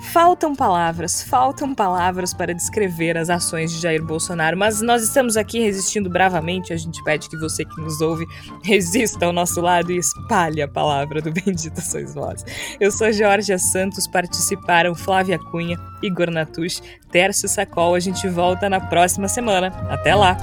Faltam 0.00 0.56
palavras, 0.56 1.22
faltam 1.22 1.74
palavras 1.74 2.32
para 2.32 2.54
descrever 2.54 3.18
as 3.18 3.28
ações 3.28 3.70
de 3.70 3.80
Jair 3.80 4.02
Bolsonaro, 4.02 4.56
mas 4.56 4.80
nós 4.80 5.02
estamos 5.02 5.36
aqui 5.36 5.60
resistindo 5.60 6.08
bravamente. 6.08 6.72
A 6.72 6.76
gente 6.76 7.02
pede 7.04 7.28
que 7.28 7.36
você 7.36 7.64
que 7.64 7.80
nos 7.80 8.00
ouve 8.00 8.26
resista 8.64 9.26
ao 9.26 9.32
nosso 9.32 9.60
lado 9.60 9.92
e 9.92 9.98
espalhe 9.98 10.62
a 10.62 10.68
palavra 10.68 11.20
do 11.20 11.30
Bendita 11.32 11.80
Sois 11.80 12.14
Vós. 12.14 12.44
Eu 12.80 12.90
sou 12.90 13.12
Georgia 13.12 13.58
Santos, 13.58 14.06
participaram 14.06 14.94
Flávia 14.94 15.38
Cunha, 15.38 15.78
Igor 16.02 16.30
Natush, 16.30 16.82
Tércio 17.10 17.48
Sacol. 17.48 17.94
A 17.94 18.00
gente 18.00 18.26
volta 18.26 18.70
na 18.70 18.80
próxima 18.80 19.28
semana. 19.28 19.68
Até 19.90 20.14
lá! 20.14 20.36